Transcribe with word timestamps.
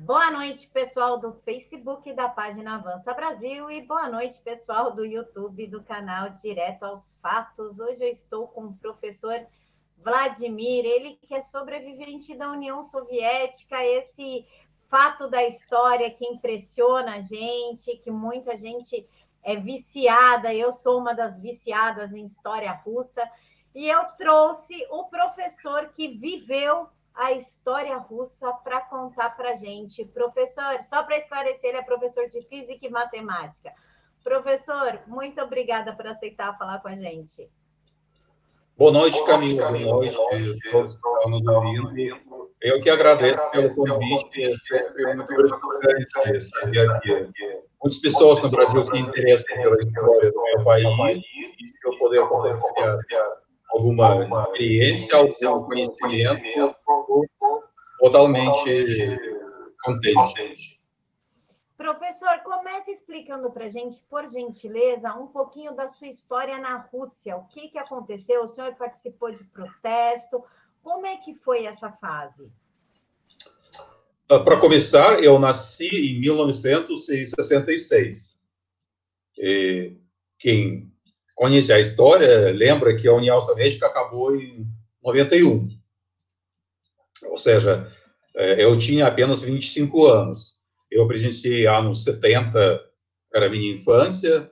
Boa 0.00 0.30
noite, 0.30 0.68
pessoal 0.68 1.18
do 1.18 1.32
Facebook 1.44 2.12
da 2.12 2.28
página 2.28 2.76
Avança 2.76 3.12
Brasil 3.12 3.68
e 3.68 3.82
boa 3.82 4.08
noite, 4.08 4.38
pessoal 4.38 4.94
do 4.94 5.04
YouTube 5.04 5.66
do 5.66 5.82
canal 5.82 6.30
Direto 6.40 6.84
aos 6.84 7.02
Fatos. 7.20 7.80
Hoje 7.80 8.04
eu 8.04 8.08
estou 8.08 8.46
com 8.46 8.66
o 8.66 8.76
professor 8.78 9.44
Vladimir, 9.98 10.84
ele 10.84 11.16
que 11.16 11.34
é 11.34 11.42
sobrevivente 11.42 12.36
da 12.36 12.52
União 12.52 12.84
Soviética, 12.84 13.84
esse 13.84 14.46
fato 14.88 15.28
da 15.28 15.44
história 15.44 16.08
que 16.12 16.24
impressiona 16.24 17.16
a 17.16 17.20
gente, 17.20 17.96
que 17.96 18.10
muita 18.10 18.56
gente 18.56 19.04
é 19.42 19.56
viciada, 19.56 20.54
eu 20.54 20.72
sou 20.72 21.00
uma 21.00 21.12
das 21.12 21.40
viciadas 21.40 22.12
em 22.12 22.24
história 22.24 22.70
russa, 22.70 23.28
e 23.74 23.88
eu 23.88 24.04
trouxe 24.16 24.74
o 24.90 25.06
professor 25.06 25.88
que 25.88 26.16
viveu 26.16 26.88
a 27.18 27.32
história 27.32 27.96
russa 27.96 28.52
para 28.62 28.80
contar 28.82 29.36
para 29.36 29.56
gente. 29.56 30.04
Professor, 30.04 30.80
só 30.88 31.02
para 31.02 31.18
esclarecer, 31.18 31.70
ele 31.70 31.78
é 31.78 31.82
professor 31.82 32.28
de 32.28 32.40
física 32.42 32.86
e 32.86 32.88
matemática. 32.88 33.72
Professor, 34.22 35.00
muito 35.08 35.40
obrigada 35.40 35.92
por 35.96 36.06
aceitar 36.06 36.56
falar 36.56 36.78
com 36.78 36.86
a 36.86 36.94
gente. 36.94 37.50
Boa 38.76 38.92
noite, 38.92 39.24
Camila. 39.26 39.72
Boa 39.72 39.80
noite, 39.80 40.16
todos 40.70 40.94
que 40.94 41.08
estão 41.08 41.30
nos 41.30 41.44
ouvindo. 41.48 42.50
Eu 42.62 42.80
que 42.80 42.88
agradeço 42.88 43.50
pelo 43.50 43.74
convite. 43.74 44.44
É 44.44 44.56
sempre 44.58 45.14
muito 45.16 45.26
gratificante 45.26 46.40
saber 46.40 47.00
que 47.00 47.28
muitas 47.82 47.98
pessoas 47.98 48.40
no 48.40 48.48
Brasil 48.48 48.80
se 48.84 48.96
interessam 48.96 49.56
pela 49.56 49.76
história 49.82 50.30
do 50.30 50.40
meu 50.40 50.64
país 50.64 51.18
e 51.18 51.66
se 51.66 51.78
eu 51.84 51.98
poder 51.98 52.20
compartilhar 52.28 53.38
alguma 53.70 54.24
experiência, 54.44 55.16
algum 55.16 55.64
conhecimento, 55.64 56.76
totalmente 57.98 59.18
contente. 59.82 60.78
Professor, 61.76 62.40
comece 62.42 62.90
explicando 62.90 63.52
para 63.52 63.66
a 63.66 63.68
gente, 63.68 64.02
por 64.10 64.28
gentileza, 64.28 65.14
um 65.14 65.28
pouquinho 65.28 65.76
da 65.76 65.86
sua 65.88 66.08
história 66.08 66.58
na 66.58 66.78
Rússia. 66.78 67.36
O 67.36 67.46
que, 67.46 67.68
que 67.68 67.78
aconteceu? 67.78 68.42
O 68.42 68.48
senhor 68.48 68.74
participou 68.74 69.30
de 69.30 69.44
protesto? 69.44 70.42
Como 70.82 71.06
é 71.06 71.18
que 71.18 71.36
foi 71.36 71.66
essa 71.66 71.92
fase? 71.92 72.50
Ah, 74.28 74.40
para 74.40 74.58
começar, 74.58 75.22
eu 75.22 75.38
nasci 75.38 75.86
em 75.86 76.18
1966. 76.20 78.36
E 79.38 79.96
quem 80.36 80.92
conhece 81.36 81.72
a 81.72 81.78
história 81.78 82.50
lembra 82.50 82.96
que 82.96 83.06
a 83.06 83.14
União 83.14 83.40
Soviética 83.40 83.86
acabou 83.86 84.34
em 84.34 84.66
91. 85.00 85.77
Ou 87.24 87.36
seja, 87.36 87.90
é, 88.36 88.64
eu 88.64 88.76
tinha 88.78 89.06
apenas 89.06 89.42
25 89.42 90.06
anos. 90.06 90.54
Eu 90.90 91.06
presenciei 91.06 91.66
anos 91.66 92.04
70, 92.04 92.80
era 93.34 93.48
minha 93.48 93.74
infância. 93.74 94.48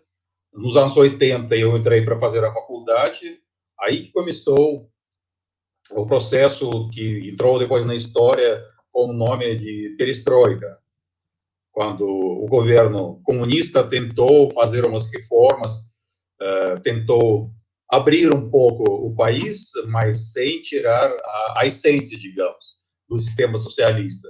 Nos 0.53 0.77
anos 0.77 0.97
80, 0.97 1.55
eu 1.56 1.77
entrei 1.77 2.05
para 2.05 2.19
fazer 2.19 2.44
a 2.44 2.53
faculdade. 2.53 3.39
Aí 3.81 4.03
que 4.03 4.12
começou 4.12 4.91
o 5.91 6.06
processo 6.06 6.89
que 6.91 7.31
entrou 7.31 7.59
depois 7.59 7.84
na 7.84 7.94
história 7.94 8.64
com 8.92 9.11
o 9.11 9.12
nome 9.12 9.55
de 9.56 9.94
perestroika, 9.98 10.78
quando 11.70 12.06
o 12.06 12.47
governo 12.47 13.20
comunista 13.22 13.87
tentou 13.87 14.50
fazer 14.50 14.87
umas 14.87 15.12
reformas, 15.12 15.92
uh, 16.41 16.81
tentou 16.83 17.50
abrir 17.89 18.33
um 18.33 18.51
pouco 18.51 18.84
o 18.84 19.15
país, 19.15 19.70
mas 19.89 20.33
sem 20.33 20.61
tirar 20.61 21.11
a, 21.11 21.55
a 21.59 21.67
essência, 21.67 22.19
digamos, 22.19 22.77
do 23.09 23.19
sistema 23.19 23.56
socialista. 23.56 24.28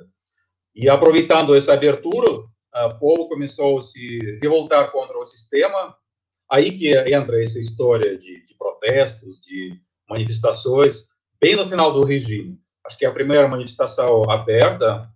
E 0.75 0.89
aproveitando 0.89 1.55
essa 1.55 1.73
abertura, 1.73 2.31
o 2.31 2.99
povo 2.99 3.29
começou 3.29 3.79
a 3.79 3.83
se 3.83 4.39
revoltar 4.43 4.93
contra 4.93 5.19
o 5.19 5.25
sistema. 5.25 5.97
Aí 6.51 6.71
que 6.71 6.95
entra 7.13 7.43
essa 7.43 7.59
história 7.59 8.19
de, 8.19 8.45
de 8.45 8.55
protestos, 8.57 9.41
de 9.41 9.81
manifestações, 10.09 11.09
bem 11.41 11.57
no 11.57 11.67
final 11.67 11.93
do 11.93 12.05
regime. 12.05 12.61
Acho 12.85 12.99
que 12.99 13.07
a 13.07 13.13
primeira 13.13 13.49
manifestação 13.49 14.31
aberta 14.31 15.11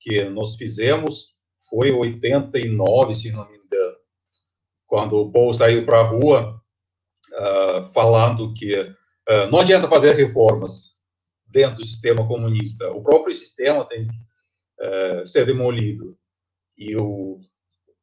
que 0.00 0.24
nós 0.24 0.56
fizemos 0.56 1.34
foi 1.70 1.90
89, 1.90 3.14
se 3.14 3.30
não 3.30 3.48
me 3.48 3.56
engano, 3.56 3.96
quando 4.86 5.16
o 5.16 5.32
povo 5.32 5.54
saiu 5.54 5.86
para 5.86 6.00
a 6.00 6.02
rua 6.02 6.60
uh, 7.34 7.92
falando 7.92 8.52
que 8.54 8.80
uh, 8.80 9.50
não 9.50 9.60
adianta 9.60 9.88
fazer 9.88 10.14
reformas 10.14 10.94
dentro 11.46 11.76
do 11.76 11.86
sistema 11.86 12.26
comunista, 12.26 12.90
o 12.90 13.02
próprio 13.02 13.34
sistema 13.34 13.84
tem 13.86 14.06
que 14.06 14.14
uh, 14.84 15.26
ser 15.26 15.46
demolido. 15.46 16.16
E 16.76 16.96
o 16.96 17.40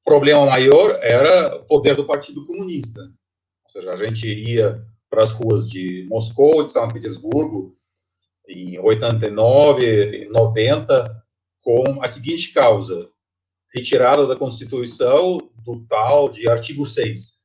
problema 0.06 0.46
maior 0.46 0.98
era 1.02 1.58
o 1.58 1.66
poder 1.66 1.96
do 1.96 2.06
Partido 2.06 2.46
Comunista. 2.46 3.02
Ou 3.02 3.70
seja, 3.70 3.92
a 3.92 3.98
gente 3.98 4.28
ia 4.28 4.82
para 5.10 5.24
as 5.24 5.32
ruas 5.32 5.70
de 5.70 6.06
Moscou, 6.10 6.64
de 6.64 6.72
São 6.72 6.88
Petersburgo, 6.88 7.76
em 8.48 8.80
89, 8.80 10.28
90, 10.30 11.24
com 11.62 12.02
a 12.02 12.08
seguinte 12.08 12.54
causa: 12.54 13.10
retirada 13.74 14.26
da 14.26 14.36
Constituição 14.36 15.50
do 15.64 15.86
tal 15.88 16.30
de 16.30 16.50
artigo 16.50 16.86
6, 16.86 17.41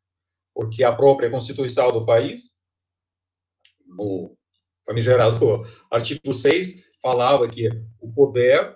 porque 0.56 0.82
a 0.82 0.90
própria 0.90 1.30
Constituição 1.30 1.92
do 1.92 2.06
país, 2.06 2.56
no 3.84 4.34
famigerado 4.86 5.66
artigo 5.92 6.32
6, 6.32 6.82
falava 7.02 7.46
que 7.46 7.68
o 8.00 8.10
poder 8.10 8.74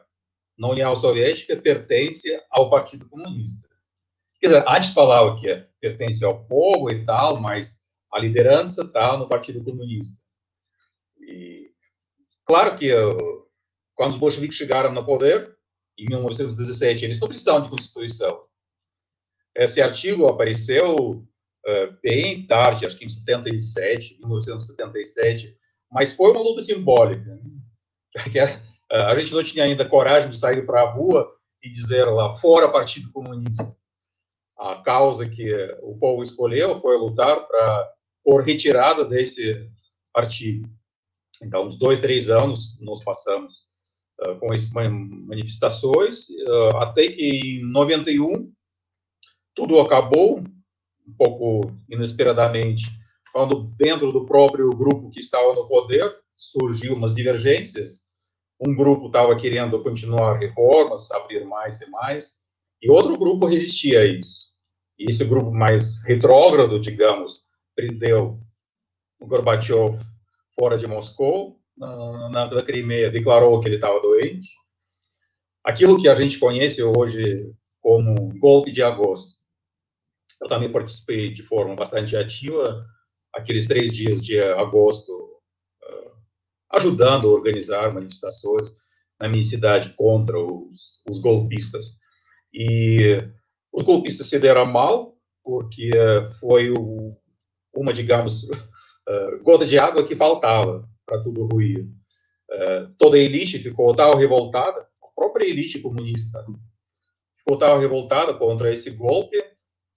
na 0.59 0.69
União 0.69 0.95
Soviética 0.95 1.57
pertence 1.57 2.29
ao 2.51 2.69
Partido 2.69 3.09
Comunista. 3.09 3.67
Quer 4.39 4.49
dizer, 4.49 4.65
antes 4.69 4.93
falava 4.93 5.41
que 5.41 5.67
pertence 5.81 6.23
ao 6.23 6.45
povo 6.45 6.91
e 6.91 7.03
tal, 7.07 7.41
mas 7.41 7.83
a 8.13 8.19
liderança 8.19 8.83
está 8.83 9.17
no 9.17 9.27
Partido 9.27 9.65
Comunista. 9.65 10.23
E 11.19 11.73
Claro 12.45 12.77
que 12.77 12.93
uh, 12.93 13.47
quando 13.95 14.11
os 14.11 14.19
bolcheviques 14.19 14.59
chegaram 14.59 14.93
no 14.93 15.07
poder, 15.07 15.57
em 15.97 16.05
1917, 16.07 17.05
eles 17.05 17.21
não 17.21 17.29
precisavam 17.29 17.63
de 17.63 17.71
Constituição. 17.71 18.45
Esse 19.55 19.81
artigo 19.81 20.27
apareceu 20.27 21.27
bem 22.03 22.47
tarde, 22.47 22.87
acho 22.87 22.99
que 22.99 23.05
em 23.05 23.09
77, 23.09 24.19
1977, 24.19 25.57
mas 25.91 26.13
foi 26.13 26.31
uma 26.31 26.41
luta 26.41 26.63
simbólica. 26.63 27.35
Né? 27.35 28.63
a 28.91 29.15
gente 29.15 29.33
não 29.33 29.43
tinha 29.43 29.65
ainda 29.65 29.89
coragem 29.89 30.31
de 30.31 30.39
sair 30.39 30.67
para 30.67 30.83
a 30.83 30.91
rua 30.91 31.31
e 31.63 31.71
dizer 31.71 32.05
lá, 32.05 32.33
fora 32.33 32.71
Partido 32.71 33.13
Comunista. 33.13 33.77
A 34.59 34.77
causa 34.77 35.29
que 35.29 35.53
o 35.83 35.97
povo 35.99 36.23
escolheu 36.23 36.81
foi 36.81 36.97
lutar 36.99 37.47
por 38.25 38.43
retirada 38.43 39.05
desse 39.05 39.71
artigo. 40.15 40.69
Então, 41.43 41.67
uns 41.67 41.77
dois, 41.77 42.01
três 42.01 42.29
anos 42.29 42.79
nós 42.81 43.03
passamos 43.03 43.67
uh, 44.23 44.39
com 44.39 44.53
essas 44.53 44.71
manifestações, 44.73 46.29
uh, 46.29 46.77
até 46.77 47.09
que 47.09 47.23
em 47.23 47.65
91 47.71 48.53
tudo 49.55 49.81
acabou, 49.81 50.43
um 51.11 51.15
pouco 51.17 51.73
inesperadamente, 51.89 52.91
quando 53.33 53.67
dentro 53.77 54.13
do 54.13 54.25
próprio 54.25 54.71
grupo 54.71 55.11
que 55.11 55.21
estava 55.21 55.53
no 55.55 55.67
poder 55.67 56.15
surgiu 56.37 56.95
umas 56.95 57.15
divergências. 57.15 58.09
Um 58.61 58.75
grupo 58.75 59.07
estava 59.07 59.37
querendo 59.37 59.83
continuar 59.83 60.39
reformas, 60.39 61.11
abrir 61.11 61.45
mais 61.45 61.81
e 61.81 61.91
mais, 61.91 62.41
e 62.83 62.91
outro 62.91 63.17
grupo 63.19 63.47
resistia 63.47 64.01
a 64.01 64.07
isso. 64.07 64.51
E 64.99 65.11
esse 65.11 65.25
grupo 65.25 65.51
mais 65.51 66.03
retrógrado, 66.05 66.79
digamos, 66.79 67.45
prendeu 67.75 68.39
o 69.19 69.27
Gorbachev 69.27 69.99
fora 70.59 70.77
de 70.77 70.87
Moscou, 70.87 71.59
na, 71.77 72.51
na, 72.51 72.63
Crimeia, 72.63 73.11
declarou 73.11 73.59
que 73.61 73.69
ele 73.69 73.77
estava 73.77 74.01
doente. 74.01 74.51
Aquilo 75.65 76.01
que 76.01 76.09
a 76.09 76.15
gente 76.15 76.39
conhece 76.39 76.83
hoje 76.83 77.51
como 77.81 78.15
golpe 78.39 78.71
de 78.71 78.83
agosto. 78.83 79.40
Eu 80.41 80.49
também 80.49 80.73
participei 80.73 81.33
de 81.33 81.43
forma 81.43 81.75
bastante 81.75 82.17
ativa 82.17 82.87
aqueles 83.35 83.67
três 83.67 83.93
dias 83.93 84.21
de 84.21 84.41
agosto, 84.41 85.13
uh, 85.13 86.11
ajudando 86.73 87.29
a 87.29 87.33
organizar 87.33 87.93
manifestações 87.93 88.69
na 89.21 89.29
minha 89.29 89.45
cidade 89.45 89.95
contra 89.97 90.39
os, 90.39 91.03
os 91.09 91.19
golpistas. 91.19 91.99
E 92.53 93.19
os 93.73 93.83
golpistas 93.83 94.29
se 94.29 94.39
deram 94.39 94.67
mal, 94.67 95.17
porque 95.45 95.91
foi 96.41 96.71
o, 96.71 97.17
uma, 97.75 97.93
digamos, 97.93 98.45
uh, 98.45 99.43
gota 99.45 99.67
de 99.67 99.79
água 99.79 100.07
que 100.07 100.17
faltava 100.17 100.89
para 101.07 101.21
tudo 101.21 101.47
ruir. 101.47 101.89
Toda 102.99 103.17
a 103.17 103.21
elite 103.21 103.61
ficou 103.61 103.95
tal 103.95 104.17
revoltada, 104.17 104.81
a 104.81 105.07
própria 105.15 105.47
elite 105.47 105.79
comunista 105.79 106.45
ficou 107.37 107.57
tal 107.57 107.79
revoltada 107.79 108.35
contra 108.35 108.73
esse 108.73 108.91
golpe 108.91 109.37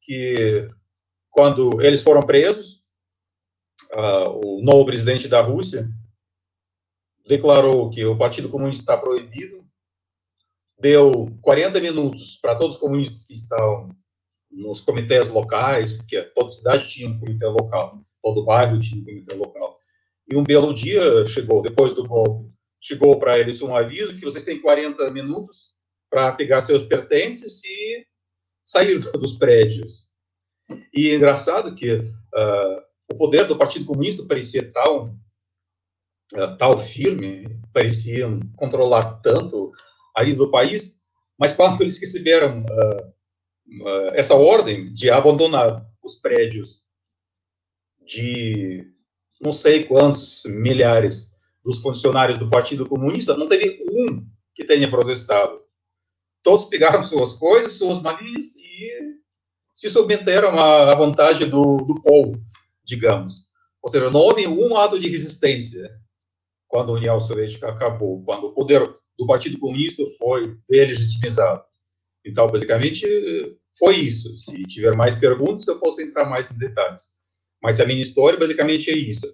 que, 0.04 0.70
quando 1.30 1.82
eles 1.82 2.04
foram 2.04 2.22
presos, 2.22 2.84
uh, 3.94 4.30
o 4.46 4.62
novo 4.62 4.86
presidente 4.86 5.28
da 5.28 5.42
Rússia 5.42 5.90
declarou 7.26 7.90
que 7.90 8.04
o 8.06 8.18
Partido 8.18 8.50
Comunista 8.50 8.82
está 8.82 8.98
proibido, 8.98 9.66
deu 10.78 11.34
40 11.42 11.80
minutos 11.80 12.38
para 12.42 12.56
todos 12.56 12.76
os 12.76 12.82
comunistas 12.82 13.26
que 13.26 13.34
estão 13.34 13.90
nos 14.52 14.82
comitês 14.82 15.30
locais, 15.30 15.94
porque 15.94 16.22
toda 16.36 16.50
cidade 16.50 16.88
tinha 16.88 17.10
um 17.10 17.20
comitê 17.20 17.46
local, 17.46 18.04
todo 18.22 18.46
bairro 18.46 18.80
tinha 18.80 19.02
um 19.02 19.06
comitê 19.06 19.34
local. 19.36 19.80
E 20.30 20.36
um 20.36 20.44
belo 20.44 20.74
dia 20.74 21.26
chegou, 21.26 21.62
depois 21.62 21.94
do 21.94 22.06
golpe, 22.06 22.52
chegou 22.80 23.18
para 23.18 23.40
eles 23.40 23.62
um 23.62 23.76
aviso 23.76 24.16
que 24.16 24.24
vocês 24.24 24.44
têm 24.44 24.62
40 24.62 25.10
minutos 25.12 25.74
para 26.10 26.32
pegar 26.34 26.62
seus 26.62 26.84
pertences 26.84 27.64
e 27.64 28.06
sair 28.64 28.98
dos 28.98 29.34
prédios. 29.34 30.08
E 30.94 31.10
é 31.10 31.16
engraçado 31.16 31.76
que 31.76 31.94
uh, 31.96 32.82
o 33.12 33.16
poder 33.16 33.48
do 33.48 33.58
Partido 33.58 33.86
Comunista 33.86 34.26
parecia 34.26 34.68
tal, 34.72 35.16
uh, 36.34 36.80
firme, 36.80 37.60
pareciam 37.74 38.40
controlar 38.56 39.20
tanto 39.22 39.72
a 40.16 40.24
do 40.24 40.50
país, 40.50 41.00
mas 41.40 41.54
quando 41.54 41.82
eles 41.82 42.00
receberam 42.00 42.62
uh, 42.64 43.14
essa 44.14 44.36
ordem 44.36 44.94
de 44.94 45.10
abandonar 45.10 45.86
os 46.04 46.16
prédios 46.16 46.84
de 48.06 48.92
não 49.42 49.52
sei 49.52 49.84
quantos 49.84 50.44
milhares 50.46 51.34
dos 51.64 51.80
funcionários 51.80 52.38
do 52.38 52.50
Partido 52.50 52.88
Comunista, 52.88 53.36
não 53.36 53.48
teve 53.48 53.84
um 53.90 54.26
que 54.54 54.64
tenha 54.64 54.90
protestado. 54.90 55.63
Todos 56.44 56.66
pegaram 56.66 57.02
suas 57.04 57.34
coisas, 57.34 57.74
suas 57.74 58.02
malinhas 58.02 58.56
e 58.58 59.14
se 59.74 59.90
submeteram 59.90 60.60
à, 60.60 60.94
vontade 60.96 61.46
do, 61.46 61.78
do 61.78 62.02
povo, 62.02 62.40
digamos. 62.84 63.48
Ou 63.82 63.90
seja, 63.90 64.10
não 64.12 64.20
houve 64.20 64.48
um 64.48 64.78
ato 64.78 65.00
de 65.00 65.10
resistência 65.10 65.90
quando 66.68 66.92
a 66.92 66.96
União 66.96 67.20
Soviética 67.20 67.70
acabou, 67.70 68.24
quando 68.24 68.48
o 68.48 68.54
poder 68.54 68.82
do 69.18 69.26
Partido 69.26 69.60
Comunista 69.60 70.04
foi 70.18 70.58
delegitimizado. 70.70 71.64
Então, 72.26 72.48
basicamente, 72.48 73.06
foi 73.78 73.96
isso. 73.98 74.38
Se 74.38 74.64
tiver 74.64 74.96
mais 74.96 75.16
perguntas, 75.16 75.68
eu 75.68 75.80
posso 75.80 76.02
entrar 76.02 76.26
mais 76.26 76.50
em 76.50 76.58
detalhes. 76.58 77.14
Mas 77.62 77.80
a 77.80 77.86
minha 77.86 78.02
história, 78.02 78.40
basicamente, 78.40 78.90
é 78.90 78.96
isso. 78.96 79.28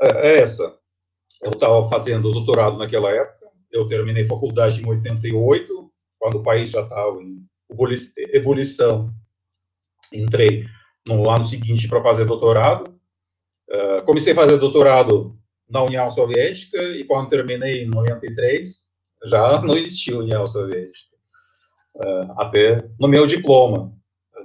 É, 0.00 0.28
é 0.28 0.42
essa. 0.42 0.76
Eu 1.42 1.50
estava 1.50 1.88
fazendo 1.88 2.32
doutorado 2.32 2.78
naquela 2.78 3.10
época, 3.10 3.46
eu 3.70 3.86
terminei 3.86 4.24
faculdade 4.24 4.80
em 4.80 4.86
88, 4.86 5.85
quando 6.18 6.36
o 6.36 6.42
país 6.42 6.70
já 6.70 6.82
estava 6.82 7.20
em 7.22 7.44
ebulição. 8.32 9.12
Entrei 10.12 10.66
no 11.06 11.28
ano 11.28 11.44
seguinte 11.44 11.88
para 11.88 12.02
fazer 12.02 12.24
doutorado. 12.24 12.94
Uh, 13.68 14.04
comecei 14.04 14.32
a 14.32 14.36
fazer 14.36 14.56
doutorado 14.58 15.36
na 15.68 15.82
União 15.82 16.10
Soviética 16.10 16.80
e 16.80 17.04
quando 17.04 17.28
terminei 17.28 17.82
em 17.82 17.88
93, 17.88 18.86
já 19.24 19.60
não 19.62 19.76
existia 19.76 20.18
União 20.18 20.46
Soviética. 20.46 21.16
Uh, 21.96 22.40
até 22.40 22.88
no 22.98 23.08
meu 23.08 23.26
diploma. 23.26 23.92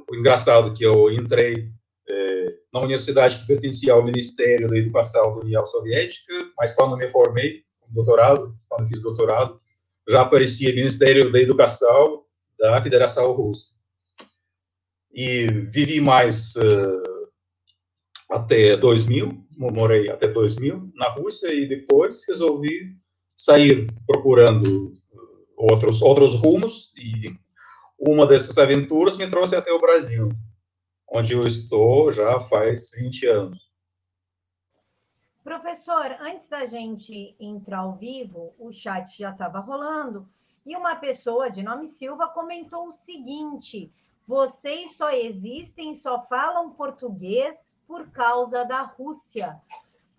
Foi 0.07 0.17
engraçado 0.17 0.73
que 0.73 0.83
eu 0.83 1.11
entrei 1.11 1.71
é, 2.11 2.53
na 2.73 2.81
universidade 2.81 3.39
que 3.39 3.47
pertencia 3.47 3.93
ao 3.93 4.03
Ministério 4.03 4.67
da 4.67 4.77
Educação 4.77 5.35
da 5.35 5.45
União 5.45 5.65
Soviética, 5.65 6.33
mas 6.57 6.73
quando 6.73 6.97
me 6.97 7.07
formei, 7.07 7.63
doutorado, 7.87 8.53
quando 8.67 8.87
fiz 8.87 9.01
doutorado, 9.01 9.57
já 10.07 10.21
aparecia 10.21 10.73
Ministério 10.73 11.31
da 11.31 11.39
Educação 11.39 12.23
da 12.57 12.81
Federação 12.81 13.31
Russa. 13.31 13.73
E 15.13 15.47
vivi 15.47 15.99
mais 15.99 16.55
uh, 16.55 17.29
até 18.29 18.77
2000, 18.77 19.45
morei 19.57 20.09
até 20.09 20.27
2000 20.27 20.91
na 20.95 21.09
Rússia 21.09 21.53
e 21.53 21.67
depois 21.67 22.23
resolvi 22.27 22.95
sair 23.35 23.87
procurando 24.07 24.93
outros 25.57 26.01
outros 26.01 26.33
rumos 26.33 26.93
e 26.95 27.33
uma 27.99 28.25
dessas 28.25 28.57
aventuras 28.57 29.17
me 29.17 29.29
trouxe 29.29 29.55
até 29.55 29.71
o 29.71 29.79
Brasil, 29.79 30.29
onde 31.11 31.33
eu 31.33 31.45
estou 31.45 32.11
já 32.11 32.39
faz 32.39 32.91
20 32.97 33.27
anos. 33.27 33.70
Professor, 35.43 36.17
antes 36.19 36.47
da 36.47 36.67
gente 36.67 37.35
entrar 37.39 37.79
ao 37.79 37.93
vivo, 37.93 38.53
o 38.59 38.71
chat 38.71 39.17
já 39.17 39.31
estava 39.31 39.59
rolando 39.59 40.27
e 40.63 40.75
uma 40.75 40.95
pessoa 40.95 41.49
de 41.49 41.63
nome 41.63 41.87
Silva 41.87 42.27
comentou 42.27 42.89
o 42.89 42.93
seguinte: 42.93 43.91
vocês 44.27 44.95
só 44.95 45.09
existem, 45.09 45.95
só 45.95 46.21
falam 46.27 46.71
português 46.73 47.57
por 47.87 48.11
causa 48.11 48.63
da 48.63 48.83
Rússia. 48.83 49.59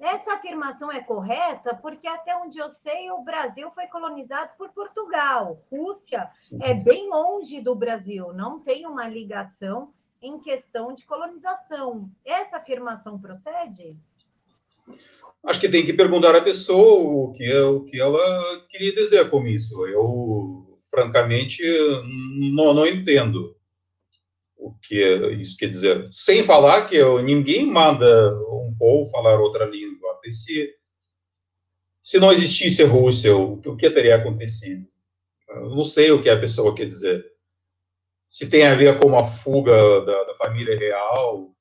Essa 0.00 0.34
afirmação 0.34 0.90
é 0.90 1.00
correta 1.00 1.72
porque, 1.76 2.08
até 2.08 2.36
onde 2.36 2.58
eu 2.58 2.68
sei, 2.68 3.08
o 3.12 3.22
Brasil 3.22 3.70
foi 3.70 3.86
colonizado 3.86 4.50
por 4.58 4.70
Portugal. 4.70 5.60
Rússia 5.70 6.28
é 6.60 6.74
bem 6.74 7.08
longe 7.08 7.60
do 7.60 7.76
Brasil, 7.76 8.32
não 8.32 8.58
tem 8.58 8.84
uma 8.84 9.06
ligação 9.06 9.92
em 10.20 10.40
questão 10.40 10.92
de 10.92 11.06
colonização. 11.06 12.10
Essa 12.24 12.56
afirmação 12.56 13.20
procede? 13.20 13.96
Acho 15.44 15.60
que 15.60 15.68
tem 15.68 15.84
que 15.84 15.92
perguntar 15.92 16.34
à 16.36 16.40
pessoa 16.40 17.02
o 17.02 17.32
que, 17.32 17.52
o 17.52 17.84
que 17.84 18.00
ela 18.00 18.64
queria 18.68 18.94
dizer 18.94 19.28
com 19.28 19.44
isso. 19.46 19.84
Eu, 19.86 20.78
francamente, 20.88 21.62
não, 22.54 22.72
não 22.72 22.86
entendo 22.86 23.56
o 24.56 24.72
que 24.80 25.02
isso 25.40 25.56
quer 25.56 25.68
dizer. 25.68 26.06
Sem 26.10 26.44
falar 26.44 26.86
que 26.86 27.02
ninguém 27.22 27.66
manda 27.66 28.32
um 28.50 28.74
povo 28.78 29.10
falar 29.10 29.40
outra 29.40 29.64
língua. 29.64 30.20
E 30.24 30.32
se, 30.32 30.72
se 32.00 32.20
não 32.20 32.32
existisse 32.32 32.84
Rússia, 32.84 33.36
o, 33.36 33.54
o 33.54 33.76
que 33.76 33.90
teria 33.90 34.16
acontecido? 34.16 34.86
Eu 35.48 35.70
não 35.70 35.82
sei 35.82 36.12
o 36.12 36.22
que 36.22 36.30
a 36.30 36.38
pessoa 36.38 36.74
quer 36.74 36.88
dizer. 36.88 37.24
Se 38.24 38.48
tem 38.48 38.64
a 38.64 38.74
ver 38.74 39.00
com 39.00 39.18
a 39.18 39.26
fuga 39.26 40.00
da, 40.02 40.24
da 40.24 40.34
família 40.36 40.78
real 40.78 41.52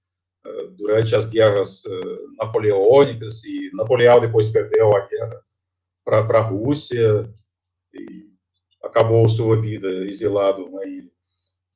durante 0.78 1.16
as 1.16 1.28
guerras 1.28 1.84
uh, 1.86 2.36
napoleônicas, 2.38 3.44
e 3.44 3.70
Napoleão 3.74 4.20
depois 4.20 4.50
perdeu 4.50 4.96
a 4.96 5.08
guerra 5.08 5.42
para 6.04 6.40
a 6.40 6.42
Rússia 6.42 7.30
e 7.94 8.26
acabou 8.84 9.30
sua 9.30 9.60
vida 9.60 9.88
exilado 10.06 10.70
na 10.70 10.86
ilha. 10.86 11.12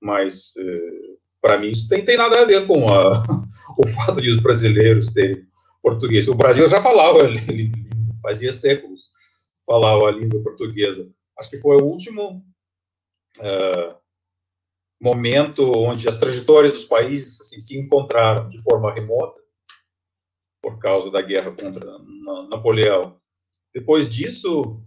Mas 0.02 0.54
uh, 0.58 1.16
para 1.42 1.60
mim, 1.60 1.70
isso 1.70 1.88
tem, 1.88 2.04
tem 2.04 2.18
nada 2.18 2.42
a 2.42 2.46
ver 2.46 2.66
com 2.66 2.92
a, 2.92 3.24
o 3.78 3.88
fato 3.88 4.20
de 4.20 4.30
os 4.30 4.40
brasileiros 4.40 5.14
terem 5.14 5.46
português. 5.82 6.28
O 6.28 6.34
Brasil 6.34 6.68
já 6.68 6.82
falava, 6.82 7.20
ele, 7.48 7.72
fazia 8.22 8.52
séculos, 8.52 9.10
falava 9.66 10.08
a 10.08 10.12
língua 10.12 10.42
portuguesa. 10.42 11.08
Acho 11.38 11.50
que 11.52 11.60
foi 11.60 11.78
o 11.78 11.86
último 11.86 12.44
uh, 13.38 13.96
momento 15.02 15.72
onde 15.78 16.08
as 16.08 16.18
trajetórias 16.18 16.74
dos 16.74 16.86
países 16.86 17.40
assim, 17.42 17.60
se 17.60 17.78
encontraram 17.78 18.50
de 18.50 18.62
forma 18.62 18.94
remota, 18.94 19.40
por 20.62 20.80
causa 20.80 21.12
da 21.12 21.22
guerra 21.22 21.52
contra 21.52 21.86
Napoleão. 22.50 23.20
Depois 23.74 24.10
disso, 24.10 24.82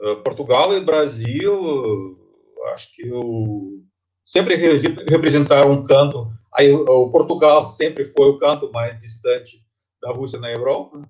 uh, 0.00 0.22
Portugal 0.22 0.76
e 0.76 0.80
Brasil, 0.80 2.16
acho 2.72 2.94
que 2.94 3.10
o 3.12 3.82
sempre 4.24 4.56
representaram 4.56 5.72
um 5.72 5.84
canto. 5.84 6.32
Aí, 6.52 6.72
o 6.72 7.10
Portugal 7.10 7.68
sempre 7.70 8.04
foi 8.06 8.28
o 8.28 8.38
canto 8.38 8.72
mais 8.72 8.98
distante 8.98 9.62
da 10.00 10.12
Rússia 10.12 10.38
na 10.38 10.50
Europa. 10.50 11.02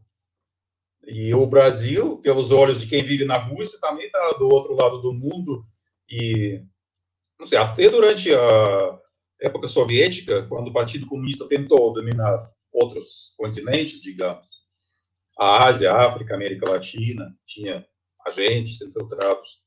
E 1.07 1.35
o 1.35 1.47
Brasil, 1.47 2.19
pelos 2.19 2.51
olhos 2.51 2.81
de 2.81 2.87
quem 2.87 3.03
vive 3.03 3.25
na 3.25 3.37
Rússia, 3.37 3.79
também 3.81 4.07
está 4.07 4.33
do 4.39 4.49
outro 4.49 4.75
lado 4.75 5.01
do 5.01 5.13
mundo. 5.13 5.65
E, 6.11 6.63
até 7.53 7.89
durante 7.89 8.35
a 8.35 8.99
época 9.41 9.69
soviética, 9.69 10.47
quando 10.49 10.69
o 10.69 10.73
Partido 10.73 11.07
Comunista 11.07 11.47
tentou 11.47 11.93
dominar 11.93 12.51
outros 12.73 13.35
continentes, 13.37 14.01
digamos, 14.01 14.47
a 15.39 15.67
Ásia, 15.67 15.91
a 15.91 16.07
África, 16.07 16.35
a 16.35 16.37
América 16.37 16.71
Latina, 16.71 17.35
tinha 17.45 17.87
agentes 18.27 18.81
infiltrados. 18.81 19.59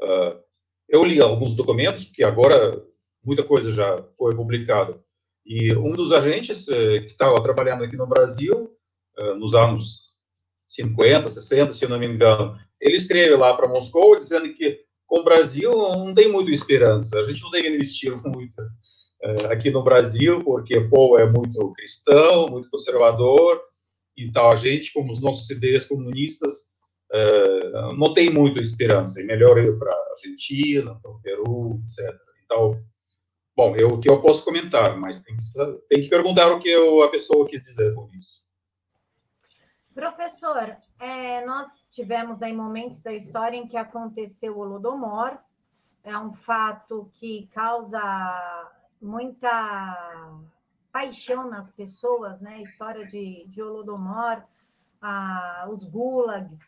Uh, 0.00 0.42
eu 0.88 1.04
li 1.04 1.20
alguns 1.20 1.54
documentos, 1.54 2.04
que 2.04 2.24
agora 2.24 2.82
muita 3.22 3.42
coisa 3.42 3.72
já 3.72 4.02
foi 4.16 4.34
publicada, 4.34 5.02
e 5.44 5.74
um 5.76 5.94
dos 5.94 6.10
agentes 6.10 6.68
eh, 6.68 7.00
que 7.00 7.12
estava 7.12 7.42
trabalhando 7.42 7.84
aqui 7.84 7.96
no 7.96 8.06
Brasil, 8.06 8.74
eh, 9.18 9.34
nos 9.34 9.54
anos 9.54 10.14
50, 10.66 11.28
60, 11.28 11.72
se 11.72 11.86
não 11.86 11.98
me 11.98 12.06
engano, 12.06 12.58
ele 12.80 12.96
escreve 12.96 13.36
lá 13.36 13.54
para 13.54 13.68
Moscou 13.68 14.18
dizendo 14.18 14.52
que 14.54 14.83
com 15.14 15.20
o 15.20 15.24
Brasil 15.24 15.70
não 15.70 16.12
tem 16.12 16.30
muita 16.30 16.50
esperança, 16.50 17.16
a 17.16 17.22
gente 17.22 17.40
não 17.42 17.50
deve 17.50 17.68
investir 17.68 18.12
muito 18.26 18.60
eh, 19.22 19.46
aqui 19.46 19.70
no 19.70 19.82
Brasil, 19.82 20.42
porque 20.42 20.76
o 20.76 20.90
povo 20.90 21.16
é 21.18 21.24
muito 21.30 21.72
cristão, 21.72 22.48
muito 22.48 22.68
conservador, 22.68 23.62
e 24.16 24.30
tal, 24.32 24.50
a 24.50 24.56
gente, 24.56 24.92
como 24.92 25.12
os 25.12 25.20
nossos 25.20 25.48
ideias 25.50 25.84
comunistas, 25.86 26.72
uh, 27.12 27.92
não 27.96 28.12
tem 28.12 28.30
muita 28.30 28.60
esperança. 28.60 29.20
É 29.20 29.24
melhor 29.24 29.58
ir 29.58 29.76
para 29.76 29.92
a 29.92 30.10
Argentina, 30.12 30.94
para 31.00 31.10
o 31.10 31.20
Peru, 31.20 31.80
etc. 31.82 32.16
Então, 32.44 32.80
bom, 33.56 33.74
eu, 33.74 33.94
o 33.94 34.00
que 34.00 34.08
eu 34.08 34.22
posso 34.22 34.44
comentar, 34.44 34.96
mas 34.96 35.20
tem 35.20 35.36
que, 35.36 35.42
tem 35.88 36.00
que 36.00 36.08
perguntar 36.08 36.52
o 36.52 36.60
que 36.60 36.68
eu, 36.68 37.02
a 37.02 37.10
pessoa 37.10 37.48
quis 37.48 37.60
dizer 37.60 37.92
com 37.94 38.08
isso. 38.12 38.44
Professor, 39.92 40.76
é, 41.00 41.44
nós 41.44 41.66
tivemos 41.94 42.42
aí 42.42 42.52
momentos 42.52 43.00
da 43.00 43.12
história 43.12 43.56
em 43.56 43.68
que 43.68 43.76
aconteceu 43.76 44.56
o 44.56 44.60
Holodomor, 44.60 45.38
é 46.02 46.18
um 46.18 46.34
fato 46.34 47.08
que 47.14 47.48
causa 47.54 48.00
muita 49.00 50.20
paixão 50.92 51.48
nas 51.48 51.70
pessoas, 51.70 52.40
né? 52.40 52.56
A 52.56 52.62
história 52.62 53.06
de, 53.06 53.46
de 53.48 53.62
Holodomor, 53.62 54.42
ah, 55.00 55.66
os 55.70 55.84
gulags. 55.84 56.58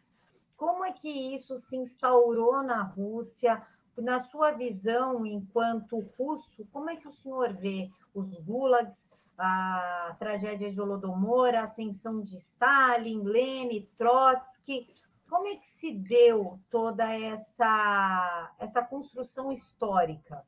Como 0.57 0.85
é 0.85 0.93
que 0.93 1.09
isso 1.35 1.57
se 1.59 1.77
instaurou 1.77 2.63
na 2.63 2.83
Rússia? 2.83 3.61
Na 3.99 4.21
sua 4.21 4.53
visão, 4.53 5.27
enquanto 5.27 6.01
russo, 6.19 6.67
como 6.73 6.91
é 6.91 6.97
que 6.97 7.09
o 7.09 7.13
senhor 7.13 7.53
vê 7.55 7.91
os 8.15 8.31
gulags, 8.41 8.95
a 9.39 10.15
tragédia 10.19 10.73
de 10.73 10.81
Holodomor, 10.81 11.55
a 11.55 11.65
ascensão 11.65 12.23
de 12.23 12.37
Stalin, 12.37 13.23
Lenin, 13.23 13.87
Trotsky? 13.99 14.87
Como 15.29 15.49
é 15.49 15.57
que 15.57 15.71
se 15.79 15.93
deu 15.93 16.59
toda 16.71 17.05
essa, 17.13 18.55
essa 18.61 18.83
construção 18.83 19.53
histórica? 19.53 20.43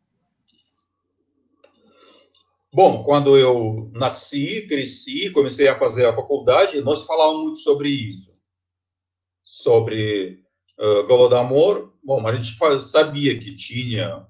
Bom, 2.72 3.02
quando 3.02 3.36
eu 3.36 3.90
nasci, 3.92 4.66
cresci, 4.68 5.30
comecei 5.30 5.68
a 5.68 5.78
fazer 5.78 6.06
a 6.06 6.14
faculdade, 6.14 6.80
nós 6.80 7.04
falávamos 7.04 7.42
muito 7.42 7.60
sobre 7.60 7.88
isso. 7.88 8.32
Sobre 9.42 10.44
uh, 10.78 11.06
Golodomor. 11.06 11.92
Bom, 12.04 12.26
a 12.26 12.32
gente 12.32 12.56
sabia 12.80 13.38
que 13.38 13.56
tinha 13.56 14.26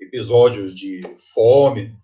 episódios 0.00 0.74
de 0.74 1.02
fome, 1.34 1.94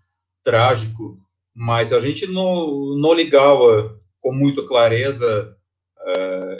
trágico, 0.42 1.18
mas 1.54 1.92
a 1.92 1.98
gente 1.98 2.26
não, 2.26 2.96
não 2.96 3.14
ligava 3.14 3.98
com 4.20 4.32
muita 4.32 4.66
clareza 4.66 5.55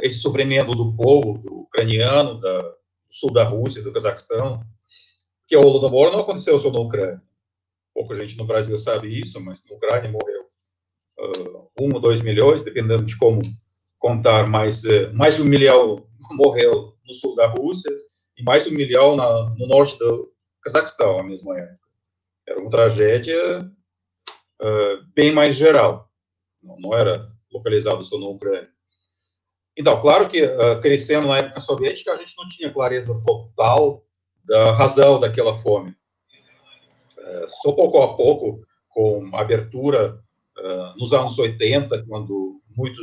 esse 0.03 0.21
sofrimento 0.21 0.73
do 0.73 0.95
povo 0.95 1.39
do 1.39 1.61
ucraniano, 1.61 2.41
da, 2.41 2.61
do 2.63 2.77
sul 3.11 3.33
da 3.33 3.45
Rússia, 3.45 3.83
do 3.83 3.93
Cazaquistão, 3.93 4.61
que 5.47 5.57
o 5.57 5.61
Holodomor 5.61 6.13
não 6.13 6.21
aconteceu 6.21 6.59
só 6.59 6.71
na 6.71 6.81
Ucrânia 6.81 7.23
pouca 7.97 8.15
gente 8.15 8.37
no 8.37 8.45
Brasil 8.45 8.77
sabe 8.77 9.09
isso, 9.09 9.41
mas 9.41 9.65
na 9.65 9.75
Ucrânia 9.75 10.11
morreu 10.11 10.43
uh, 11.19 11.71
um 11.81 11.95
ou 11.95 11.99
dois 11.99 12.21
milhões, 12.21 12.63
dependendo 12.63 13.07
de 13.07 13.17
como 13.17 13.41
contar, 13.99 14.47
mas 14.47 14.85
uh, 14.85 15.11
mais 15.15 15.37
de 15.37 15.43
um 15.43 15.47
milhão 15.47 16.07
morreu 16.33 16.95
no 17.07 17.15
sul 17.15 17.35
da 17.35 17.47
Rússia 17.47 17.91
e 18.37 18.43
mais 18.43 18.65
de 18.65 18.71
um 18.71 18.77
milhão 18.77 19.17
na, 19.17 19.49
no 19.57 19.67
norte 19.67 19.99
do 19.99 20.31
Cazaquistão, 20.61 21.17
na 21.17 21.23
mesma 21.23 21.59
época. 21.59 21.89
Era 22.47 22.61
uma 22.61 22.71
tragédia 22.71 23.63
uh, 23.63 25.07
bem 25.15 25.33
mais 25.33 25.57
geral, 25.57 26.11
não, 26.63 26.79
não, 26.79 26.95
era 26.95 27.33
localizado 27.51 28.05
só 28.05 28.19
na 28.19 28.27
Ucrânia. 28.27 28.69
Então, 29.77 30.01
claro 30.01 30.29
que 30.29 30.43
uh, 30.43 30.81
crescendo 30.81 31.29
na 31.29 31.39
época 31.39 31.61
soviética, 31.61 32.13
a 32.13 32.17
gente 32.17 32.35
não 32.37 32.47
tinha 32.47 32.73
clareza 32.73 33.21
total 33.25 34.03
da 34.45 34.73
razão 34.73 35.21
daquela 35.21 35.55
fome 35.55 35.95
só 37.47 37.73
pouco 37.73 38.03
a 38.03 38.17
pouco, 38.17 38.67
com 38.89 39.31
abertura 39.37 40.21
uh, 40.59 40.99
nos 40.99 41.13
anos 41.13 41.39
80, 41.39 42.05
quando 42.07 42.61
muito, 42.77 43.01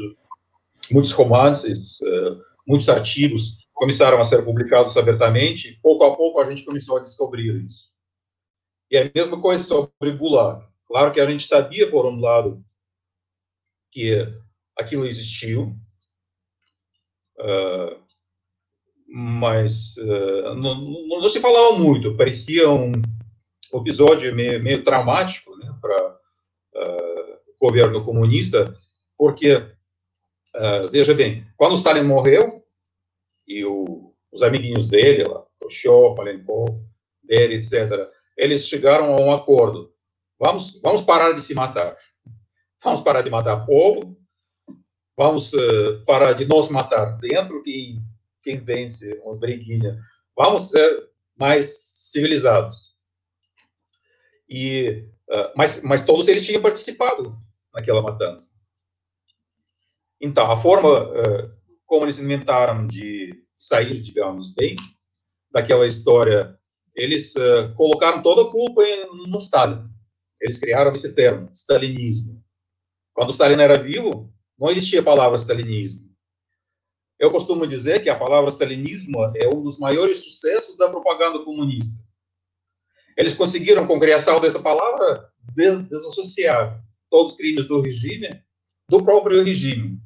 muitos 0.91 1.11
romances, 1.11 1.99
uh, 2.01 2.41
muitos 2.67 2.89
artigos 2.89 3.67
começaram 3.73 4.19
a 4.19 4.23
ser 4.23 4.43
publicados 4.43 4.97
abertamente, 4.97 5.79
pouco 5.81 6.03
a 6.05 6.15
pouco 6.15 6.39
a 6.39 6.45
gente 6.45 6.65
começou 6.65 6.97
a 6.97 7.01
descobrir 7.01 7.63
isso. 7.63 7.93
E 8.89 8.97
é 8.97 9.07
a 9.07 9.11
mesma 9.13 9.39
coisa 9.41 9.63
sobre 9.63 10.11
Gulag. 10.11 10.65
Claro 10.87 11.11
que 11.11 11.19
a 11.19 11.25
gente 11.25 11.47
sabia, 11.47 11.89
por 11.89 12.05
um 12.05 12.19
lado, 12.19 12.63
que 13.91 14.27
aquilo 14.77 15.05
existiu, 15.05 15.63
uh, 15.63 15.75
mas 19.07 19.95
uh, 19.97 20.55
não, 20.55 20.75
não, 21.07 21.27
se 21.27 21.39
falava 21.39 21.77
muito, 21.77 22.17
parecia 22.17 22.69
um, 22.69 22.91
episódio 23.75 24.33
meio, 24.33 24.61
meio 24.61 24.83
traumático 24.83 25.55
né, 25.57 25.71
para 25.81 25.95
uh, 25.95 26.17
ah, 26.75 27.39
o 27.47 27.67
governo 27.67 28.03
comunista, 28.03 28.75
porque, 29.17 29.63
veja 30.91 31.13
bem, 31.13 31.45
quando 31.55 31.75
Stalin 31.75 32.03
morreu, 32.03 32.63
e 33.47 33.63
o, 33.63 34.13
os 34.31 34.43
amiguinhos 34.43 34.87
dele, 34.87 35.23
lá, 35.23 35.45
Khrushchev, 35.59 36.15
Palenkov, 36.15 36.69
dele, 37.23 37.55
etc., 37.55 38.09
eles 38.37 38.67
chegaram 38.67 39.13
a 39.13 39.21
um 39.21 39.31
acordo. 39.31 39.93
Vamos, 40.39 40.79
vamos 40.81 41.01
parar 41.01 41.33
de 41.33 41.41
se 41.41 41.53
matar. 41.53 41.95
Vamos 42.83 42.99
parar 42.99 43.21
de 43.21 43.29
matar 43.29 43.65
povo, 43.65 44.17
vamos 45.17 45.53
uh, 45.53 46.03
parar 46.05 46.33
de 46.33 46.45
nos 46.45 46.69
matar 46.69 47.17
dentro, 47.17 47.61
quem, 47.63 48.01
quem 48.41 48.59
vence 48.59 49.19
uma 49.23 49.37
briguinha. 49.37 49.99
Vamos 50.35 50.69
ser 50.69 51.09
mais 51.37 52.09
civilizados. 52.11 52.95
E, 54.49 55.07
uh, 55.29 55.51
mas, 55.55 55.81
mas 55.81 56.01
todos 56.03 56.27
eles 56.27 56.45
tinham 56.45 56.61
participado 56.61 57.37
naquela 57.73 58.01
matança. 58.01 58.51
Então, 60.19 60.51
a 60.51 60.57
forma 60.57 61.03
uh, 61.03 61.51
como 61.85 62.05
eles 62.05 62.19
inventaram 62.19 62.87
de 62.87 63.43
sair, 63.55 63.99
digamos, 63.99 64.53
bem 64.53 64.75
daquela 65.51 65.85
história, 65.85 66.57
eles 66.95 67.35
uh, 67.35 67.73
colocaram 67.75 68.21
toda 68.21 68.43
a 68.43 68.51
culpa 68.51 68.83
em, 68.83 69.27
no 69.27 69.37
Stalin. 69.37 69.87
Eles 70.41 70.57
criaram 70.57 70.93
esse 70.93 71.13
termo, 71.13 71.49
stalinismo. 71.53 72.43
Quando 73.13 73.31
Stalin 73.31 73.61
era 73.61 73.81
vivo, 73.81 74.32
não 74.57 74.69
existia 74.69 74.99
a 74.99 75.03
palavra 75.03 75.37
stalinismo. 75.37 76.13
Eu 77.19 77.31
costumo 77.31 77.65
dizer 77.67 78.01
que 78.01 78.09
a 78.09 78.17
palavra 78.17 78.49
stalinismo 78.49 79.23
é 79.35 79.47
um 79.47 79.61
dos 79.61 79.77
maiores 79.79 80.23
sucessos 80.23 80.77
da 80.77 80.89
propaganda 80.89 81.43
comunista. 81.43 82.01
Eles 83.15 83.33
conseguiram, 83.33 83.85
com 83.85 83.95
a 83.95 83.99
criação 83.99 84.39
dessa 84.39 84.59
palavra, 84.59 85.31
des 85.55 85.77
desassociar 85.87 86.83
todos 87.09 87.33
os 87.33 87.37
crimes 87.37 87.67
do 87.67 87.79
regime 87.79 88.43
do 88.89 89.03
próprio 89.03 89.43
regime. 89.43 89.99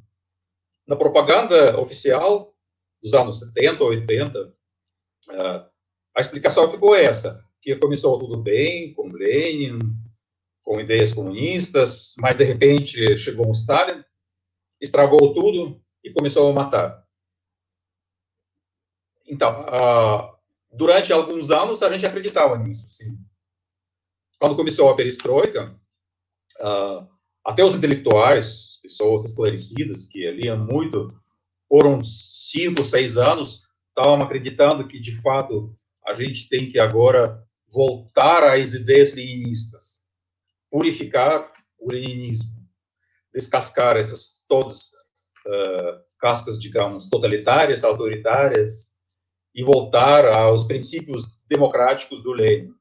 Na 0.86 0.96
propaganda 0.96 1.78
oficial 1.80 2.54
dos 3.02 3.14
anos 3.14 3.40
70, 3.40 3.82
80, 3.84 4.54
a 6.14 6.20
explicação 6.20 6.70
ficou 6.70 6.94
essa, 6.94 7.44
que 7.60 7.76
começou 7.76 8.18
tudo 8.18 8.36
bem 8.36 8.94
com 8.94 9.08
Lenin, 9.08 9.78
com 10.62 10.80
ideias 10.80 11.12
comunistas, 11.12 12.14
mas 12.18 12.36
de 12.36 12.44
repente 12.44 13.18
chegou 13.18 13.48
um 13.48 13.52
Stalin, 13.52 14.02
estragou 14.80 15.34
tudo 15.34 15.80
e 16.02 16.10
começou 16.10 16.50
a 16.50 16.52
matar. 16.52 17.04
Então, 19.26 19.66
durante 20.72 21.12
alguns 21.12 21.50
anos 21.50 21.82
a 21.82 21.88
gente 21.90 22.06
acreditava 22.06 22.56
nisso, 22.56 22.88
sim. 22.90 23.18
Quando 24.38 24.56
começou 24.56 24.88
a 24.88 24.96
perestroika, 24.96 25.78
uh, 26.60 27.06
até 27.44 27.64
os 27.64 27.74
intelectuais, 27.74 28.78
pessoas 28.80 29.24
esclarecidas 29.24 30.06
que 30.06 30.30
liam 30.30 30.56
muito, 30.56 31.12
uns 31.70 32.50
cinco, 32.50 32.82
seis 32.82 33.16
anos, 33.16 33.68
estavam 33.88 34.22
acreditando 34.22 34.86
que, 34.86 34.98
de 34.98 35.20
fato, 35.20 35.76
a 36.06 36.12
gente 36.14 36.48
tem 36.48 36.68
que 36.68 36.78
agora 36.78 37.44
voltar 37.66 38.44
às 38.44 38.72
ideias 38.72 39.12
leninistas, 39.12 40.04
purificar 40.70 41.52
o 41.78 41.90
leninismo, 41.90 42.57
descascar 43.38 43.96
essas 43.96 44.44
todas 44.48 44.88
uh, 45.46 46.00
cascas, 46.18 46.60
digamos, 46.60 47.08
totalitárias, 47.08 47.84
autoritárias, 47.84 48.96
e 49.54 49.62
voltar 49.62 50.26
aos 50.26 50.64
princípios 50.64 51.36
democráticos 51.48 52.22
do 52.22 52.32
Lenin. 52.32 52.72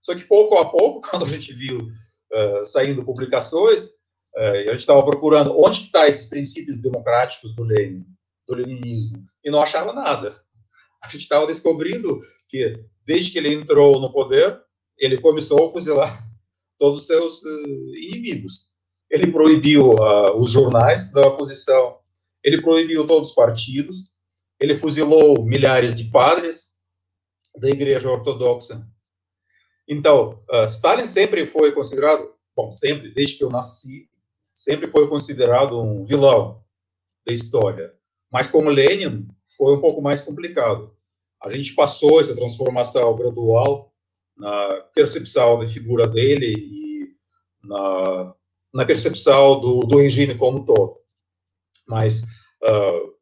Só 0.00 0.14
que 0.14 0.24
pouco 0.24 0.56
a 0.58 0.70
pouco, 0.70 1.00
quando 1.08 1.24
a 1.24 1.28
gente 1.28 1.52
viu 1.52 1.78
uh, 1.78 2.64
saindo 2.64 3.04
publicações, 3.04 3.88
uh, 4.36 4.68
a 4.68 4.72
gente 4.72 4.78
estava 4.78 5.04
procurando 5.04 5.56
onde 5.58 5.82
estão 5.82 6.00
tá 6.00 6.08
esses 6.08 6.26
princípios 6.26 6.78
democráticos 6.78 7.54
do 7.54 7.64
Lenin, 7.64 8.04
do 8.48 8.54
leninismo, 8.54 9.22
e 9.44 9.50
não 9.50 9.60
achava 9.60 9.92
nada. 9.92 10.40
A 11.02 11.08
gente 11.08 11.22
estava 11.22 11.46
descobrindo 11.46 12.20
que 12.48 12.84
desde 13.04 13.32
que 13.32 13.38
ele 13.38 13.54
entrou 13.54 14.00
no 14.00 14.12
poder, 14.12 14.60
ele 14.98 15.20
começou 15.20 15.68
a 15.68 15.72
fuzilar 15.72 16.26
todos 16.78 17.02
os 17.02 17.06
seus 17.06 17.42
inimigos. 17.94 18.75
Ele 19.10 19.30
proibiu 19.30 19.94
os 20.36 20.50
jornais 20.50 21.10
da 21.12 21.22
oposição, 21.22 21.98
ele 22.42 22.62
proibiu 22.62 23.06
todos 23.06 23.30
os 23.30 23.34
partidos, 23.34 24.16
ele 24.58 24.76
fuzilou 24.76 25.44
milhares 25.44 25.94
de 25.94 26.04
padres 26.04 26.72
da 27.56 27.68
Igreja 27.68 28.10
Ortodoxa. 28.10 28.86
Então, 29.88 30.42
uh, 30.50 30.64
Stalin 30.66 31.06
sempre 31.06 31.46
foi 31.46 31.72
considerado, 31.72 32.32
bom, 32.54 32.72
sempre, 32.72 33.10
desde 33.12 33.36
que 33.36 33.44
eu 33.44 33.50
nasci, 33.50 34.08
sempre 34.52 34.90
foi 34.90 35.08
considerado 35.08 35.80
um 35.80 36.04
vilão 36.04 36.64
da 37.26 37.32
história. 37.32 37.94
Mas 38.30 38.46
como 38.46 38.70
Lenin, 38.70 39.28
foi 39.56 39.76
um 39.76 39.80
pouco 39.80 40.02
mais 40.02 40.20
complicado. 40.20 40.94
A 41.42 41.48
gente 41.48 41.74
passou 41.74 42.20
essa 42.20 42.34
transformação 42.34 43.14
gradual 43.16 43.92
na 44.36 44.80
percepção 44.94 45.58
da 45.58 45.66
figura 45.66 46.08
dele 46.08 46.52
e 46.52 47.14
na, 47.62 48.34
na 48.76 48.84
percepção 48.84 49.58
do, 49.58 49.80
do 49.80 49.98
regime 49.98 50.34
como 50.34 50.58
um 50.58 50.64
todo. 50.64 50.98
Mas 51.88 52.22
uh, 52.22 53.14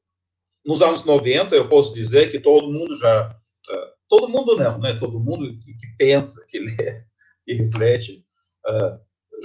nos 0.66 0.82
anos 0.82 1.04
90, 1.04 1.54
eu 1.54 1.68
posso 1.68 1.94
dizer 1.94 2.28
que 2.28 2.40
todo 2.40 2.72
mundo 2.72 2.96
já, 2.96 3.30
uh, 3.30 3.88
todo 4.08 4.28
mundo 4.28 4.56
não, 4.56 4.78
né? 4.78 4.94
Todo 4.94 5.20
mundo 5.20 5.46
que, 5.60 5.74
que 5.74 5.86
pensa, 5.96 6.44
que 6.48 6.58
lê, 6.58 7.04
que 7.44 7.52
reflete, 7.54 8.24
uh, 8.66 8.98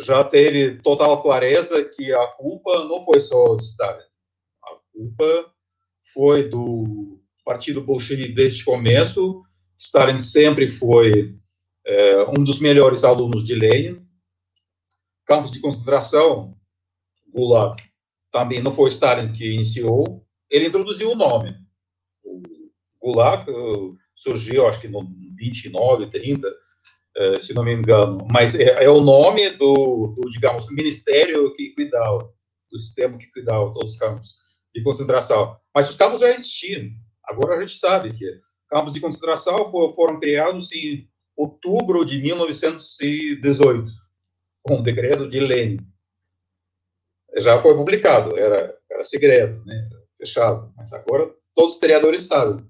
já 0.04 0.24
teve 0.24 0.82
total 0.82 1.22
clareza 1.22 1.84
que 1.84 2.12
a 2.12 2.26
culpa 2.28 2.86
não 2.86 3.02
foi 3.02 3.20
só 3.20 3.56
de 3.56 3.64
Stalin. 3.64 4.02
A 4.64 4.76
culpa 4.92 5.54
foi 6.12 6.50
do 6.50 7.22
Partido 7.46 7.82
Bolchevique 7.82 8.34
desde 8.34 8.64
o 8.64 8.66
começo. 8.66 9.44
Stalin 9.78 10.18
sempre 10.18 10.70
foi 10.70 11.38
é, 11.86 12.24
um 12.30 12.44
dos 12.44 12.60
melhores 12.60 13.04
alunos 13.04 13.44
de 13.44 13.54
Lenin. 13.54 14.09
Campos 15.30 15.52
de 15.52 15.60
concentração, 15.60 16.58
Gulag, 17.32 17.80
também 18.32 18.64
não 18.64 18.72
foi 18.72 18.90
Stalin 18.90 19.32
que 19.32 19.54
iniciou. 19.54 20.26
Ele 20.50 20.70
introduziu 20.70 21.12
o 21.12 21.16
nome. 21.16 21.56
O 22.24 22.42
Gulag 23.00 23.48
uh, 23.52 23.96
surgiu, 24.16 24.68
acho 24.68 24.82
que 24.82 24.88
no 24.88 25.08
29, 25.38 26.08
30, 26.08 26.48
uh, 26.48 27.40
se 27.40 27.54
não 27.54 27.64
me 27.64 27.76
engano. 27.76 28.28
Mas 28.32 28.56
é, 28.56 28.84
é 28.84 28.90
o 28.90 29.02
nome 29.02 29.52
do, 29.52 30.16
do, 30.18 30.28
digamos, 30.32 30.68
ministério 30.72 31.54
que 31.54 31.76
cuidava, 31.76 32.34
do 32.72 32.80
sistema 32.80 33.16
que 33.16 33.32
cuidava 33.32 33.72
todos 33.72 33.92
os 33.92 34.00
campos 34.00 34.34
de 34.74 34.82
concentração. 34.82 35.56
Mas 35.76 35.88
os 35.92 35.96
campos 35.96 36.22
já 36.22 36.32
existiam. 36.32 36.90
Agora 37.24 37.56
a 37.56 37.60
gente 37.62 37.78
sabe 37.78 38.18
que 38.18 38.26
campos 38.68 38.94
de 38.94 39.00
concentração 39.00 39.72
foram 39.94 40.20
criados 40.20 40.72
em 40.72 41.08
outubro 41.38 42.04
de 42.04 42.20
1918, 42.20 43.92
com 44.62 44.76
o 44.76 44.84
decreto 44.84 45.30
de 45.30 45.40
Lenin. 45.40 45.80
Já 47.38 47.60
foi 47.60 47.76
publicado, 47.76 48.38
era, 48.38 48.78
era 48.90 49.04
segredo, 49.04 49.64
né? 49.66 49.90
fechado, 50.18 50.74
mas 50.76 50.92
agora 50.92 51.34
todos 51.56 51.72
os 51.72 51.76
historiadores 51.76 52.28
sabem 52.28 52.66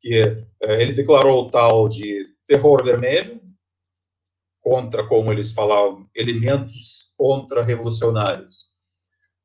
que 0.00 0.22
é, 0.62 0.82
ele 0.82 0.92
declarou 0.92 1.44
o 1.44 1.50
tal 1.50 1.88
de 1.88 2.26
terror 2.46 2.84
vermelho, 2.84 3.40
contra, 4.60 5.06
como 5.06 5.32
eles 5.32 5.52
falavam, 5.52 6.08
elementos 6.14 7.12
contra-revolucionários. 7.16 8.66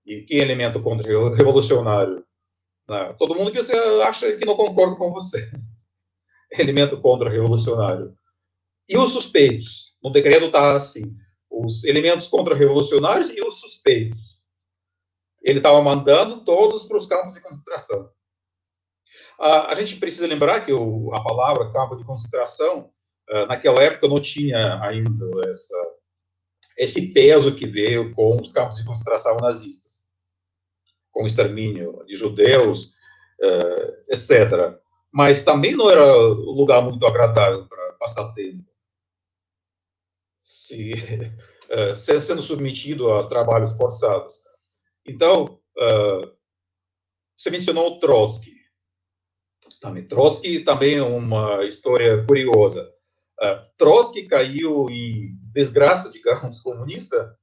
E 0.03 0.21
que 0.21 0.35
elemento 0.35 0.81
contra-revolucionário? 0.81 2.25
Né? 2.89 3.13
Todo 3.19 3.35
mundo 3.35 3.51
que 3.51 3.61
você 3.61 3.75
acha 4.03 4.35
que 4.35 4.45
não 4.45 4.55
concorda 4.55 4.95
com 4.95 5.11
você. 5.11 5.47
Elemento 6.57 6.99
contra-revolucionário. 6.99 8.13
E 8.89 8.97
os 8.97 9.13
suspeitos? 9.13 9.95
No 10.03 10.11
decreto 10.11 10.47
está 10.47 10.75
assim: 10.75 11.15
os 11.65 11.83
elementos 11.83 12.27
contra-revolucionários 12.27 13.29
e 13.29 13.41
os 13.41 13.59
suspeitos. 13.59 14.41
Ele 15.41 15.59
estava 15.59 15.81
mandando 15.81 16.43
todos 16.43 16.83
para 16.83 16.97
os 16.97 17.05
campos 17.05 17.33
de 17.33 17.41
concentração. 17.41 18.09
a 19.39 19.73
gente 19.73 19.97
precisa 19.97 20.27
lembrar 20.27 20.65
que 20.65 20.71
o, 20.71 21.13
a 21.13 21.23
palavra 21.23 21.71
campo 21.71 21.95
de 21.95 22.05
concentração, 22.05 22.91
uh, 23.31 23.45
naquela 23.47 23.81
época, 23.81 24.07
não 24.07 24.19
tinha 24.19 24.79
ainda 24.81 25.25
essa, 25.49 25.95
esse 26.77 27.07
peso 27.13 27.55
que 27.55 27.65
veio 27.65 28.13
com 28.13 28.39
os 28.39 28.51
campos 28.51 28.75
de 28.75 28.85
concentração 28.85 29.37
nazistas, 29.37 30.07
com 31.11 31.23
o 31.23 31.27
extermínio 31.27 32.03
de 32.05 32.15
judeus, 32.15 32.93
uh, 33.41 34.13
etc. 34.13 34.79
Mas 35.11 35.43
também 35.43 35.75
não 35.75 35.89
era 35.89 36.05
um 36.05 36.51
lugar 36.51 36.81
muito 36.83 37.05
agradável 37.05 37.67
para 37.67 37.93
passar 37.93 38.31
tempo 38.33 38.71
se, 40.41 40.93
uh, 41.71 41.95
sendo 41.95 42.41
submetido 42.41 43.13
a 43.13 43.27
trabalhos 43.27 43.73
forçados. 43.73 44.41
Então, 45.05 45.59
uh, 45.77 46.31
você 47.37 47.49
mencionou 47.49 47.99
Trotsky. 47.99 48.51
Também, 49.79 50.07
Trotsky 50.07 50.63
também 50.63 50.97
é 50.97 51.03
uma 51.03 51.65
história 51.65 52.23
curiosa. 52.25 52.87
Uh, 53.41 53.65
Trotsky 53.77 54.27
caiu 54.27 54.87
em 54.89 55.35
desgraça, 55.51 56.09
digamos, 56.11 56.59
comunista 56.59 57.35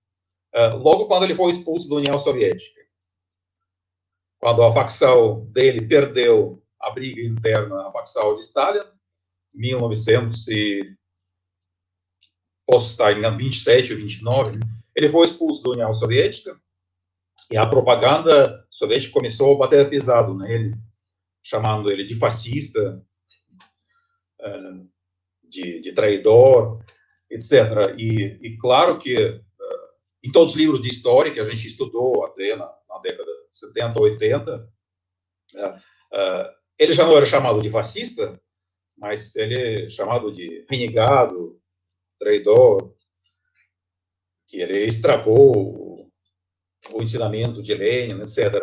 uh, 0.54 0.76
logo 0.76 1.06
quando 1.06 1.24
ele 1.24 1.34
foi 1.34 1.50
expulso 1.50 1.88
da 1.88 1.96
União 1.96 2.18
Soviética. 2.18 2.80
Quando 4.40 4.62
a 4.62 4.72
facção 4.72 5.46
dele 5.46 5.88
perdeu 5.88 6.62
a 6.80 6.90
briga 6.90 7.22
interna, 7.22 7.88
a 7.88 7.90
facção 7.90 8.34
de 8.34 8.40
Stalin, 8.42 8.84
1900 9.52 10.46
e 10.48 10.96
posso 12.68 12.90
estar 12.90 13.12
em 13.12 13.36
27 13.36 13.94
ou 13.94 13.98
29, 13.98 14.60
ele 14.94 15.08
foi 15.08 15.24
expulso 15.24 15.62
da 15.62 15.70
União 15.70 15.94
Soviética 15.94 16.54
e 17.50 17.56
a 17.56 17.66
propaganda 17.66 18.66
soviética 18.70 19.14
começou 19.14 19.54
a 19.54 19.58
bater 19.58 19.88
pesado 19.88 20.36
nele, 20.36 20.74
chamando 21.42 21.90
ele 21.90 22.04
de 22.04 22.14
fascista, 22.16 23.02
eh, 24.38 24.72
de, 25.44 25.80
de 25.80 25.92
traidor, 25.92 26.84
etc. 27.30 27.94
E, 27.96 28.38
e 28.42 28.58
claro 28.58 28.98
que 28.98 29.16
eh, 29.16 29.40
em 30.22 30.30
todos 30.30 30.50
os 30.50 30.58
livros 30.58 30.82
de 30.82 30.90
história 30.90 31.32
que 31.32 31.40
a 31.40 31.44
gente 31.44 31.66
estudou 31.66 32.22
até 32.26 32.54
na, 32.54 32.70
na 32.86 32.98
década 32.98 33.32
de 33.50 33.58
70, 33.58 33.98
80, 33.98 34.72
eh, 35.56 36.54
ele 36.78 36.92
já 36.92 37.06
não 37.06 37.16
era 37.16 37.24
chamado 37.24 37.62
de 37.62 37.70
fascista, 37.70 38.38
mas 38.94 39.34
ele 39.36 39.86
é 39.86 39.88
chamado 39.88 40.30
de 40.30 40.66
renegado, 40.68 41.58
traidor, 42.18 42.94
que 44.46 44.60
ele 44.60 44.84
estragou 44.84 46.10
o 46.92 47.02
ensinamento 47.02 47.62
de 47.62 47.74
Lenin, 47.74 48.20
etc. 48.20 48.54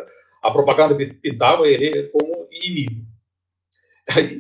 A 0.42 0.52
propaganda 0.52 0.96
pintava 0.96 1.68
ele 1.68 2.10
como 2.10 2.48
inimigo. 2.52 3.06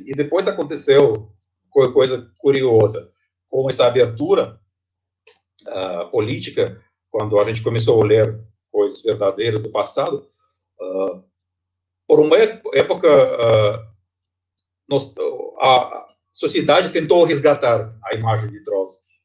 E 0.05 0.13
depois 0.13 0.47
aconteceu 0.47 1.31
coisa 1.69 2.31
curiosa, 2.37 3.11
com 3.49 3.69
essa 3.69 3.85
abertura 3.85 4.59
uh, 5.67 6.09
política, 6.09 6.81
quando 7.09 7.39
a 7.39 7.43
gente 7.43 7.61
começou 7.61 8.01
a 8.01 8.05
ler 8.05 8.39
coisas 8.71 9.03
verdadeiras 9.03 9.61
do 9.61 9.71
passado, 9.71 10.29
uh, 10.79 11.23
por 12.07 12.19
uma 12.19 12.37
época, 12.37 13.09
uh, 13.09 13.87
nós, 14.87 15.13
a 15.59 16.05
sociedade 16.37 16.89
tentou 16.89 17.23
resgatar 17.23 17.97
a 18.03 18.15
imagem 18.15 18.51
de 18.51 18.63
Trotsky 18.63 19.15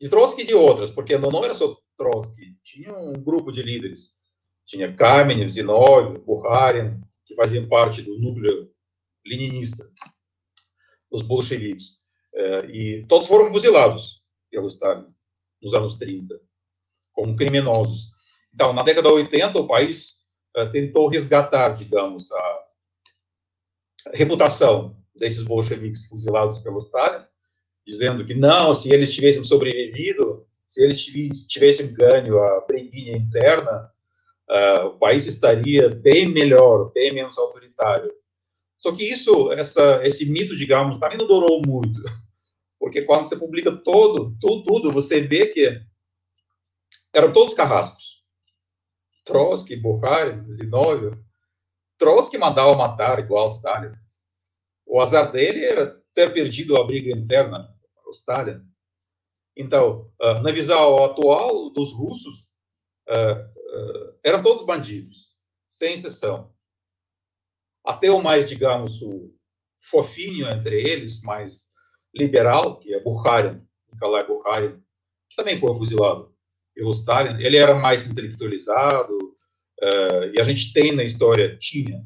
de 0.00 0.08
Trotsky 0.08 0.42
e 0.42 0.46
de 0.46 0.54
outras, 0.54 0.90
porque 0.90 1.16
não, 1.18 1.44
era 1.44 1.54
só 1.54 1.76
Trotsky, 1.96 2.56
tinha 2.62 2.96
um 2.96 3.12
grupo 3.12 3.50
de 3.50 3.62
líderes. 3.62 4.14
Tinha 4.66 4.94
Kamenev, 4.94 5.48
Zinoviev, 5.48 6.18
Bukharin, 6.18 7.00
que 7.24 7.34
faziam 7.34 7.68
parte 7.68 8.02
do 8.02 8.18
núcleo 8.18 8.70
leninista, 9.24 9.88
dos 11.10 11.22
bolcheviques. 11.22 12.00
É, 12.34 12.66
e 12.66 13.06
todos 13.06 13.26
foram 13.26 13.50
fuzilados 13.50 14.22
pelo 14.50 14.66
Stalin 14.66 15.06
nos 15.62 15.72
anos 15.72 15.96
30, 15.96 16.38
como 17.12 17.36
criminosos. 17.36 18.10
Então, 18.52 18.72
na 18.72 18.82
década 18.82 19.08
de 19.08 19.14
80, 19.14 19.58
o 19.58 19.66
país 19.66 20.18
é, 20.54 20.66
tentou 20.66 21.08
resgatar, 21.08 21.70
digamos, 21.70 22.30
a 22.32 22.66
reputação 24.12 25.00
desses 25.18 25.42
bolcheviques 25.42 26.06
fuzilados 26.06 26.58
pelo 26.60 26.78
Stalin, 26.78 27.24
dizendo 27.86 28.24
que 28.24 28.34
não, 28.34 28.74
se 28.74 28.92
eles 28.92 29.14
tivessem 29.14 29.44
sobrevivido, 29.44 30.46
se 30.66 30.82
eles 30.82 31.04
tivessem 31.46 31.92
ganho 31.94 32.38
a 32.38 32.60
briguinha 32.66 33.16
interna, 33.16 33.90
uh, 34.50 34.86
o 34.86 34.98
país 34.98 35.26
estaria 35.26 35.88
bem 35.88 36.28
melhor, 36.28 36.90
bem 36.92 37.12
menos 37.12 37.38
autoritário. 37.38 38.12
Só 38.78 38.92
que 38.92 39.04
isso, 39.04 39.52
essa, 39.52 40.04
esse 40.04 40.26
mito, 40.26 40.56
digamos, 40.56 40.98
também 40.98 41.18
não 41.18 41.26
durou 41.26 41.62
muito, 41.64 42.02
porque 42.78 43.02
quando 43.02 43.24
você 43.24 43.36
publica 43.36 43.72
todo, 43.72 44.36
tudo, 44.40 44.62
tudo 44.64 44.92
você 44.92 45.20
vê 45.20 45.46
que 45.46 45.80
eram 47.12 47.32
todos 47.32 47.54
carrascos. 47.54 48.22
Trotsky, 49.24 49.76
Bukharin, 49.76 50.52
Zinoviev. 50.52 51.18
Trotsky 51.98 52.38
mandava 52.38 52.76
matar 52.76 53.18
igual 53.18 53.48
Stalin. 53.48 53.92
O 54.86 55.00
azar 55.00 55.32
dele 55.32 55.64
era 55.64 56.00
ter 56.14 56.32
perdido 56.32 56.76
a 56.76 56.86
briga 56.86 57.10
interna 57.10 57.76
o 58.06 58.10
Stalin. 58.12 58.62
Então, 59.56 60.12
uh, 60.20 60.40
na 60.42 60.52
visão 60.52 61.04
atual 61.04 61.70
dos 61.70 61.92
russos, 61.92 62.50
uh, 63.08 63.40
uh, 63.42 64.18
eram 64.22 64.40
todos 64.42 64.64
bandidos, 64.64 65.40
sem 65.68 65.94
exceção. 65.94 66.54
Até 67.84 68.10
o 68.10 68.22
mais, 68.22 68.48
digamos, 68.48 69.02
o 69.02 69.34
fofinho 69.80 70.48
entre 70.48 70.80
eles, 70.80 71.22
mais 71.22 71.70
liberal, 72.14 72.78
que 72.78 72.94
é 72.94 73.00
Bukharin, 73.00 73.62
Nikolai 73.92 74.26
Bukharin, 74.26 74.82
que 75.28 75.36
também 75.36 75.58
foi 75.58 75.74
fuzilado 75.74 76.34
pelo 76.74 76.90
Stalin. 76.90 77.42
Ele 77.42 77.56
era 77.56 77.74
mais 77.74 78.06
intelectualizado, 78.06 79.16
e 80.34 80.40
a 80.40 80.42
gente 80.42 80.72
tem 80.72 80.92
na 80.92 81.04
história, 81.04 81.56
tinha 81.58 82.04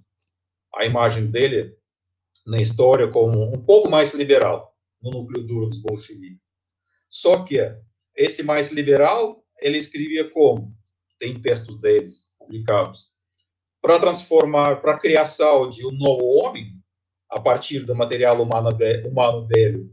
a 0.74 0.84
imagem 0.84 1.30
dele 1.30 1.74
na 2.46 2.60
história 2.60 3.08
como 3.08 3.54
um 3.54 3.64
pouco 3.64 3.88
mais 3.90 4.12
liberal 4.14 4.74
no 5.02 5.10
núcleo 5.10 5.46
duro 5.46 5.68
dos 5.68 5.80
bolcheviques. 5.80 6.40
Só 7.08 7.42
que 7.42 7.58
esse 8.16 8.42
mais 8.42 8.70
liberal, 8.70 9.44
ele 9.60 9.78
escrevia 9.78 10.30
como? 10.30 10.74
Tem 11.18 11.40
textos 11.40 11.80
deles 11.80 12.30
publicados. 12.38 13.08
Para 13.80 13.98
transformar, 13.98 14.80
para 14.80 14.92
a 14.92 14.98
criação 14.98 15.68
de 15.70 15.86
um 15.86 15.90
novo 15.90 16.24
homem, 16.24 16.80
a 17.30 17.40
partir 17.40 17.80
do 17.80 17.94
material 17.94 18.42
humano, 18.42 18.70
humano 19.06 19.46
velho, 19.46 19.90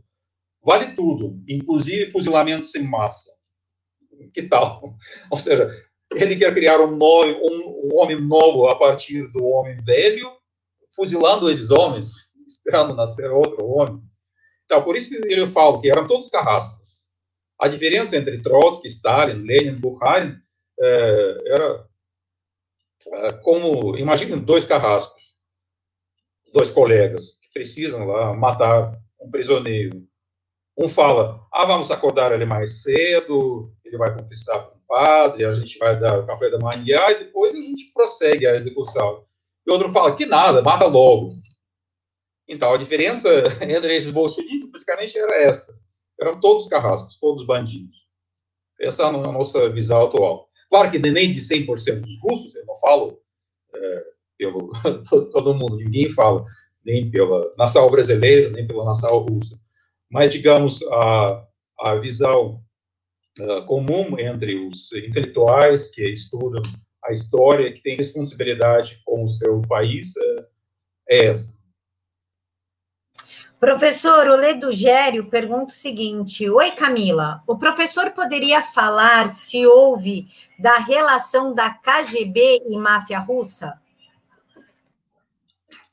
vale 0.63 0.93
tudo, 0.93 1.41
inclusive 1.47 2.12
fuzilamentos 2.12 2.73
em 2.75 2.83
massa. 2.83 3.29
Que 4.33 4.43
tal? 4.43 4.95
Ou 5.31 5.39
seja, 5.39 5.69
ele 6.15 6.36
quer 6.36 6.53
criar 6.53 6.81
um, 6.81 6.95
novo, 6.95 7.27
um, 7.43 7.88
um 7.88 7.99
homem 7.99 8.19
novo 8.19 8.67
a 8.67 8.77
partir 8.77 9.27
do 9.31 9.45
homem 9.45 9.77
velho, 9.83 10.31
fuzilando 10.95 11.49
esses 11.49 11.69
homens, 11.69 12.33
esperando 12.47 12.95
nascer 12.95 13.29
outro 13.29 13.65
homem. 13.65 14.01
Então, 14.65 14.83
por 14.83 14.95
isso 14.95 15.10
que 15.10 15.33
eu 15.33 15.47
falo 15.47 15.79
que 15.79 15.89
eram 15.89 16.07
todos 16.07 16.29
carrascos. 16.29 17.05
A 17.60 17.67
diferença 17.67 18.15
entre 18.15 18.41
Trotsky, 18.41 18.88
Stalin, 18.88 19.43
Lenin, 19.43 19.75
Bukharin 19.75 20.38
é, 20.79 21.38
era 21.47 21.88
é, 23.13 23.33
como, 23.33 23.97
imaginem 23.97 24.39
dois 24.39 24.65
carrascos, 24.65 25.36
dois 26.53 26.69
colegas 26.69 27.38
que 27.41 27.49
precisam 27.53 28.05
lá 28.05 28.33
matar 28.33 28.97
um 29.19 29.31
prisioneiro. 29.31 30.05
Um 30.77 30.88
fala, 30.88 31.47
ah, 31.51 31.65
vamos 31.65 31.89
acordar 31.89 32.31
ele 32.31 32.45
mais 32.45 32.83
cedo, 32.83 33.73
ele 33.83 33.97
vai 33.97 34.13
confessar 34.13 34.60
com 34.60 34.77
o 34.77 34.81
padre, 34.88 35.45
a 35.45 35.51
gente 35.51 35.77
vai 35.79 35.99
dar 35.99 36.19
o 36.19 36.27
café 36.27 36.51
da 36.51 36.60
manhã 36.60 37.01
e 37.10 37.19
depois 37.19 37.55
a 37.55 37.57
gente 37.57 37.91
prossegue 37.93 38.45
a 38.45 38.55
execução. 38.55 39.25
E 39.65 39.71
outro 39.71 39.89
fala, 39.89 40.15
que 40.15 40.25
nada, 40.25 40.62
mata 40.62 40.86
logo. 40.86 41.36
Então, 42.47 42.73
a 42.73 42.77
diferença 42.77 43.29
entre 43.62 43.95
esses 43.95 44.12
bolcheviques, 44.12 44.71
basicamente, 44.71 45.17
era 45.17 45.41
essa. 45.41 45.77
Eram 46.19 46.39
todos 46.39 46.67
carrascos, 46.67 47.19
todos 47.19 47.45
bandidos. 47.45 47.97
Essa 48.79 49.03
é 49.03 49.05
a 49.07 49.12
nossa 49.12 49.69
visão 49.69 50.05
atual. 50.05 50.49
Claro 50.69 50.91
que 50.91 50.99
nem 50.99 51.31
de 51.31 51.39
100% 51.39 52.01
dos 52.01 52.21
russos, 52.21 52.55
eu 52.55 52.65
não 52.65 52.79
falo 52.79 53.19
é, 53.73 54.03
pelo 54.38 54.71
todo 55.31 55.53
mundo, 55.53 55.77
ninguém 55.77 56.10
fala, 56.10 56.45
nem 56.86 57.10
pela 57.10 57.53
nação 57.57 57.89
brasileira, 57.89 58.49
nem 58.51 58.67
pela 58.67 58.86
nação 58.86 59.17
russa. 59.19 59.60
Mas, 60.10 60.31
digamos, 60.31 60.81
a, 60.83 61.45
a 61.79 61.95
visão 61.95 62.62
uh, 63.39 63.65
comum 63.65 64.17
entre 64.19 64.55
os 64.55 64.91
intelectuais 64.93 65.89
que 65.89 66.03
estudam 66.03 66.62
a 67.03 67.12
história, 67.12 67.71
que 67.71 67.81
têm 67.81 67.97
responsabilidade 67.97 69.01
com 69.05 69.23
o 69.23 69.29
seu 69.29 69.62
país, 69.63 70.15
uh, 70.15 70.45
é 71.10 71.25
essa. 71.25 71.57
Professor, 73.60 74.28
o 74.28 74.36
Ledo 74.36 74.72
Gério 74.72 75.30
pergunta 75.30 75.72
o 75.72 75.76
seguinte: 75.76 76.48
Oi, 76.48 76.72
Camila. 76.72 77.41
O 77.48 77.58
professor 77.58 78.12
poderia 78.12 78.63
falar 78.72 79.34
se 79.34 79.65
houve 79.65 80.28
da 80.60 80.78
relação 80.78 81.56
da 81.56 81.72
KGB 81.72 82.63
e 82.70 82.78
máfia 82.78 83.20
russa? 83.20 83.82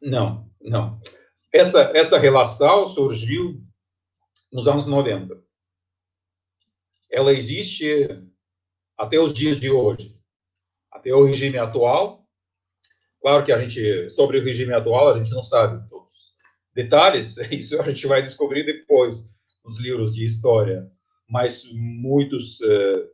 Não, 0.00 0.46
não. 0.60 1.00
Essa, 1.50 1.90
essa 1.94 2.18
relação 2.18 2.86
surgiu 2.86 3.62
nos 4.52 4.68
anos 4.68 4.84
90. 4.84 5.42
Ela 7.10 7.32
existe 7.32 8.08
até 8.98 9.18
os 9.18 9.32
dias 9.32 9.58
de 9.58 9.70
hoje, 9.70 10.14
até 10.92 11.14
o 11.14 11.24
regime 11.24 11.56
atual. 11.56 12.26
Claro 13.22 13.42
que 13.42 13.52
a 13.52 13.56
gente, 13.56 14.10
sobre 14.10 14.38
o 14.38 14.44
regime 14.44 14.74
atual, 14.74 15.08
a 15.08 15.16
gente 15.16 15.30
não 15.30 15.42
sabe 15.42 15.82
detalhes, 16.74 17.36
isso 17.50 17.80
a 17.80 17.84
gente 17.84 18.06
vai 18.06 18.22
descobrir 18.22 18.64
depois 18.64 19.16
nos 19.64 19.80
livros 19.80 20.14
de 20.14 20.26
história, 20.26 20.90
mas 21.28 21.64
muitos 21.72 22.60
eh, 22.60 23.08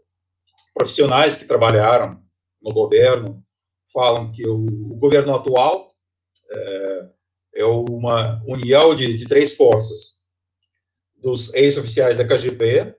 profissionais 0.75 1.37
que 1.37 1.45
trabalharam 1.45 2.21
no 2.61 2.73
governo 2.73 3.45
falam 3.93 4.33
que 4.33 4.47
o, 4.47 4.67
o 4.67 4.97
governo 4.97 5.35
atual 5.35 5.95
eh, 6.51 7.09
é 7.57 7.65
uma 7.65 8.43
união 8.47 8.95
de, 8.95 9.17
de 9.17 9.27
três 9.27 9.55
forças, 9.55 10.21
dos 11.17 11.53
ex-oficiais 11.55 12.17
da 12.17 12.27
KGB, 12.27 12.97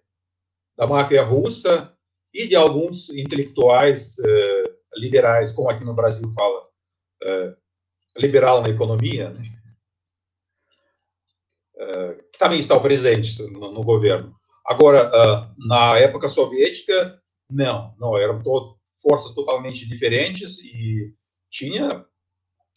da 0.77 0.87
máfia 0.87 1.23
russa 1.23 1.91
e 2.33 2.47
de 2.47 2.55
alguns 2.55 3.09
intelectuais 3.09 4.17
eh, 4.19 4.63
liberais, 4.95 5.51
como 5.51 5.69
aqui 5.69 5.83
no 5.83 5.95
Brasil 5.95 6.31
fala, 6.33 6.69
liberal 8.17 8.63
na 8.63 8.69
economia, 8.69 9.29
né? 9.29 9.60
Que 12.31 12.37
também 12.37 12.59
estão 12.59 12.81
presentes 12.81 13.39
no, 13.51 13.71
no 13.71 13.83
governo. 13.83 14.35
Agora, 14.65 15.09
uh, 15.09 15.67
na 15.67 15.97
época 15.97 16.29
soviética, 16.29 17.19
não, 17.49 17.95
não, 17.99 18.17
eram 18.17 18.41
to 18.41 18.77
forças 19.01 19.33
totalmente 19.33 19.87
diferentes 19.87 20.59
e 20.59 21.13
tinha 21.49 22.05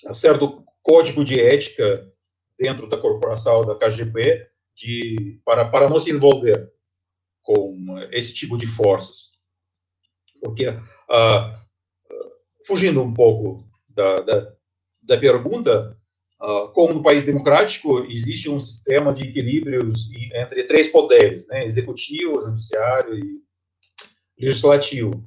um 0.09 0.15
certo 0.15 0.65
código 0.83 1.23
de 1.23 1.39
ética 1.39 2.11
dentro 2.59 2.89
da 2.89 2.97
corporação 2.97 3.65
da 3.65 3.75
KGB 3.75 4.47
de, 4.75 5.41
para, 5.45 5.67
para 5.67 5.89
não 5.89 5.99
se 5.99 6.11
envolver 6.11 6.73
com 7.43 7.77
esse 8.11 8.33
tipo 8.33 8.57
de 8.57 8.67
forças. 8.67 9.33
Porque, 10.43 10.69
uh, 10.69 11.65
fugindo 12.67 13.03
um 13.03 13.13
pouco 13.13 13.69
da, 13.89 14.17
da, 14.17 14.53
da 15.03 15.19
pergunta, 15.19 15.95
ah, 16.41 16.71
como 16.75 16.95
no 16.95 17.03
país 17.03 17.23
democrático, 17.25 18.05
existe 18.05 18.51
um 18.51 18.61
sistema 18.61 19.13
de 19.13 19.25
equilíbrios 19.25 20.11
entre 20.35 20.65
três 20.65 20.89
poderes, 20.89 21.47
né? 21.49 21.65
executivo, 21.65 22.41
judiciário 22.41 23.15
e 23.17 23.41
legislativo. 24.39 25.27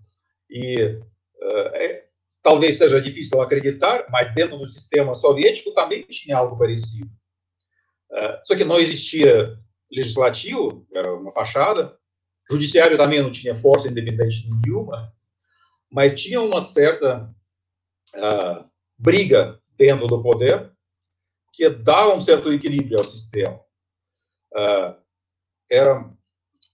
E 0.50 0.84
uh, 0.84 1.68
é, 1.74 2.06
talvez 2.44 2.78
seja 2.78 3.02
difícil 3.02 3.42
acreditar, 3.42 4.06
mas 4.10 4.34
dentro 4.34 4.58
do 4.58 4.70
sistema 4.70 5.14
soviético 5.14 5.74
também 5.74 6.04
tinha 6.04 6.38
algo 6.38 6.58
parecido. 6.58 7.10
Uh, 8.12 8.40
só 8.46 8.56
que 8.56 8.64
não 8.64 8.80
existia 8.80 9.58
legislativo, 9.92 10.86
era 10.94 11.14
uma 11.14 11.32
fachada, 11.32 11.98
judiciário 12.50 12.98
também 12.98 13.22
não 13.22 13.32
tinha 13.32 13.56
força 13.56 13.90
independente 13.90 14.50
nenhuma, 14.64 15.14
mas 15.90 16.20
tinha 16.22 16.42
uma 16.42 16.62
certa 16.62 17.34
briga 18.98 19.60
dentro 19.78 20.08
do 20.08 20.22
poder 20.22 20.72
que 21.58 21.68
dava 21.72 22.14
um 22.14 22.22
certo 22.22 22.54
equilíbrio 22.54 23.00
ao 23.00 23.04
sistema. 23.04 23.60
Uh, 24.54 24.96
era 25.70 26.08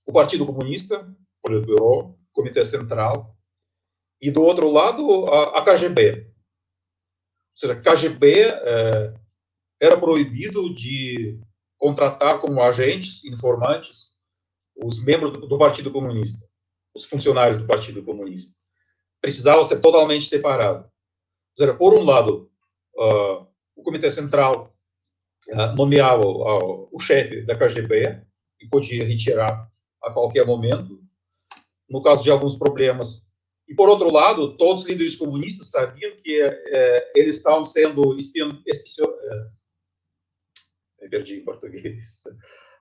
o 0.06 0.12
Partido 0.12 0.46
Comunista, 0.46 1.10
Politburo, 1.42 2.20
Comitê 2.34 2.66
Central, 2.66 3.34
e 4.22 4.30
do 4.30 4.42
outro 4.42 4.70
lado 4.70 5.28
a, 5.28 5.60
a 5.60 5.64
KGB. 5.64 6.28
Ou 6.28 7.58
seja, 7.58 7.74
a 7.74 7.82
KGB 7.82 8.42
eh, 8.42 9.14
era 9.80 10.00
proibido 10.00 10.74
de 10.74 11.40
contratar 11.78 12.40
como 12.40 12.62
agentes, 12.62 13.24
informantes, 13.26 14.18
os 14.76 15.04
membros 15.04 15.32
do, 15.32 15.48
do, 15.48 15.58
Partido 15.58 15.92
Comunista, 15.92 16.46
os 16.96 17.06
funcionários 17.06 17.58
do 17.58 17.68
Partido 17.68 18.04
Comunista. 18.04 18.56
Precisava 19.22 19.64
ser 19.64 19.80
totalmente 19.80 20.28
separado. 20.28 20.86
Ou 20.86 21.58
seja, 21.58 21.74
por 21.74 21.94
um 21.94 22.04
lado, 22.04 22.52
uh, 22.96 23.48
o 23.76 23.84
Comitê 23.84 24.10
Central 24.10 24.73
uh, 25.52 25.76
nomeava 25.76 26.26
o, 26.26 26.90
o 26.92 27.00
chefe 27.00 27.42
da 27.42 27.56
KGB 27.56 28.22
e 28.62 28.68
podia 28.68 29.06
retirar 29.06 29.70
a 30.02 30.12
qualquer 30.12 30.46
momento, 30.46 31.02
no 31.90 32.02
caso 32.02 32.24
de 32.24 32.32
alguns 32.32 32.56
problemas. 32.56 33.28
E, 33.68 33.74
por 33.74 33.90
outro 33.90 34.12
lado, 34.12 34.58
todos 34.58 34.84
os 34.84 34.90
líderes 34.90 35.16
comunistas 35.16 35.72
sabiam 35.72 36.16
que 36.18 36.42
é, 36.42 37.12
eles 37.16 37.38
estavam 37.38 37.66
sendo 37.66 38.16
é, 41.00 41.08
perdi 41.10 41.36
em 41.36 41.44
português, 41.44 42.24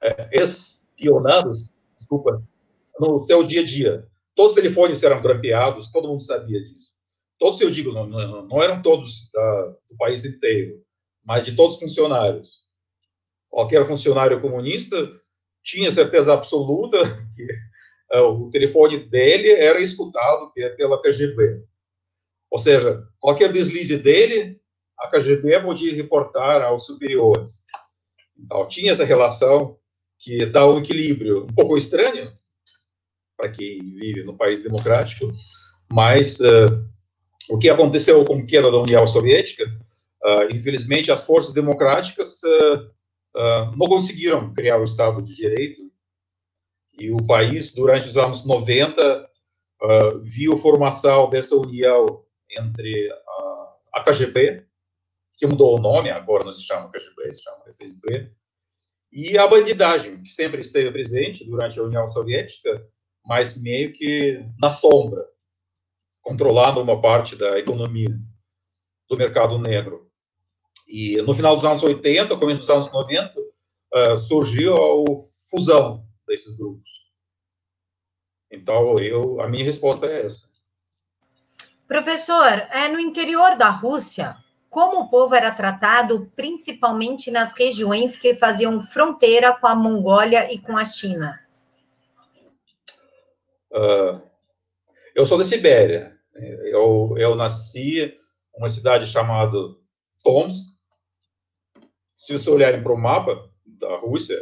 é, 0.03 0.43
espionados, 0.43 1.69
desculpa, 1.99 2.43
no 2.99 3.25
seu 3.27 3.43
dia 3.45 3.61
a 3.61 3.65
dia. 3.65 4.09
Todos 4.35 4.53
os 4.53 4.57
telefones 4.57 5.03
eram 5.03 5.21
grampeados, 5.21 5.91
todo 5.91 6.09
mundo 6.09 6.23
sabia 6.23 6.61
disso. 6.63 6.93
Todos, 7.39 7.61
eu 7.61 7.71
digo, 7.71 7.93
não, 7.93 8.07
não, 8.07 8.47
não 8.47 8.63
eram 8.63 8.81
todos 8.81 9.31
da, 9.33 9.63
do 9.91 9.97
país 9.99 10.25
inteiro, 10.25 10.83
mas 11.25 11.45
de 11.45 11.55
todos 11.55 11.75
os 11.75 11.81
funcionários. 11.81 12.63
Qualquer 13.49 13.85
funcionário 13.87 14.41
comunista 14.41 14.97
tinha 15.63 15.93
certeza 15.93 16.33
absoluta 16.33 16.99
que 17.37 18.19
uh, 18.19 18.29
o 18.29 18.51
telefone 18.51 18.99
dele 18.99 19.53
era 19.53 19.81
escutado 19.81 20.53
pela 20.77 21.01
KGB. 21.01 21.63
Ou 22.51 22.59
seja, 22.59 23.03
qualquer 23.19 23.53
deslize 23.53 23.97
dele, 23.97 24.61
a 24.99 25.09
KGB 25.09 25.61
podia 25.61 25.95
reportar 25.95 26.63
aos 26.63 26.85
superiores. 26.87 27.65
Então, 28.39 28.67
tinha 28.67 28.93
essa 28.93 29.05
relação 29.05 29.79
que 30.19 30.47
dá 30.47 30.67
um 30.69 30.79
equilíbrio 30.79 31.45
um 31.45 31.55
pouco 31.55 31.77
estranho 31.77 32.33
para 33.37 33.51
quem 33.51 33.79
vive 33.95 34.23
no 34.23 34.37
país 34.37 34.63
democrático, 34.63 35.33
mas 35.91 36.41
uh, 36.41 36.87
o 37.49 37.59
que 37.59 37.69
aconteceu 37.69 38.25
com 38.25 38.39
a 38.39 38.47
queda 38.47 38.71
da 38.71 38.79
União 38.79 39.07
Soviética 39.07 39.65
Uh, 40.25 40.55
infelizmente, 40.55 41.11
as 41.11 41.25
forças 41.25 41.53
democráticas 41.53 42.41
uh, 42.43 43.77
não 43.77 43.87
conseguiram 43.87 44.53
criar 44.55 44.79
o 44.79 44.85
Estado 44.85 45.21
de 45.23 45.35
Direito 45.35 45.91
e 46.93 47.11
o 47.11 47.17
país, 47.17 47.75
durante 47.75 48.09
os 48.09 48.17
anos 48.17 48.45
90, 48.45 49.29
viu 50.23 50.55
a 50.55 50.59
formação 50.59 51.29
dessa 51.29 51.57
união 51.57 52.23
entre 52.51 53.11
a, 53.11 53.75
a 53.95 54.05
KGB, 54.05 54.65
que 55.37 55.47
mudou 55.47 55.77
o 55.77 55.81
nome, 55.81 56.11
agora 56.11 56.45
não 56.45 56.53
se 56.53 56.63
chama 56.63 56.91
KGB, 56.91 57.33
se 57.33 57.43
chama 57.43 57.65
FSB, 57.73 58.31
e 59.13 59.37
a 59.37 59.47
bandidagem, 59.47 60.23
que 60.23 60.31
sempre 60.31 60.63
esteve 60.63 60.91
presente 60.91 61.45
durante 61.45 61.79
a 61.79 61.83
União 61.83 62.09
Soviética, 62.09 62.83
mas 63.25 63.61
meio 63.61 63.93
que 63.93 64.43
na 64.59 64.71
sombra, 64.71 65.23
controlando 66.23 66.81
uma 66.81 67.01
parte 67.01 67.37
da 67.37 67.59
economia 67.59 68.09
do 69.09 69.17
mercado 69.17 69.59
negro. 69.59 70.11
E 70.93 71.17
no 71.23 71.33
final 71.33 71.57
dos 71.57 71.65
anos 71.65 71.83
80, 71.83 72.37
começo 72.37 72.61
dos 72.61 72.69
anos 72.69 72.93
90, 72.93 73.41
uh, 73.41 74.17
surgiu 74.19 74.77
a 74.77 75.07
fusão 75.51 76.05
desses 76.29 76.55
grupos. 76.55 76.91
Então, 78.51 78.99
eu, 78.99 79.41
a 79.41 79.49
minha 79.49 79.65
resposta 79.65 80.05
é 80.05 80.27
essa. 80.27 80.51
Professor, 81.89 82.69
é 82.71 82.89
no 82.89 83.01
interior 83.01 83.57
da 83.57 83.71
Rússia, 83.71 84.37
como 84.69 85.01
o 85.01 85.09
povo 85.09 85.35
era 85.35 85.51
tratado, 85.51 86.31
principalmente 86.37 87.31
nas 87.31 87.55
regiões 87.55 88.19
que 88.19 88.35
faziam 88.35 88.85
fronteira 88.85 89.55
com 89.55 89.67
a 89.67 89.75
Mongólia 89.75 90.53
e 90.53 90.59
com 90.59 90.77
a 90.77 90.85
China? 90.85 91.41
Uh, 93.71 94.21
eu 95.15 95.25
sou 95.25 95.39
da 95.39 95.45
Sibéria. 95.45 96.19
Eu, 96.35 97.15
eu 97.17 97.35
nasci 97.35 98.15
uma 98.55 98.69
cidade 98.69 99.07
chamada 99.07 99.57
Tomsk. 100.23 100.72
Se 102.23 102.33
você 102.33 102.49
olharem 102.49 102.81
para 102.81 102.93
o 102.93 102.97
mapa 102.97 103.51
da 103.67 103.97
Rússia, 103.97 104.41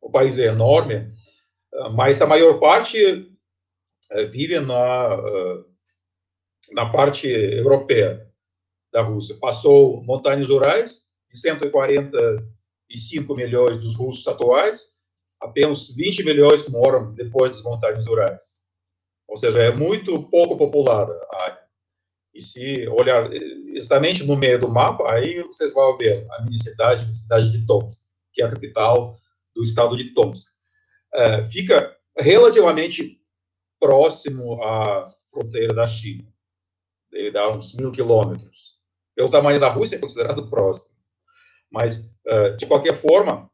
o 0.00 0.08
país 0.08 0.38
é 0.38 0.44
enorme, 0.44 1.12
ah, 1.74 1.88
mas 1.88 2.22
a 2.22 2.26
maior 2.26 2.60
parte 2.60 3.28
eh, 4.12 4.24
vive 4.26 4.60
na, 4.60 5.12
ah, 5.12 5.64
na 6.70 6.88
parte 6.88 7.26
europeia 7.26 8.24
da 8.92 9.02
Rússia. 9.02 9.36
Passou 9.40 10.04
montanhas 10.04 10.50
Urais, 10.50 11.04
de 11.28 11.40
145 11.40 13.34
milhões 13.34 13.78
dos 13.78 13.96
russos 13.96 14.28
atuais, 14.28 14.94
apenas 15.40 15.90
20 15.90 16.24
milhões 16.24 16.68
moram 16.68 17.12
depois 17.12 17.56
das 17.56 17.64
montanhas 17.64 18.06
Urais. 18.06 18.62
Ou 19.26 19.36
seja, 19.36 19.64
é 19.64 19.72
muito 19.72 20.30
pouco 20.30 20.56
populada 20.56 21.12
a. 21.32 21.57
E 22.38 22.40
se 22.40 22.86
olhar 22.86 23.28
exatamente 23.74 24.22
no 24.22 24.36
meio 24.36 24.60
do 24.60 24.68
mapa, 24.68 25.12
aí 25.12 25.42
vocês 25.42 25.74
vão 25.74 25.96
ver 25.96 26.24
a 26.30 26.42
minha 26.42 26.56
cidade, 26.56 27.10
a 27.10 27.12
cidade 27.12 27.50
de 27.50 27.66
Tomsk, 27.66 28.06
que 28.32 28.40
é 28.40 28.46
a 28.46 28.50
capital 28.50 29.16
do 29.52 29.64
estado 29.64 29.96
de 29.96 30.14
Tomsk. 30.14 30.52
É, 31.12 31.44
fica 31.48 31.96
relativamente 32.16 33.20
próximo 33.80 34.62
à 34.62 35.12
fronteira 35.32 35.74
da 35.74 35.84
China. 35.84 36.32
Ele 37.10 37.32
dá 37.32 37.50
uns 37.50 37.74
mil 37.74 37.90
quilômetros. 37.90 38.78
Pelo 39.16 39.32
tamanho 39.32 39.58
da 39.58 39.68
Rússia, 39.68 39.96
é 39.96 39.98
considerado 39.98 40.48
próximo. 40.48 40.94
Mas, 41.68 42.08
é, 42.24 42.50
de 42.50 42.68
qualquer 42.68 42.96
forma, 42.96 43.50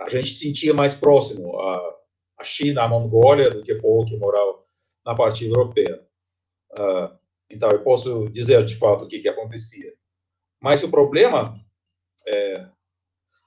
a 0.00 0.08
gente 0.08 0.34
sentia 0.34 0.74
mais 0.74 0.92
próximo 0.92 1.56
a, 1.60 2.42
China, 2.42 2.82
a 2.82 2.88
Mongólia, 2.88 3.48
do 3.48 3.62
que 3.62 3.74
o 3.74 3.80
povo 3.80 4.06
que 4.06 4.16
morava 4.16 4.58
na 5.06 5.14
parte 5.14 5.44
europeia. 5.44 6.04
Uh, 6.72 7.17
então, 7.50 7.70
eu 7.70 7.82
posso 7.82 8.28
dizer 8.30 8.64
de 8.64 8.76
fato 8.76 9.04
o 9.04 9.08
que, 9.08 9.20
que 9.20 9.28
acontecia. 9.28 9.92
Mas 10.60 10.82
o 10.82 10.90
problema 10.90 11.58
é. 12.26 12.66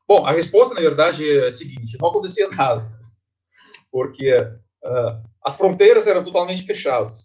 Bom, 0.07 0.25
a 0.25 0.31
resposta, 0.31 0.73
na 0.73 0.81
verdade, 0.81 1.29
é 1.29 1.47
a 1.47 1.51
seguinte: 1.51 1.97
não 1.99 2.09
acontecia 2.09 2.47
nada. 2.49 2.81
Porque 3.91 4.33
uh, 4.35 5.23
as 5.43 5.55
fronteiras 5.55 6.07
eram 6.07 6.23
totalmente 6.23 6.63
fechadas. 6.63 7.21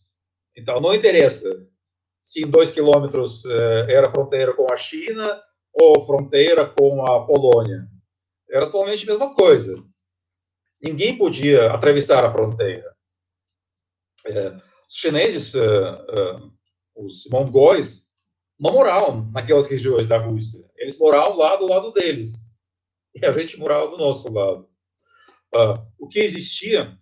Então, 0.56 0.80
não 0.80 0.94
interessa 0.94 1.66
se 2.22 2.42
em 2.42 2.50
dois 2.50 2.70
quilômetros 2.70 3.44
uh, 3.44 3.88
era 3.88 4.10
fronteira 4.10 4.52
com 4.52 4.72
a 4.72 4.76
China 4.76 5.40
ou 5.72 6.00
fronteira 6.04 6.66
com 6.66 7.04
a 7.04 7.24
Polônia. 7.24 7.86
Era 8.50 8.66
totalmente 8.66 9.04
a 9.04 9.12
mesma 9.12 9.34
coisa. 9.34 9.74
Ninguém 10.82 11.16
podia 11.16 11.72
atravessar 11.72 12.24
a 12.24 12.30
fronteira. 12.30 12.94
É, 14.26 14.48
os 14.88 14.96
chineses, 14.96 15.54
uh, 15.54 16.55
os 16.96 17.26
mongóis, 17.30 18.10
não 18.58 18.72
moravam 18.72 19.30
naquelas 19.30 19.66
regiões 19.66 20.06
da 20.06 20.18
Rússia. 20.18 20.64
Eles 20.76 20.98
moravam 20.98 21.36
lá 21.36 21.56
do 21.56 21.68
lado 21.68 21.92
deles. 21.92 22.32
E 23.14 23.24
a 23.24 23.32
gente 23.32 23.58
morava 23.58 23.88
do 23.88 23.98
nosso 23.98 24.32
lado. 24.32 24.68
Uh, 25.54 25.86
o 25.98 26.08
que 26.08 26.20
existia, 26.20 26.98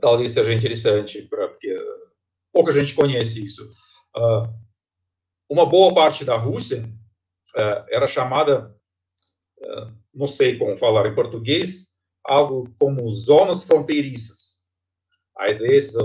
talvez 0.00 0.32
seja 0.32 0.52
interessante, 0.52 1.22
pra, 1.22 1.48
porque 1.48 1.74
pouca 2.52 2.72
gente 2.72 2.94
conhece 2.94 3.42
isso. 3.42 3.70
uma 5.48 5.66
boa 5.66 5.94
parte 5.94 6.24
da 6.24 6.36
Rússia 6.36 6.88
era 7.88 8.06
chamada, 8.06 8.74
não 10.14 10.26
sei 10.28 10.58
como 10.58 10.78
falar 10.78 11.08
em 11.08 11.14
português, 11.14 11.92
algo 12.24 12.72
como 12.78 13.10
zonas 13.10 13.64
fronteiriças 13.64 14.49
aí 15.40 15.58
desses, 15.58 15.96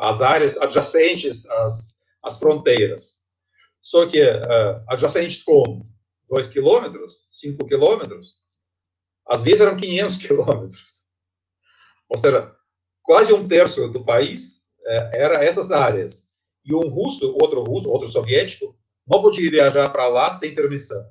as 0.00 0.20
áreas 0.20 0.56
adjacentes 0.58 1.48
às, 1.48 2.00
às 2.22 2.38
fronteiras. 2.38 3.20
Só 3.80 4.06
que 4.06 4.22
uh, 4.22 4.84
adjacentes 4.88 5.42
como 5.42 5.88
2 6.28 6.48
quilômetros, 6.48 7.28
5 7.32 7.66
quilômetros, 7.66 8.34
às 9.26 9.42
vezes 9.42 9.60
eram 9.60 9.76
500 9.76 10.18
quilômetros. 10.18 11.06
Ou 12.08 12.18
seja, 12.18 12.54
quase 13.02 13.32
um 13.32 13.46
terço 13.46 13.88
do 13.88 14.04
país 14.04 14.58
uh, 14.80 15.10
era 15.12 15.44
essas 15.44 15.72
áreas. 15.72 16.30
E 16.64 16.74
um 16.74 16.88
russo, 16.88 17.32
outro 17.40 17.62
russo, 17.62 17.88
outro 17.88 18.10
soviético, 18.10 18.76
não 19.06 19.22
podia 19.22 19.50
viajar 19.50 19.88
para 19.90 20.08
lá 20.08 20.32
sem 20.32 20.54
permissão. 20.54 21.08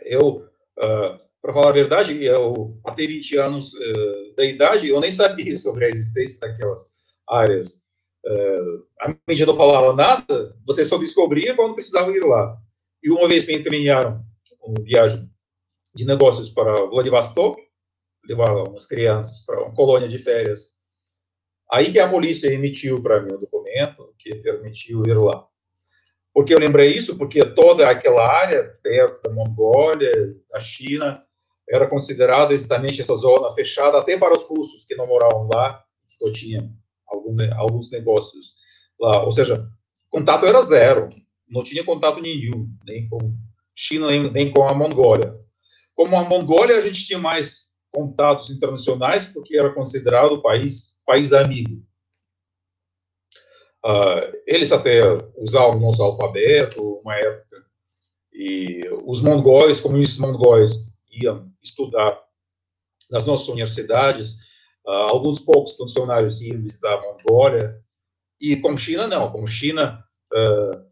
Eu 0.00 0.48
uh, 0.78 1.29
para 1.42 1.52
falar 1.52 1.70
a 1.70 1.72
verdade, 1.72 2.22
eu, 2.22 2.78
até 2.84 3.06
20 3.06 3.36
anos 3.38 3.74
uh, 3.74 4.34
da 4.36 4.44
idade, 4.44 4.88
eu 4.88 5.00
nem 5.00 5.10
sabia 5.10 5.56
sobre 5.58 5.86
a 5.86 5.88
existência 5.88 6.40
daquelas 6.40 6.92
áreas. 7.28 7.82
Uh, 8.24 8.84
a 9.00 9.16
mídia 9.26 9.46
não 9.46 9.56
falava 9.56 9.94
nada, 9.94 10.54
você 10.66 10.84
só 10.84 10.98
descobria 10.98 11.56
quando 11.56 11.74
precisava 11.74 12.10
ir 12.12 12.20
lá. 12.20 12.58
E 13.02 13.10
uma 13.10 13.26
vez 13.26 13.46
me 13.46 13.56
encaminharam 13.56 14.22
uma 14.62 14.82
viagem 14.82 15.30
de 15.94 16.04
negócios 16.04 16.50
para 16.50 16.84
Vladivostok, 16.86 17.60
levar 18.28 18.52
umas 18.68 18.86
crianças 18.86 19.40
para 19.44 19.62
uma 19.62 19.74
colônia 19.74 20.08
de 20.08 20.18
férias. 20.18 20.74
Aí 21.72 21.90
que 21.90 21.98
a 21.98 22.10
polícia 22.10 22.52
emitiu 22.52 23.02
para 23.02 23.22
mim 23.22 23.32
o 23.32 23.38
documento 23.38 24.14
que 24.18 24.34
permitiu 24.36 25.02
ir 25.06 25.16
lá. 25.16 25.46
Porque 26.32 26.54
eu 26.54 26.58
lembrei 26.58 26.94
isso? 26.94 27.16
Porque 27.16 27.44
toda 27.44 27.88
aquela 27.88 28.28
área, 28.28 28.62
perto 28.82 29.22
da 29.22 29.34
Mongólia, 29.34 30.36
da 30.50 30.60
China, 30.60 31.24
era 31.70 31.88
considerada 31.88 32.52
exatamente 32.52 33.00
essa 33.00 33.14
zona 33.14 33.50
fechada 33.52 33.98
até 33.98 34.18
para 34.18 34.36
os 34.36 34.44
russos 34.44 34.84
que 34.84 34.96
não 34.96 35.06
moravam 35.06 35.48
lá, 35.54 35.82
que 36.08 36.32
tinham 36.32 36.74
alguns 37.54 37.90
negócios 37.90 38.56
lá. 38.98 39.24
Ou 39.24 39.30
seja, 39.30 39.68
contato 40.08 40.46
era 40.46 40.60
zero, 40.60 41.08
não 41.48 41.62
tinha 41.62 41.84
contato 41.84 42.20
nenhum, 42.20 42.68
nem 42.84 43.08
com 43.08 43.18
China, 43.74 44.08
nem, 44.08 44.30
nem 44.30 44.52
com 44.52 44.68
a 44.68 44.74
Mongólia. 44.74 45.38
Como 45.94 46.16
a 46.16 46.24
Mongólia, 46.24 46.76
a 46.76 46.80
gente 46.80 47.06
tinha 47.06 47.18
mais 47.18 47.70
contatos 47.92 48.50
internacionais, 48.50 49.26
porque 49.26 49.56
era 49.56 49.72
considerado 49.72 50.42
país, 50.42 50.98
país 51.06 51.32
amigo. 51.32 51.84
Uh, 53.84 54.36
eles 54.46 54.72
até 54.72 55.00
usavam 55.36 55.78
o 55.78 55.80
nosso 55.80 56.02
alfabeto, 56.02 57.00
uma 57.02 57.16
época, 57.16 57.64
e 58.32 58.82
os 59.04 59.22
mongóis, 59.22 59.80
comunistas 59.80 60.18
mongóis, 60.18 60.98
iam 61.10 61.49
estudar 61.62 62.20
nas 63.10 63.26
nossas 63.26 63.48
universidades, 63.48 64.34
uh, 64.86 65.10
alguns 65.10 65.38
poucos 65.40 65.76
funcionários 65.76 66.40
iam 66.40 66.62
visitar 66.62 66.94
a 66.94 67.00
Mongólia, 67.00 67.82
e 68.40 68.56
com 68.56 68.76
China 68.76 69.06
não, 69.06 69.30
com 69.30 69.46
China, 69.46 70.02
uh, 70.32 70.90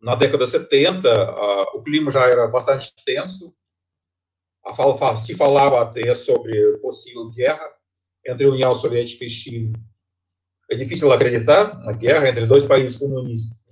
na 0.00 0.14
década 0.14 0.44
de 0.44 0.50
70, 0.50 1.08
uh, 1.08 1.78
o 1.78 1.82
clima 1.82 2.10
já 2.10 2.26
era 2.26 2.46
bastante 2.46 2.92
tenso, 3.04 3.54
a, 4.64 5.16
se 5.16 5.34
falava 5.34 5.82
até 5.82 6.14
sobre 6.14 6.78
possível 6.78 7.30
guerra 7.30 7.68
entre 8.26 8.46
União 8.46 8.72
Soviética 8.72 9.24
e 9.24 9.30
China. 9.30 9.72
É 10.70 10.76
difícil 10.76 11.12
acreditar 11.12 11.76
na 11.80 11.92
guerra 11.92 12.28
entre 12.28 12.46
dois 12.46 12.64
países 12.64 12.96
comunistas, 12.96 13.66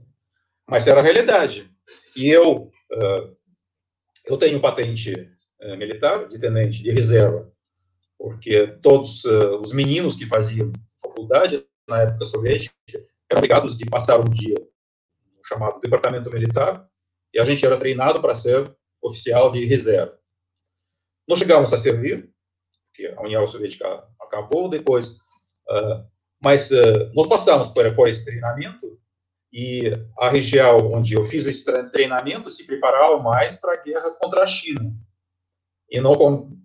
mas 0.66 0.86
era 0.88 0.98
a 0.98 1.02
realidade. 1.02 1.70
E 2.16 2.28
eu, 2.28 2.70
eu 4.26 4.36
tenho 4.36 4.60
patente 4.60 5.30
eh, 5.62 5.76
militar, 5.76 6.26
de 6.26 6.38
tenente 6.38 6.82
de 6.82 6.90
reserva, 6.90 7.50
porque 8.18 8.66
todos 8.82 9.24
uh, 9.24 9.60
os 9.60 9.72
meninos 9.72 10.16
que 10.16 10.24
faziam 10.24 10.72
faculdade 11.00 11.66
na 11.88 12.02
época 12.02 12.24
soviética 12.24 12.74
eram 13.30 13.38
obrigados 13.38 13.76
de 13.76 13.84
passar 13.86 14.18
um 14.18 14.28
dia 14.28 14.56
no 14.58 15.44
chamado 15.44 15.80
departamento 15.80 16.30
militar 16.30 16.88
e 17.32 17.38
a 17.38 17.44
gente 17.44 17.64
era 17.64 17.76
treinado 17.76 18.20
para 18.20 18.34
ser 18.34 18.74
oficial 19.02 19.50
de 19.52 19.64
reserva. 19.64 20.18
Não 21.28 21.36
chegamos 21.36 21.72
a 21.72 21.78
servir, 21.78 22.30
porque 22.86 23.14
a 23.16 23.22
União 23.22 23.46
Soviética 23.46 24.04
acabou 24.20 24.68
depois, 24.68 25.12
uh, 25.68 26.04
mas 26.42 26.70
uh, 26.70 27.10
nós 27.14 27.26
passamos 27.26 27.68
por, 27.68 27.94
por 27.94 28.08
esse 28.08 28.24
treinamento 28.24 28.98
e 29.52 29.92
a 30.18 30.28
região 30.28 30.92
onde 30.92 31.14
eu 31.14 31.24
fiz 31.24 31.46
esse 31.46 31.64
treinamento 31.90 32.50
se 32.50 32.66
preparava 32.66 33.18
mais 33.18 33.56
para 33.56 33.74
a 33.74 33.82
guerra 33.82 34.10
contra 34.20 34.42
a 34.42 34.46
China. 34.46 34.94
E 35.90 36.00
não, 36.00 36.12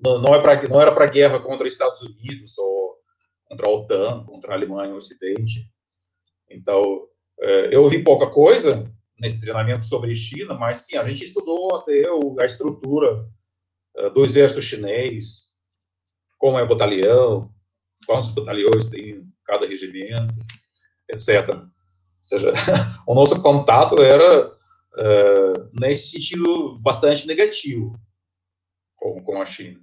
não, 0.01 0.35
é 0.35 0.41
pra, 0.41 0.61
não 0.67 0.79
era 0.79 0.93
para 0.93 1.07
guerra 1.07 1.39
contra 1.39 1.65
os 1.65 1.73
Estados 1.73 1.99
Unidos, 2.01 2.57
ou 2.57 2.95
contra 3.45 3.67
a 3.67 3.71
OTAN, 3.71 4.23
contra 4.25 4.51
a 4.51 4.55
Alemanha 4.55 4.93
o 4.93 4.97
Ocidente. 4.97 5.67
Então, 6.49 7.07
é, 7.39 7.75
eu 7.75 7.89
vi 7.89 8.03
pouca 8.03 8.27
coisa 8.27 8.91
nesse 9.19 9.41
treinamento 9.41 9.83
sobre 9.85 10.13
China, 10.13 10.53
mas 10.53 10.81
sim, 10.81 10.95
a 10.95 11.03
gente 11.03 11.23
estudou 11.23 11.75
até 11.75 12.03
a 12.39 12.45
estrutura 12.45 13.25
é, 13.95 14.09
do 14.11 14.23
exército 14.23 14.61
chinês, 14.61 15.53
como 16.37 16.59
é 16.59 16.63
o 16.63 16.67
batalhão, 16.67 17.49
quantos 18.05 18.29
batalhões 18.29 18.89
tem 18.89 19.25
cada 19.43 19.65
regimento, 19.65 20.35
etc. 21.09 21.49
Ou 21.49 21.69
seja, 22.21 22.53
o 23.07 23.15
nosso 23.15 23.41
contato 23.41 24.01
era, 24.01 24.49
uh, 24.49 25.69
nesse 25.73 26.11
sentido, 26.11 26.77
bastante 26.79 27.25
negativo 27.25 27.97
com, 29.05 29.23
com 29.23 29.41
a 29.41 29.45
China. 29.45 29.79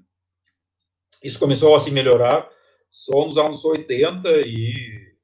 Isso 1.23 1.39
começou 1.39 1.77
a 1.77 1.81
se 1.81 1.91
melhorar 1.93 2.51
só 2.91 3.25
nos 3.27 3.39
anos 3.39 3.65
80 3.65 4.29
e 4.41 5.15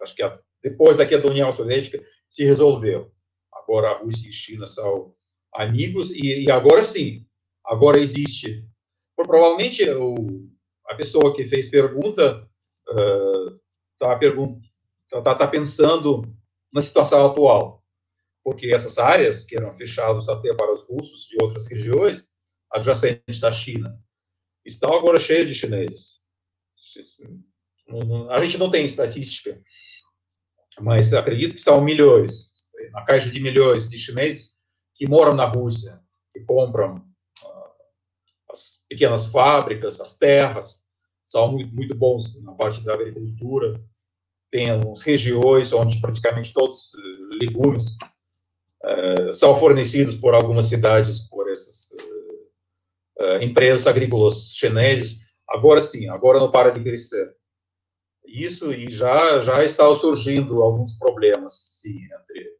acho 0.00 0.14
que 0.14 0.22
depois 0.62 0.96
da 0.96 1.04
queda 1.04 1.24
da 1.24 1.30
União 1.30 1.50
Soviética 1.50 2.02
se 2.30 2.44
resolveu. 2.44 3.12
Agora 3.52 3.90
a 3.90 3.98
Rússia 3.98 4.26
e 4.26 4.28
a 4.28 4.32
China 4.32 4.66
são 4.66 5.12
amigos 5.52 6.10
e, 6.10 6.44
e 6.44 6.50
agora 6.50 6.84
sim, 6.84 7.26
agora 7.64 7.98
existe. 7.98 8.64
Provavelmente 9.16 9.88
o, 9.90 10.48
a 10.86 10.94
pessoa 10.94 11.34
que 11.34 11.44
fez 11.46 11.68
pergunta 11.68 12.48
está 13.94 14.16
uh, 14.16 14.60
tá, 15.10 15.22
tá, 15.22 15.34
tá 15.34 15.46
pensando 15.48 16.22
na 16.72 16.80
situação 16.80 17.26
atual, 17.26 17.82
porque 18.44 18.72
essas 18.72 18.98
áreas 18.98 19.44
que 19.44 19.56
eram 19.56 19.72
fechadas 19.72 20.28
até 20.28 20.54
para 20.54 20.72
os 20.72 20.86
russos 20.86 21.26
de 21.26 21.36
outras 21.42 21.66
regiões 21.66 22.28
adjacentes 22.76 23.42
à 23.42 23.52
China. 23.52 23.98
Estão 24.64 24.94
agora 24.94 25.18
cheias 25.18 25.48
de 25.48 25.54
chineses. 25.54 26.20
A 28.30 28.38
gente 28.38 28.58
não 28.58 28.70
tem 28.70 28.84
estatística, 28.84 29.60
mas 30.80 31.12
acredito 31.14 31.54
que 31.54 31.60
são 31.60 31.80
milhões, 31.80 32.68
na 32.92 33.04
caixa 33.04 33.30
de 33.30 33.40
milhões 33.40 33.88
de 33.88 33.98
chineses 33.98 34.54
que 34.94 35.08
moram 35.08 35.34
na 35.34 35.46
Rússia, 35.46 36.00
que 36.32 36.40
compram 36.40 36.96
uh, 36.96 37.72
as 38.50 38.84
pequenas 38.88 39.26
fábricas, 39.26 40.00
as 40.00 40.16
terras, 40.16 40.84
são 41.26 41.52
muito, 41.52 41.74
muito 41.74 41.94
bons 41.94 42.42
na 42.42 42.52
parte 42.52 42.82
da 42.82 42.94
agricultura, 42.94 43.82
temos 44.50 45.02
regiões 45.02 45.72
onde 45.72 46.00
praticamente 46.00 46.52
todos 46.52 46.76
os 46.76 46.94
eh, 46.94 47.44
legumes 47.44 47.96
uh, 48.84 49.32
são 49.34 49.54
fornecidos 49.54 50.14
por 50.14 50.34
algumas 50.34 50.66
cidades 50.66 51.20
por 51.28 51.50
essas 51.50 51.90
uh, 53.20 53.42
empresas 53.42 53.86
agrícolas 53.86 54.50
chinesas. 54.52 55.26
Agora 55.48 55.82
sim, 55.82 56.08
agora 56.08 56.38
não 56.38 56.50
para 56.50 56.70
de 56.70 56.82
crescer. 56.82 57.34
Isso 58.26 58.72
e 58.72 58.90
já 58.90 59.38
já 59.40 59.64
está 59.64 59.92
surgindo 59.94 60.62
alguns 60.62 60.98
problemas 60.98 61.80
sim, 61.80 61.96
entre 61.96 62.50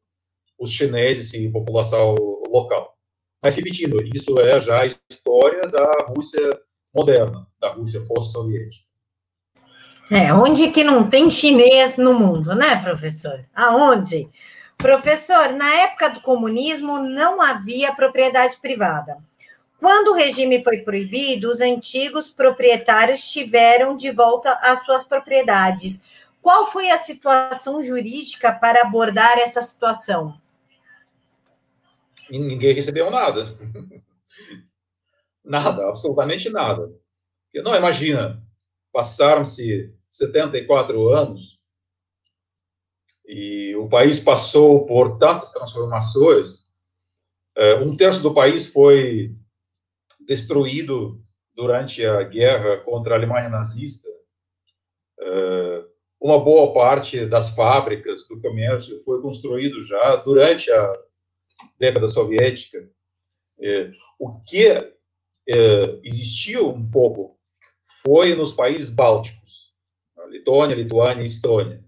os 0.59 0.71
chineses 0.71 1.35
e 1.35 1.51
população 1.51 2.15
local. 2.49 2.97
Mas 3.43 3.57
repetindo, 3.57 4.03
isso 4.15 4.39
é 4.41 4.59
já 4.61 4.83
a 4.83 4.87
história 4.87 5.63
da 5.63 5.91
Rússia 6.09 6.61
moderna, 6.95 7.47
da 7.61 7.73
Rússia 7.73 8.03
pós-soviética. 8.07 8.87
É, 10.11 10.33
onde 10.33 10.71
que 10.71 10.85
não 10.85 11.11
tem 11.11 11.31
chinês 11.31 11.97
no 11.97 12.15
mundo, 12.15 12.55
né, 12.55 12.81
professor? 12.83 13.45
Aonde? 13.55 14.29
Professor, 14.79 15.53
na 15.53 15.69
época 15.83 16.11
do 16.11 16.21
comunismo 16.21 16.99
não 16.99 17.43
havia 17.43 17.95
propriedade 17.95 18.59
privada. 18.61 19.19
Quando 19.79 20.09
o 20.09 20.15
regime 20.15 20.65
foi 20.65 20.79
proibido, 20.79 21.51
os 21.51 21.61
antigos 21.61 22.31
proprietários 22.31 23.31
tiveram 23.31 23.97
de 23.97 24.11
volta 24.11 24.53
as 24.55 24.85
suas 24.85 25.05
propriedades. 25.05 26.01
Qual 26.41 26.71
foi 26.71 26.91
a 26.91 26.99
situação 26.99 27.83
jurídica 27.83 28.53
para 28.53 28.83
abordar 28.83 29.39
essa 29.39 29.61
situação? 29.61 30.41
Ninguém 32.31 32.75
recebeu 32.75 33.11
nada. 33.11 33.45
nada, 35.45 35.89
absolutamente 35.89 36.49
nada. 36.51 36.93
Não, 37.55 37.75
imagina, 37.75 38.43
passaram-se 38.93 39.95
74 40.11 41.09
anos 41.09 41.59
e 43.27 43.75
o 43.77 43.89
país 43.89 44.21
passou 44.21 44.87
por 44.87 45.19
tantas 45.19 45.51
transformações. 45.51 46.65
É, 47.57 47.75
um 47.77 47.97
terço 47.97 48.23
do 48.23 48.33
país 48.35 48.67
foi 48.67 49.35
destruído 50.27 51.23
durante 51.55 52.05
a 52.05 52.23
guerra 52.23 52.79
contra 52.79 53.15
a 53.15 53.19
Alemanha 53.19 53.49
nazista. 53.49 54.09
É, 55.19 55.85
uma 56.21 56.39
boa 56.43 56.75
parte 56.75 57.25
das 57.27 57.51
fábricas, 57.51 58.27
do 58.29 58.41
comércio, 58.41 59.03
foi 59.05 59.21
construído 59.23 59.83
já 59.83 60.17
durante 60.17 60.71
a 60.71 60.93
década 61.79 62.09
soviética. 62.09 62.89
É, 63.59 63.91
o 64.19 64.41
que 64.41 64.95
existiu 66.03 66.71
um 66.71 66.91
pouco 66.91 67.39
foi 68.03 68.35
nos 68.35 68.53
países 68.53 68.91
bálticos 68.91 69.73
Letônia, 70.29 70.75
Lituânia 70.75 71.23
e 71.23 71.27
Estônia, 71.27 71.85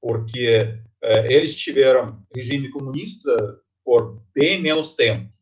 porque 0.00 0.78
eles 1.02 1.56
tiveram 1.56 2.22
regime 2.34 2.68
comunista 2.70 3.34
por 3.82 4.22
bem 4.34 4.60
menos 4.60 4.94
tempo. 4.94 5.32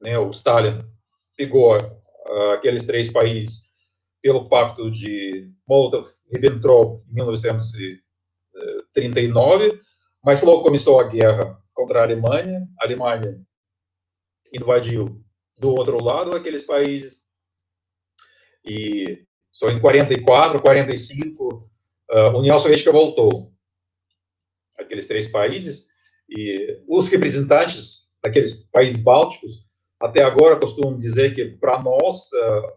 Né? 0.00 0.16
O 0.18 0.30
Stalin 0.30 0.84
pegou 1.36 1.76
uh, 1.76 2.50
aqueles 2.54 2.84
três 2.84 3.12
países 3.12 3.66
pelo 4.22 4.48
pacto 4.48 4.90
de 4.90 5.52
Molotov-Ribbentrop 5.68 7.02
em 7.08 7.14
1939, 7.14 9.78
mas 10.24 10.42
logo 10.42 10.62
começou 10.62 10.98
a 10.98 11.04
guerra 11.04 11.56
contra 11.72 12.00
a 12.00 12.02
Alemanha. 12.02 12.66
A 12.80 12.84
Alemanha 12.84 13.40
invadiu 14.52 15.24
do 15.58 15.70
outro 15.70 16.02
lado 16.02 16.34
aqueles 16.34 16.64
países 16.64 17.24
e 18.64 19.24
só 19.52 19.68
em 19.68 19.80
44, 19.80 20.60
45, 20.60 21.70
a 22.10 22.36
União 22.36 22.58
Soviética 22.58 22.92
voltou. 22.92 23.52
Aqueles 24.78 25.06
três 25.06 25.28
países. 25.28 25.88
E 26.28 26.82
os 26.88 27.08
representantes 27.08 28.10
daqueles 28.22 28.52
países 28.72 29.00
bálticos, 29.00 29.65
até 30.00 30.22
agora, 30.22 30.60
costumam 30.60 30.98
dizer 30.98 31.34
que, 31.34 31.46
para 31.46 31.82
nós, 31.82 32.28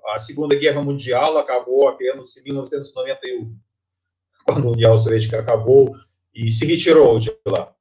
a 0.08 0.20
Segunda 0.20 0.56
Guerra 0.56 0.82
Mundial 0.82 1.38
acabou 1.38 1.88
apenas 1.88 2.38
em 2.38 2.44
1991, 2.44 3.56
quando 4.46 4.68
a 4.68 4.72
União 4.72 4.98
Soviética 4.98 5.40
acabou 5.40 5.96
e 6.34 6.50
se 6.50 6.66
retirou 6.66 7.20
de 7.20 7.36
lá. 7.46 7.74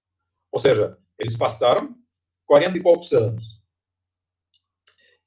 Ou 0.51 0.59
seja, 0.59 0.99
eles 1.19 1.37
passaram 1.37 1.95
40 2.47 2.79
e 2.79 2.83
poucos 2.83 3.13
anos 3.13 3.59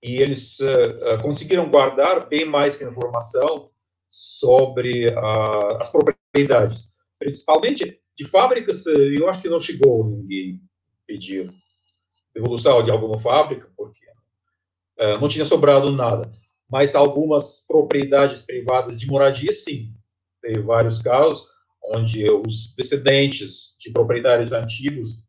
e 0.04 0.16
eles 0.16 0.60
uh, 0.60 1.22
conseguiram 1.22 1.70
guardar 1.70 2.28
bem 2.28 2.46
mais 2.46 2.82
informação 2.82 3.70
sobre 4.08 5.10
uh, 5.10 5.78
as 5.80 5.92
propriedades, 5.92 6.96
principalmente 7.20 8.00
de 8.18 8.26
fábricas. 8.26 8.86
Eu 8.86 9.30
acho 9.30 9.42
que 9.42 9.50
não 9.50 9.60
chegou 9.60 10.10
ninguém 10.10 10.60
pedir 11.06 11.54
devolução 12.34 12.82
de 12.84 12.92
alguma 12.92 13.18
fábrica, 13.20 13.70
porque 13.76 14.06
uh, 15.00 15.20
não 15.20 15.28
tinha 15.28 15.46
sobrado 15.46 15.92
nada. 15.92 16.32
Mas 16.70 16.96
algumas 16.96 17.66
propriedades 17.68 18.42
privadas 18.42 18.98
de 19.00 19.08
moradia, 19.08 19.52
sim. 19.52 19.94
Tem 20.42 20.62
vários 20.62 21.02
casos 21.02 21.46
onde 21.84 22.30
os 22.30 22.74
descendentes 22.76 23.76
de 23.80 23.92
proprietários 23.92 24.52
antigos 24.52 25.24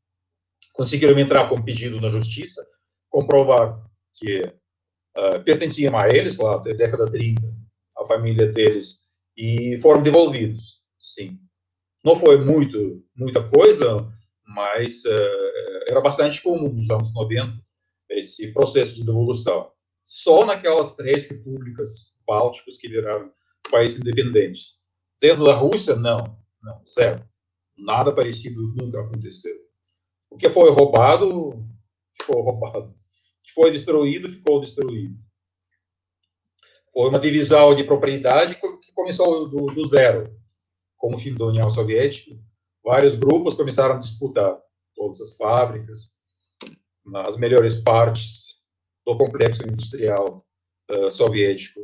conseguiram 0.75 1.19
entrar 1.19 1.49
com 1.49 1.63
pedido 1.63 2.01
na 2.01 2.09
justiça, 2.09 2.65
comprovar 3.11 3.83
que 4.15 4.43
uh, 4.43 5.43
pertenciam 5.45 5.99
a 5.99 6.09
eles, 6.09 6.39
lá 6.39 6.57
até 6.57 6.73
a 6.73 6.77
década 6.77 7.11
30, 7.11 7.43
a 7.99 8.05
família 8.05 8.47
deles, 8.47 9.03
e 9.37 9.79
foram 9.79 10.03
devolvidos, 10.03 10.81
sim. 10.99 11.39
Não 12.05 12.17
foi 12.17 12.43
muito, 12.43 13.03
muita 13.15 13.43
coisa, 13.49 14.11
mas 14.47 15.05
uh, 15.05 15.52
era 15.93 16.01
bastante 16.01 16.43
comum 16.43 16.73
nos 16.73 16.91
anos 16.91 17.13
90 17.13 17.63
esse 18.11 18.53
processo 18.53 18.95
de 18.95 19.05
devolução. 19.05 19.71
Só 20.05 20.45
naquelas 20.45 20.97
três 20.97 21.27
repúblicas 21.27 22.17
bálticas 22.27 22.77
que 22.77 22.89
viraram 22.89 23.31
países 23.71 24.01
independentes. 24.01 24.81
Dentro 25.21 25.45
da 25.45 25.55
Rússia, 25.55 25.95
não, 25.95 26.39
não, 26.63 26.83
zero. 26.87 27.25
Nada 27.77 28.13
parecido 28.13 28.75
nunca 28.75 29.01
aconteceu. 29.01 29.55
O 30.31 30.37
que 30.37 30.51
foi 30.51 30.71
roubado, 30.71 31.65
ficou 32.19 32.43
roubado 32.43 32.95
que 33.43 33.53
foi 33.53 33.71
destruído, 33.71 34.31
ficou 34.31 34.61
destruído. 34.61 35.17
Foi 36.93 37.09
uma 37.09 37.19
divisão 37.19 37.75
de 37.75 37.85
propriedade 37.85 38.55
que 38.55 38.93
começou 38.95 39.49
do, 39.49 39.67
do 39.67 39.87
zero, 39.87 40.35
com 40.97 41.15
o 41.15 41.19
fim 41.19 41.35
da 41.35 41.47
União 41.47 41.69
Soviética. 41.69 42.37
vários 42.85 43.15
grupos 43.15 43.55
começaram 43.55 43.97
a 43.97 43.99
disputar 43.99 44.59
todas 44.95 45.21
as 45.21 45.37
fábricas, 45.37 46.11
as 47.27 47.37
melhores 47.37 47.77
partes 47.77 48.63
do 49.05 49.17
complexo 49.17 49.67
industrial 49.67 50.47
uh, 50.91 51.11
soviético. 51.11 51.81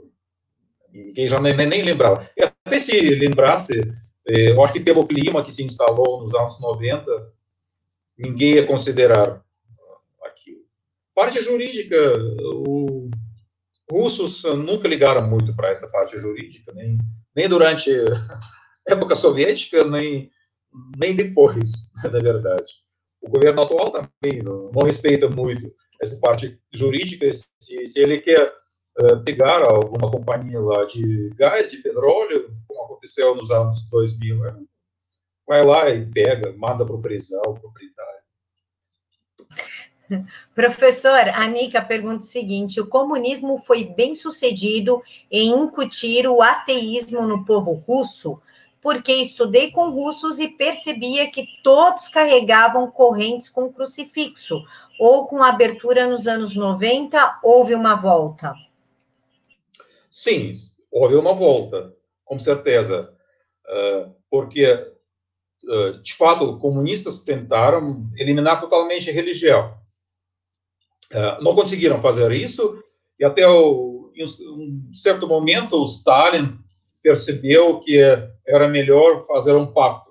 Ninguém 0.91 1.29
já 1.29 1.41
nem, 1.41 1.55
nem 1.55 1.83
lembrava. 1.83 2.29
E 2.37 2.43
até 2.43 2.79
se 2.79 2.99
lembrasse, 3.15 3.81
eh, 4.27 4.53
eu 4.53 4.63
acho 4.63 4.73
que 4.73 4.81
pelo 4.81 5.07
clima 5.07 5.45
que 5.45 5.53
se 5.53 5.63
instalou 5.63 6.23
nos 6.23 6.35
anos 6.35 6.61
90, 6.61 7.33
ninguém 8.17 8.55
ia 8.55 8.67
considerar 8.67 9.45
aquilo. 10.25 10.63
Parte 11.15 11.43
jurídica, 11.43 11.97
os 12.67 13.11
russos 13.91 14.45
nunca 14.45 14.89
ligaram 14.89 15.29
muito 15.29 15.55
para 15.55 15.71
essa 15.71 15.89
parte 15.89 16.17
jurídica, 16.19 16.73
nem, 16.73 16.97
nem 17.37 17.49
durante 17.49 17.91
a 18.89 18.93
época 18.93 19.15
soviética, 19.15 19.85
nem, 19.85 20.31
nem 20.97 21.15
depois, 21.15 21.93
na 22.03 22.19
verdade. 22.19 22.73
O 23.21 23.29
governo 23.29 23.63
atual 23.63 23.91
também 23.91 24.43
não, 24.43 24.71
não 24.73 24.83
respeita 24.83 25.29
muito 25.29 25.73
essa 26.01 26.19
parte 26.21 26.59
jurídica. 26.73 27.31
Se, 27.33 27.87
se 27.87 28.01
ele 28.01 28.21
quer 28.21 28.53
uh, 29.01 29.23
pegar 29.25 29.63
alguma 29.63 30.11
companhia 30.11 30.61
lá 30.61 30.85
de 30.85 31.31
gás, 31.37 31.71
de 31.71 31.79
petróleo, 31.79 32.55
como 32.67 32.85
aconteceu 32.85 33.35
nos 33.35 33.51
anos 33.51 33.89
2000, 33.91 34.39
né? 34.39 34.55
vai 35.47 35.65
lá 35.65 35.91
e 35.91 36.05
pega, 36.05 36.55
manda 36.57 36.85
para 36.85 36.95
o 36.95 37.01
prisão, 37.01 37.43
o 37.47 37.55
proprietário. 37.55 38.19
Professor, 40.55 41.29
a 41.29 41.47
Nica 41.47 41.83
pergunta 41.83 42.21
o 42.21 42.29
seguinte: 42.29 42.81
o 42.81 42.87
comunismo 42.87 43.63
foi 43.67 43.85
bem 43.85 44.15
sucedido 44.15 45.03
em 45.31 45.51
incutir 45.51 46.27
o 46.27 46.43
ateísmo 46.43 47.27
no 47.27 47.45
povo 47.45 47.73
russo? 47.73 48.41
Porque 48.81 49.13
estudei 49.13 49.71
com 49.71 49.91
russos 49.91 50.39
e 50.39 50.49
percebia 50.49 51.31
que 51.31 51.47
todos 51.63 52.09
carregavam 52.09 52.91
correntes 52.91 53.49
com 53.49 53.73
crucifixo, 53.73 54.63
ou 54.99 55.27
com 55.27 55.43
abertura 55.43 56.07
nos 56.07 56.27
anos 56.27 56.57
90, 56.57 57.41
houve 57.43 57.75
uma 57.75 57.95
volta? 57.95 58.55
Sim, 60.11 60.53
houve 60.91 61.15
uma 61.15 61.35
volta, 61.35 61.95
com 62.25 62.39
certeza, 62.39 63.13
ah, 63.67 64.11
porque, 64.31 64.65
ah, 64.67 66.01
de 66.03 66.15
fato, 66.15 66.59
comunistas 66.59 67.21
tentaram 67.21 68.09
eliminar 68.17 68.61
totalmente 68.61 69.11
a 69.11 69.13
religião. 69.13 69.77
Ah, 71.13 71.39
não 71.41 71.55
conseguiram 71.55 72.01
fazer 72.03 72.33
isso, 72.33 72.83
e 73.19 73.25
até 73.25 73.49
um 73.49 74.91
certo 74.93 75.27
momento 75.27 75.77
o 75.77 75.85
Stalin 75.85 76.59
percebeu 77.03 77.81
que 77.81 77.99
era 78.49 78.67
melhor 78.67 79.27
fazer 79.27 79.55
um 79.55 79.73
pacto 79.73 80.11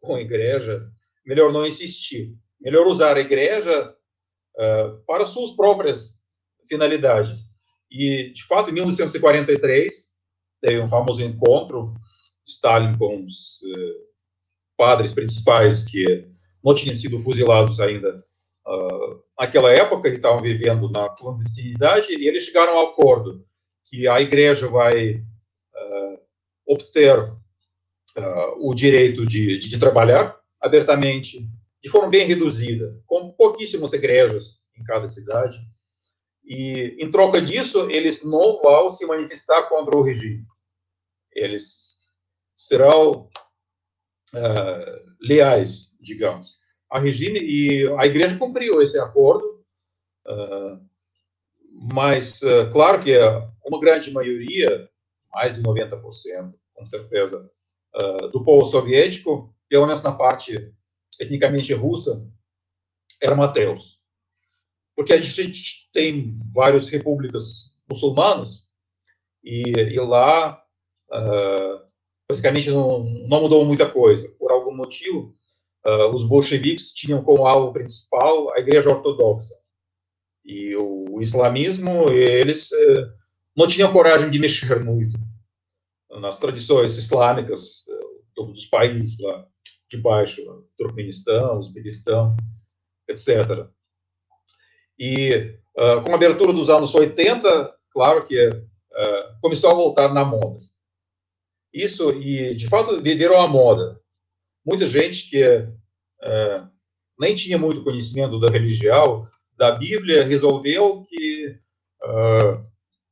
com 0.00 0.14
a 0.14 0.20
igreja, 0.20 0.88
melhor 1.26 1.52
não 1.52 1.66
insistir, 1.66 2.36
melhor 2.60 2.86
usar 2.86 3.16
a 3.16 3.20
igreja 3.20 3.94
uh, 4.56 5.04
para 5.06 5.26
suas 5.26 5.50
próprias 5.56 6.22
finalidades. 6.68 7.40
E, 7.90 8.32
de 8.32 8.44
fato, 8.44 8.70
em 8.70 8.74
1943, 8.74 10.14
teve 10.60 10.80
um 10.80 10.88
famoso 10.88 11.22
encontro, 11.22 11.94
Stalin 12.46 12.96
com 12.96 13.24
os 13.24 13.60
uh, 13.62 14.04
padres 14.76 15.12
principais 15.12 15.84
que 15.84 16.28
não 16.62 16.74
tinham 16.74 16.94
sido 16.94 17.18
fuzilados 17.20 17.80
ainda 17.80 18.24
uh, 18.66 19.22
naquela 19.38 19.72
época, 19.72 20.10
que 20.10 20.16
estavam 20.16 20.40
vivendo 20.40 20.88
na 20.90 21.08
clandestinidade, 21.08 22.14
e 22.14 22.28
eles 22.28 22.44
chegaram 22.44 22.78
ao 22.78 22.88
acordo 22.90 23.44
que 23.84 24.06
a 24.06 24.20
igreja 24.20 24.68
vai 24.68 25.22
obter 26.66 27.30
uh, 28.16 28.68
o 28.68 28.74
direito 28.74 29.24
de, 29.26 29.58
de, 29.58 29.68
de, 29.68 29.78
trabalhar 29.78 30.38
abertamente, 30.60 31.48
de 31.82 31.90
forma 31.90 32.08
bem 32.08 32.26
reduzida, 32.26 32.98
com 33.06 33.32
pouquíssimas 33.32 33.92
igrejas 33.92 34.62
em 34.78 34.84
cada 34.84 35.06
cidade. 35.06 35.58
E, 36.44 36.96
em 36.98 37.10
troca 37.10 37.40
disso, 37.40 37.90
eles 37.90 38.24
não 38.24 38.60
vão 38.60 38.88
se 38.88 39.06
manifestar 39.06 39.64
contra 39.68 39.96
o 39.96 40.02
regime. 40.02 40.44
Eles 41.32 42.02
serão 42.54 43.28
uh, 44.34 45.14
leais, 45.20 45.94
digamos, 46.00 46.58
ao 46.88 47.00
regime, 47.00 47.40
e 47.40 47.88
a 47.98 48.06
igreja 48.06 48.38
cumpriu 48.38 48.80
esse 48.80 48.98
acordo, 48.98 49.64
uh, 50.26 50.80
mas, 51.92 52.40
claro 52.72 53.02
que 53.02 53.12
uma 53.64 53.80
grande 53.80 54.12
maioria 54.12 54.88
mais 55.32 55.54
de 55.54 55.62
90%, 55.62 56.54
com 56.72 56.86
certeza, 56.86 57.50
do 58.32 58.42
povo 58.42 58.64
soviético, 58.64 59.54
pelo 59.68 59.86
menos 59.86 60.02
na 60.02 60.12
parte 60.12 60.72
etnicamente 61.20 61.72
russa, 61.72 62.26
eram 63.22 63.42
ateus. 63.42 63.98
Porque 64.96 65.12
a 65.12 65.20
gente 65.20 65.90
tem 65.92 66.38
várias 66.52 66.88
repúblicas 66.88 67.76
muçulmanas, 67.88 68.64
e, 69.42 69.62
e 69.68 70.00
lá, 70.00 70.62
uh, 71.10 71.86
basicamente, 72.28 72.70
não, 72.70 73.04
não 73.04 73.42
mudou 73.42 73.64
muita 73.64 73.88
coisa. 73.88 74.28
Por 74.38 74.50
algum 74.50 74.74
motivo, 74.74 75.36
uh, 75.84 76.14
os 76.14 76.24
bolcheviques 76.24 76.94
tinham 76.94 77.22
como 77.22 77.46
alvo 77.46 77.72
principal 77.72 78.52
a 78.54 78.58
igreja 78.58 78.90
ortodoxa. 78.90 79.54
E 80.44 80.74
o, 80.76 81.04
o 81.10 81.22
islamismo, 81.22 82.10
eles 82.10 82.70
uh, 82.72 83.12
não 83.54 83.66
tinham 83.66 83.92
coragem 83.92 84.30
de 84.30 84.38
mexer 84.38 84.82
muito 84.82 85.18
nas 86.20 86.38
tradições 86.38 86.96
islâmicas 86.96 87.88
eh, 87.88 88.42
dos 88.42 88.66
países 88.66 89.18
lá 89.20 89.46
de 89.88 89.98
baixo, 89.98 90.42
Turkmenistão, 90.78 91.58
Uzbequistão, 91.58 92.36
etc. 93.08 93.68
E 94.98 95.56
uh, 95.76 96.02
com 96.04 96.12
a 96.12 96.14
abertura 96.14 96.52
dos 96.52 96.70
anos 96.70 96.94
80, 96.94 97.74
claro 97.90 98.24
que 98.24 98.48
uh, 98.48 99.40
começou 99.40 99.70
a 99.70 99.74
voltar 99.74 100.12
na 100.12 100.24
moda. 100.24 100.60
Isso, 101.72 102.10
e 102.12 102.54
de 102.54 102.68
fato, 102.68 103.00
virou 103.02 103.38
a 103.38 103.46
moda. 103.46 104.00
Muita 104.64 104.86
gente 104.86 105.28
que 105.28 105.44
uh, 105.44 106.68
nem 107.18 107.34
tinha 107.34 107.58
muito 107.58 107.84
conhecimento 107.84 108.40
da 108.40 108.48
religião, 108.48 109.28
da 109.56 109.72
Bíblia, 109.72 110.24
resolveu 110.24 111.02
que 111.02 111.60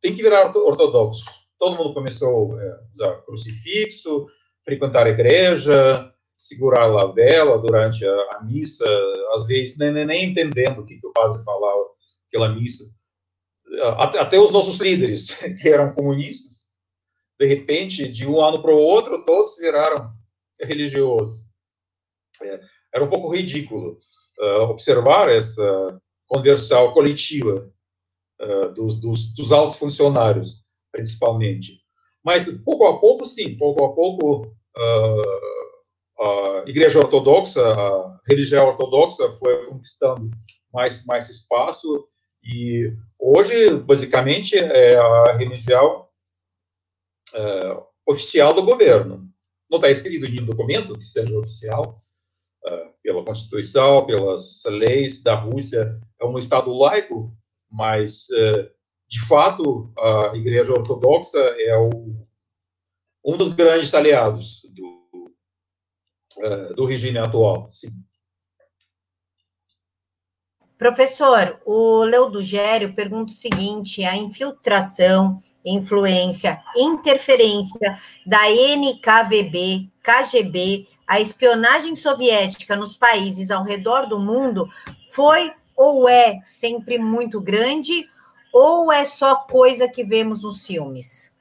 tem 0.02 0.12
que 0.12 0.22
virar 0.22 0.54
ortodoxo 0.54 1.41
todo 1.62 1.76
mundo 1.76 1.94
começou 1.94 2.58
a 2.58 2.64
é, 2.64 2.80
usar 2.92 3.22
crucifixo, 3.22 4.26
frequentar 4.64 5.06
a 5.06 5.10
igreja, 5.10 6.12
segurar 6.36 6.86
a 6.86 7.06
vela 7.12 7.56
durante 7.56 8.04
a, 8.04 8.14
a 8.32 8.42
missa, 8.42 8.84
às 9.32 9.46
vezes 9.46 9.78
nem, 9.78 9.92
nem, 9.92 10.24
entendendo 10.24 10.80
o 10.80 10.84
que, 10.84 10.98
que 10.98 11.06
o 11.06 11.12
padre 11.12 11.40
falava 11.44 11.84
aquela 12.26 12.48
missa. 12.48 12.92
Até, 13.96 14.18
até, 14.18 14.38
os 14.40 14.50
nossos 14.50 14.78
líderes, 14.78 15.36
que 15.62 15.68
eram 15.68 15.94
comunistas, 15.94 16.64
de 17.38 17.46
repente, 17.46 18.08
de 18.08 18.26
um 18.26 18.44
ano 18.44 18.60
para 18.60 18.72
o 18.72 18.78
outro, 18.78 19.24
todos 19.24 19.56
viraram 19.56 20.12
religiosos. 20.60 21.46
É, 22.42 22.60
era 22.92 23.04
um 23.04 23.08
pouco 23.08 23.32
ridículo 23.32 24.00
uh, 24.40 24.62
observar 24.62 25.30
essa 25.30 26.00
conversão 26.26 26.92
coletiva 26.92 27.72
uh, 28.40 28.74
dos, 28.74 29.00
dos, 29.00 29.32
dos 29.36 29.52
altos 29.52 29.78
funcionários 29.78 30.61
principalmente. 30.92 31.80
Mas, 32.22 32.46
pouco 32.58 32.86
a 32.86 33.00
pouco, 33.00 33.26
sim, 33.26 33.56
pouco 33.56 33.84
a 33.84 33.92
pouco, 33.92 34.54
uh, 34.76 36.22
a 36.22 36.64
Igreja 36.68 37.00
Ortodoxa, 37.00 37.60
a 37.66 38.20
religião 38.28 38.68
ortodoxa 38.68 39.30
foi 39.32 39.66
conquistando 39.66 40.30
mais, 40.72 41.04
mais 41.04 41.28
espaço 41.28 42.06
e 42.44 42.92
hoje, 43.18 43.74
basicamente, 43.76 44.56
é 44.56 44.96
a 44.96 45.32
religião 45.32 46.06
uh, 47.34 47.84
oficial 48.06 48.54
do 48.54 48.62
governo. 48.62 49.28
Não 49.70 49.78
está 49.78 49.90
escrito 49.90 50.26
em 50.26 50.30
nenhum 50.30 50.46
documento 50.46 50.98
que 50.98 51.04
seja 51.04 51.36
oficial, 51.38 51.96
uh, 52.66 52.92
pela 53.02 53.24
Constituição, 53.24 54.06
pelas 54.06 54.62
leis 54.66 55.22
da 55.22 55.34
Rússia. 55.34 55.98
É 56.20 56.24
um 56.24 56.38
Estado 56.38 56.72
laico, 56.72 57.32
mas 57.70 58.26
uh, 58.30 58.70
de 59.12 59.20
fato, 59.20 59.92
a 59.98 60.34
Igreja 60.34 60.72
Ortodoxa 60.72 61.38
é 61.38 61.76
o, 61.76 62.16
um 63.22 63.36
dos 63.36 63.52
grandes 63.52 63.92
aliados 63.92 64.62
do, 64.70 65.30
uh, 66.38 66.74
do 66.74 66.86
regime 66.86 67.18
atual. 67.18 67.68
Sim. 67.68 67.90
Professor, 70.78 71.60
o 71.66 72.02
Leudo 72.04 72.42
Gério 72.42 72.94
pergunta 72.94 73.32
o 73.32 73.36
seguinte: 73.36 74.02
a 74.02 74.16
infiltração, 74.16 75.42
influência, 75.62 76.62
interferência 76.74 78.00
da 78.24 78.48
NKVB, 78.48 79.90
KGB, 80.02 80.88
a 81.06 81.20
espionagem 81.20 81.94
soviética 81.94 82.74
nos 82.76 82.96
países 82.96 83.50
ao 83.50 83.62
redor 83.62 84.06
do 84.06 84.18
mundo 84.18 84.66
foi 85.10 85.52
ou 85.76 86.08
é 86.08 86.40
sempre 86.44 86.96
muito 86.98 87.42
grande 87.42 88.10
ou 88.52 88.92
é 88.92 89.04
só 89.06 89.34
coisa 89.34 89.88
que 89.88 90.04
vemos 90.04 90.42
nos 90.42 90.66
filmes? 90.66 91.32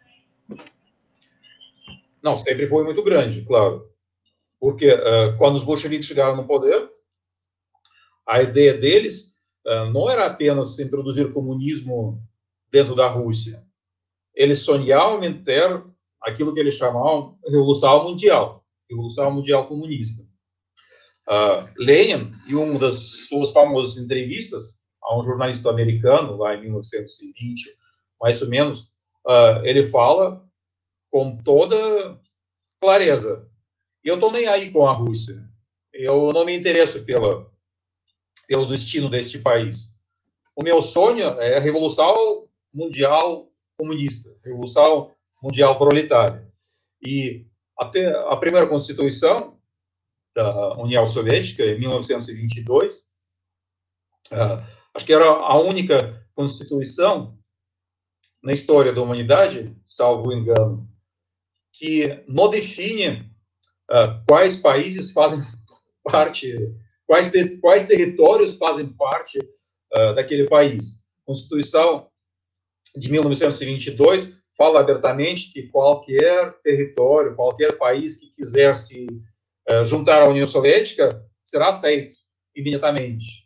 Não, 2.23 2.37
sempre 2.37 2.65
foi 2.67 2.83
muito 2.83 3.03
grande, 3.03 3.41
claro. 3.41 3.89
Porque 4.59 4.93
uh, 4.93 5.35
quando 5.37 5.55
os 5.55 5.63
bolcheviques 5.63 6.07
chegaram 6.07 6.35
no 6.35 6.47
poder, 6.47 6.89
a 8.27 8.41
ideia 8.41 8.77
deles 8.77 9.33
uh, 9.65 9.91
não 9.91 10.09
era 10.09 10.27
apenas 10.27 10.79
introduzir 10.79 11.33
comunismo 11.33 12.21
dentro 12.71 12.95
da 12.95 13.07
Rússia. 13.07 13.65
Eles 14.33 14.59
sonhavam 14.59 15.23
em 15.23 15.43
ter 15.43 15.83
aquilo 16.21 16.53
que 16.53 16.59
eles 16.59 16.75
chamavam 16.75 17.37
Revolução 17.43 18.03
Mundial, 18.03 18.63
Revolução 18.89 19.31
Mundial 19.31 19.67
Comunista. 19.67 20.21
Uh, 21.27 21.67
Lenin, 21.77 22.31
em 22.47 22.55
uma 22.55 22.79
das 22.79 23.27
suas 23.27 23.51
famosas 23.51 23.97
entrevistas 23.97 24.80
a 25.11 25.19
um 25.19 25.23
jornalista 25.23 25.69
americano, 25.69 26.37
lá 26.37 26.55
em 26.55 26.61
1920, 26.61 27.77
mais 28.19 28.41
ou 28.41 28.47
menos, 28.47 28.83
uh, 29.27 29.63
ele 29.63 29.83
fala 29.83 30.47
com 31.11 31.37
toda 31.37 32.17
clareza. 32.79 33.45
Eu 34.01 34.15
estou 34.15 34.31
nem 34.31 34.47
aí 34.47 34.71
com 34.71 34.87
a 34.87 34.93
Rússia. 34.93 35.35
Eu 35.93 36.31
não 36.31 36.45
me 36.45 36.55
interesso 36.55 37.03
pela, 37.03 37.51
pelo 38.47 38.65
destino 38.65 39.09
deste 39.09 39.39
país. 39.39 39.93
O 40.55 40.63
meu 40.63 40.81
sonho 40.81 41.25
é 41.41 41.57
a 41.57 41.59
Revolução 41.59 42.47
Mundial 42.73 43.51
Comunista, 43.77 44.29
Revolução 44.45 45.11
Mundial 45.43 45.77
Proletária. 45.77 46.49
E 47.05 47.45
até 47.77 48.15
a 48.29 48.37
primeira 48.37 48.67
Constituição 48.67 49.59
da 50.33 50.77
União 50.77 51.05
Soviética, 51.05 51.65
em 51.65 51.77
1922, 51.79 53.09
uh, 54.31 54.80
acho 54.93 55.05
que 55.05 55.13
era 55.13 55.25
a 55.25 55.59
única 55.59 56.25
Constituição 56.33 57.37
na 58.41 58.53
história 58.53 58.93
da 58.93 59.01
humanidade, 59.01 59.75
salvo 59.85 60.33
engano, 60.33 60.89
que 61.73 62.23
não 62.27 62.49
define 62.49 63.31
uh, 63.89 64.23
quais 64.27 64.57
países 64.57 65.11
fazem 65.11 65.39
parte, 66.03 66.55
quais, 67.05 67.31
quais 67.59 67.83
territórios 67.83 68.55
fazem 68.57 68.87
parte 68.87 69.37
uh, 69.39 70.15
daquele 70.15 70.47
país. 70.47 71.03
Constituição 71.25 72.09
de 72.95 73.09
1922 73.11 74.37
fala 74.57 74.79
abertamente 74.79 75.51
que 75.51 75.67
qualquer 75.67 76.53
território, 76.63 77.35
qualquer 77.35 77.77
país 77.77 78.17
que 78.17 78.29
quiser 78.29 78.75
se 78.75 79.07
uh, 79.69 79.85
juntar 79.85 80.21
à 80.21 80.29
União 80.29 80.47
Soviética 80.47 81.23
será 81.45 81.69
aceito 81.69 82.15
imediatamente. 82.55 83.40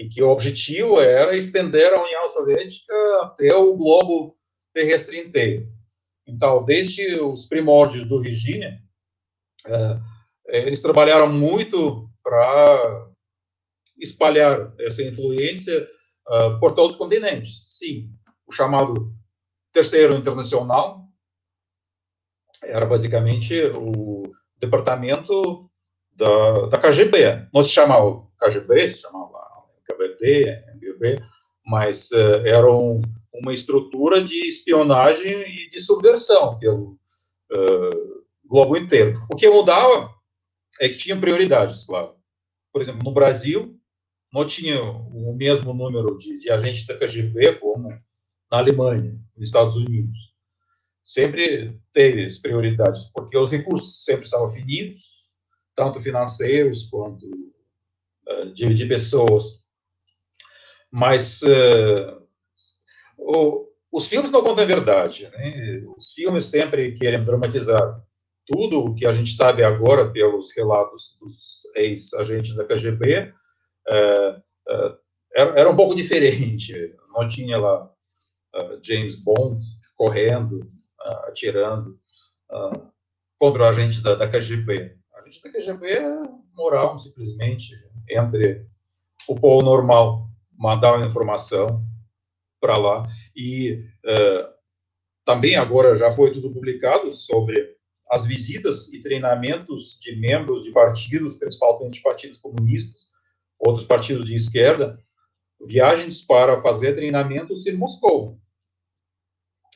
E 0.00 0.08
que 0.08 0.22
o 0.22 0.30
objetivo 0.30 0.98
era 0.98 1.36
estender 1.36 1.92
a 1.92 2.02
União 2.02 2.26
Soviética 2.26 2.94
até 3.20 3.54
o 3.54 3.76
globo 3.76 4.34
terrestre 4.72 5.20
inteiro. 5.20 5.68
Então, 6.26 6.64
desde 6.64 7.20
os 7.20 7.44
primórdios 7.44 8.06
do 8.06 8.18
regime, 8.18 8.66
uh, 9.66 10.00
eles 10.46 10.80
trabalharam 10.80 11.30
muito 11.30 12.08
para 12.22 13.10
espalhar 13.98 14.72
essa 14.80 15.02
influência 15.02 15.86
uh, 16.28 16.58
por 16.58 16.74
todos 16.74 16.94
os 16.94 16.98
continentes. 16.98 17.76
Sim, 17.76 18.10
o 18.46 18.52
chamado 18.52 19.14
Terceiro 19.70 20.14
Internacional 20.14 21.04
era 22.62 22.86
basicamente 22.86 23.54
o 23.74 24.22
departamento 24.56 25.70
da, 26.12 26.68
da 26.68 26.78
KGB. 26.78 27.48
Não 27.52 27.60
se 27.60 27.68
chamava 27.68 28.26
KGB, 28.38 28.88
se 28.88 29.02
chamava 29.02 29.29
KBD, 29.92 30.64
MGB, 30.74 31.22
mas 31.64 32.10
uh, 32.10 32.46
era 32.46 32.70
um, 32.70 33.00
uma 33.32 33.52
estrutura 33.52 34.22
de 34.22 34.46
espionagem 34.46 35.42
e 35.42 35.70
de 35.70 35.80
subversão 35.80 36.58
pelo 36.58 36.98
uh, 37.52 38.24
globo 38.44 38.76
inteiro. 38.76 39.20
O 39.30 39.36
que 39.36 39.48
mudava 39.48 40.10
é 40.80 40.88
que 40.88 40.98
tinha 40.98 41.18
prioridades, 41.18 41.84
claro. 41.84 42.14
Por 42.72 42.80
exemplo, 42.80 43.02
no 43.04 43.12
Brasil, 43.12 43.78
não 44.32 44.46
tinha 44.46 44.80
o 44.82 45.34
mesmo 45.34 45.74
número 45.74 46.16
de, 46.16 46.38
de 46.38 46.50
agentes 46.50 46.86
da 46.86 46.96
KGB 46.96 47.56
como 47.56 47.88
na 48.50 48.58
Alemanha, 48.58 49.18
nos 49.36 49.48
Estados 49.48 49.76
Unidos. 49.76 50.34
Sempre 51.04 51.80
teve 51.92 52.24
as 52.24 52.38
prioridades, 52.38 53.06
porque 53.12 53.36
os 53.36 53.50
recursos 53.50 54.04
sempre 54.04 54.24
estavam 54.24 54.48
finitos, 54.48 55.24
tanto 55.74 56.00
financeiros 56.00 56.84
quanto 56.84 57.26
uh, 57.26 58.52
de, 58.52 58.72
de, 58.74 58.86
pessoas. 58.86 59.59
Mas 60.90 61.42
uh, 61.42 62.22
o, 63.16 63.68
os 63.92 64.06
filmes 64.06 64.30
não 64.30 64.42
contam 64.42 64.64
a 64.64 64.66
verdade. 64.66 65.28
Né? 65.30 65.82
Os 65.96 66.12
filmes 66.12 66.46
sempre 66.46 66.92
querem 66.92 67.22
dramatizar 67.24 68.02
tudo 68.46 68.84
o 68.84 68.94
que 68.94 69.06
a 69.06 69.12
gente 69.12 69.34
sabe 69.34 69.62
agora 69.62 70.10
pelos 70.10 70.50
relatos 70.56 71.16
dos 71.20 71.62
ex-agentes 71.76 72.54
da 72.56 72.64
KGB. 72.64 73.32
Uh, 73.88 74.42
era, 75.34 75.60
era 75.60 75.70
um 75.70 75.76
pouco 75.76 75.94
diferente. 75.94 76.94
Não 77.14 77.26
tinha 77.28 77.58
lá 77.58 77.90
James 78.82 79.14
Bond 79.14 79.64
correndo, 79.96 80.60
atirando 81.28 81.98
contra 83.38 83.62
o 83.62 83.66
agente 83.66 84.02
da, 84.02 84.14
da 84.16 84.28
KGB. 84.28 84.96
A 85.14 85.20
agente 85.20 85.42
da 85.42 85.52
KGB 85.52 86.00
moral, 86.60 86.98
simplesmente, 86.98 87.74
entre 88.08 88.66
o 89.28 89.34
povo 89.34 89.64
normal, 89.64 90.29
mandar 90.60 90.94
uma 90.94 91.06
informação 91.06 91.82
para 92.60 92.76
lá. 92.76 93.08
E 93.34 93.82
também 95.24 95.56
agora 95.56 95.94
já 95.94 96.12
foi 96.12 96.32
tudo 96.32 96.52
publicado 96.52 97.10
sobre 97.12 97.74
as 98.10 98.26
visitas 98.26 98.92
e 98.92 99.00
treinamentos 99.00 99.98
de 100.00 100.14
membros 100.16 100.64
de 100.64 100.72
partidos, 100.72 101.36
principalmente 101.36 102.02
partidos 102.02 102.38
comunistas, 102.38 103.08
outros 103.58 103.84
partidos 103.86 104.26
de 104.26 104.34
esquerda, 104.34 104.98
viagens 105.64 106.22
para 106.22 106.60
fazer 106.60 106.94
treinamentos 106.94 107.66
em 107.66 107.72
Moscou. 107.72 108.38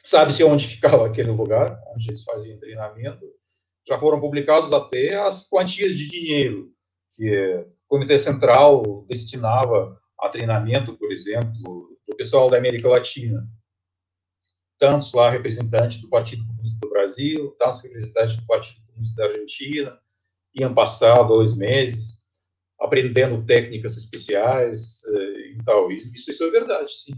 Sabe-se 0.05 0.45
onde 0.45 0.67
ficava 0.67 1.07
aquele 1.07 1.31
lugar, 1.31 1.81
onde 1.95 2.09
eles 2.09 2.25
faziam 2.25 2.59
treinamento. 2.59 3.25
Já 3.89 3.99
foram 3.99 4.21
publicados 4.21 4.73
até 4.73 5.15
as 5.15 5.49
quantias 5.49 5.97
de 5.97 6.11
dinheiro 6.11 6.73
que 7.13 7.55
o 7.57 7.67
Comitê 7.87 8.19
Central 8.19 9.05
destinava 9.07 9.99
a 10.25 10.29
treinamento, 10.31 10.97
por 10.97 11.13
exemplo, 11.13 11.99
do 12.09 12.17
pessoal 12.17 12.49
da 12.49 12.57
América 12.57 12.89
Latina. 12.89 13.47
Tantos 14.79 15.13
lá 15.13 15.31
representantes 15.31 16.01
do 16.01 16.09
Partido 16.09 16.47
Comunista 16.47 16.79
do 16.81 16.91
Brasil, 16.91 17.55
tantos 17.59 17.83
representantes 17.83 18.37
do 18.37 18.47
Partido 18.47 18.81
Comunista 18.87 19.17
da 19.17 19.25
Argentina, 19.25 19.99
iam 20.55 20.75
passar 20.75 21.23
dois 21.25 21.55
meses 21.55 22.25
aprendendo 22.81 23.45
técnicas 23.45 23.97
especiais 23.97 25.03
eh, 25.07 25.53
e 25.53 25.59
tal. 25.65 25.91
Isso, 25.93 26.31
isso 26.31 26.45
é 26.45 26.51
verdade, 26.51 26.93
sim. 26.93 27.13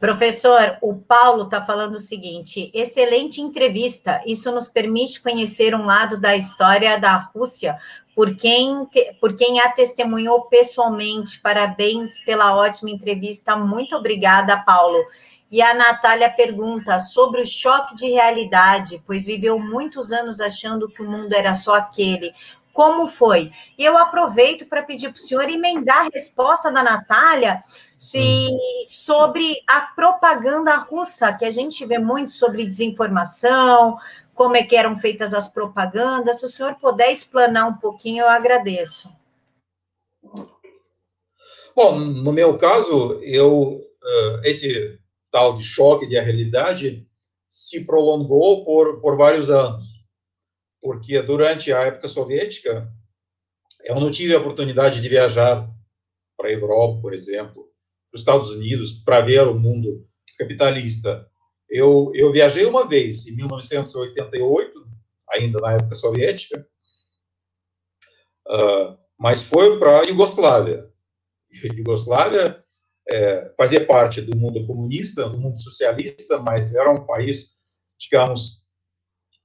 Professor, 0.00 0.76
o 0.82 0.94
Paulo 0.94 1.44
está 1.44 1.64
falando 1.64 1.94
o 1.94 2.00
seguinte: 2.00 2.70
excelente 2.74 3.40
entrevista. 3.40 4.22
Isso 4.26 4.52
nos 4.52 4.68
permite 4.68 5.22
conhecer 5.22 5.74
um 5.74 5.86
lado 5.86 6.20
da 6.20 6.36
história 6.36 6.98
da 6.98 7.16
Rússia 7.16 7.78
por 8.14 8.36
quem, 8.36 8.88
por 9.20 9.36
quem 9.36 9.60
a 9.60 9.70
testemunhou 9.70 10.42
pessoalmente. 10.42 11.40
Parabéns 11.40 12.18
pela 12.24 12.56
ótima 12.56 12.90
entrevista. 12.90 13.56
Muito 13.56 13.96
obrigada, 13.96 14.56
Paulo. 14.58 15.04
E 15.50 15.60
a 15.62 15.74
Natália 15.74 16.30
pergunta 16.30 16.98
sobre 16.98 17.40
o 17.40 17.46
choque 17.46 17.94
de 17.94 18.08
realidade, 18.08 19.02
pois 19.06 19.26
viveu 19.26 19.58
muitos 19.58 20.12
anos 20.12 20.40
achando 20.40 20.88
que 20.88 21.02
o 21.02 21.10
mundo 21.10 21.32
era 21.32 21.54
só 21.54 21.74
aquele 21.74 22.32
como 22.74 23.06
foi. 23.06 23.52
E 23.78 23.84
eu 23.84 23.96
aproveito 23.96 24.66
para 24.66 24.82
pedir 24.82 25.08
para 25.08 25.16
o 25.16 25.20
senhor 25.20 25.48
emendar 25.48 26.06
a 26.06 26.10
resposta 26.12 26.72
da 26.72 26.82
Natália 26.82 27.62
se, 27.96 28.50
sobre 28.88 29.56
a 29.66 29.80
propaganda 29.80 30.74
russa, 30.76 31.32
que 31.32 31.44
a 31.44 31.52
gente 31.52 31.86
vê 31.86 31.98
muito 31.98 32.32
sobre 32.32 32.66
desinformação, 32.66 33.96
como 34.34 34.56
é 34.56 34.62
que 34.62 34.76
eram 34.76 34.98
feitas 34.98 35.32
as 35.32 35.48
propagandas. 35.48 36.40
Se 36.40 36.46
o 36.46 36.48
senhor 36.48 36.74
puder 36.76 37.12
explanar 37.12 37.68
um 37.68 37.74
pouquinho, 37.74 38.22
eu 38.22 38.28
agradeço. 38.28 39.10
Bom, 41.74 41.98
no 41.98 42.32
meu 42.32 42.56
caso, 42.58 43.20
eu 43.22 43.80
esse 44.44 44.98
tal 45.30 45.54
de 45.54 45.62
choque 45.62 46.06
de 46.06 46.20
realidade 46.20 47.06
se 47.48 47.84
prolongou 47.84 48.64
por, 48.64 49.00
por 49.00 49.16
vários 49.16 49.48
anos 49.48 50.04
porque 50.84 51.22
durante 51.22 51.72
a 51.72 51.80
época 51.80 52.06
soviética 52.08 52.92
eu 53.84 53.98
não 53.98 54.10
tive 54.10 54.34
a 54.34 54.38
oportunidade 54.38 55.00
de 55.00 55.08
viajar 55.08 55.66
para 56.36 56.50
a 56.50 56.52
Europa, 56.52 57.00
por 57.00 57.14
exemplo, 57.14 57.64
para 58.10 58.16
os 58.16 58.20
Estados 58.20 58.50
Unidos, 58.50 58.92
para 58.92 59.22
ver 59.22 59.48
o 59.48 59.58
mundo 59.58 60.06
capitalista. 60.38 61.26
Eu, 61.68 62.12
eu 62.14 62.30
viajei 62.32 62.64
uma 62.66 62.86
vez, 62.86 63.26
em 63.26 63.34
1988, 63.34 64.86
ainda 65.30 65.60
na 65.60 65.72
época 65.72 65.94
soviética, 65.94 66.66
uh, 68.48 68.96
mas 69.18 69.42
foi 69.42 69.78
para 69.78 70.00
a 70.00 70.04
Iugoslávia. 70.04 70.88
Iugoslávia 71.62 72.64
é, 73.08 73.52
fazia 73.56 73.84
parte 73.84 74.20
do 74.20 74.36
mundo 74.36 74.66
comunista, 74.66 75.28
do 75.28 75.38
mundo 75.38 75.60
socialista, 75.60 76.38
mas 76.38 76.74
era 76.74 76.90
um 76.90 77.04
país, 77.04 77.50
digamos, 77.98 78.64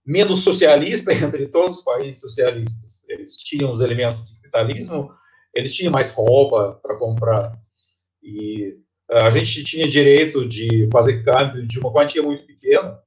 menos 0.05 0.43
socialista 0.43 1.11
entre 1.13 1.47
todos 1.47 1.79
os 1.79 1.83
países 1.83 2.21
socialistas. 2.21 3.07
Eles 3.09 3.37
tinham 3.37 3.71
os 3.71 3.81
elementos 3.81 4.29
de 4.29 4.35
capitalismo, 4.41 5.13
eles 5.53 5.73
tinham 5.73 5.91
mais 5.91 6.09
roupa 6.11 6.79
para 6.81 6.97
comprar 6.97 7.59
e 8.21 8.77
a 9.09 9.29
gente 9.29 9.63
tinha 9.63 9.87
direito 9.87 10.47
de 10.47 10.87
fazer 10.91 11.23
câmbio 11.23 11.65
de 11.65 11.79
uma 11.79 11.91
quantia 11.91 12.21
muito 12.21 12.45
pequena 12.45 13.01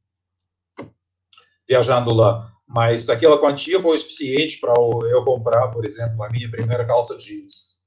viajando 1.69 2.13
lá, 2.13 2.53
mas 2.67 3.09
aquela 3.09 3.39
quantia 3.39 3.81
foi 3.81 3.97
suficiente 3.99 4.59
para 4.59 4.75
eu 4.75 5.25
comprar, 5.25 5.69
por 5.69 5.85
exemplo, 5.85 6.23
a 6.23 6.29
minha 6.29 6.51
primeira 6.51 6.85
calça 6.85 7.17
jeans. 7.17 7.81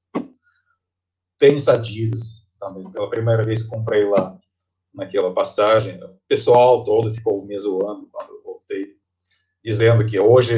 Tênis 1.38 1.68
Adidas, 1.68 2.46
também, 2.58 2.90
pela 2.90 3.10
primeira 3.10 3.44
vez 3.44 3.62
que 3.62 3.68
comprei 3.68 4.04
lá 4.04 4.38
naquela 4.94 5.32
passagem. 5.32 6.02
O 6.02 6.18
pessoal 6.26 6.82
todo 6.84 7.12
ficou 7.12 7.44
me 7.44 7.58
zoando 7.58 8.08
quando 8.10 8.30
eu 8.30 8.42
voltei, 8.42 8.96
dizendo 9.62 10.06
que 10.06 10.18
hoje 10.18 10.54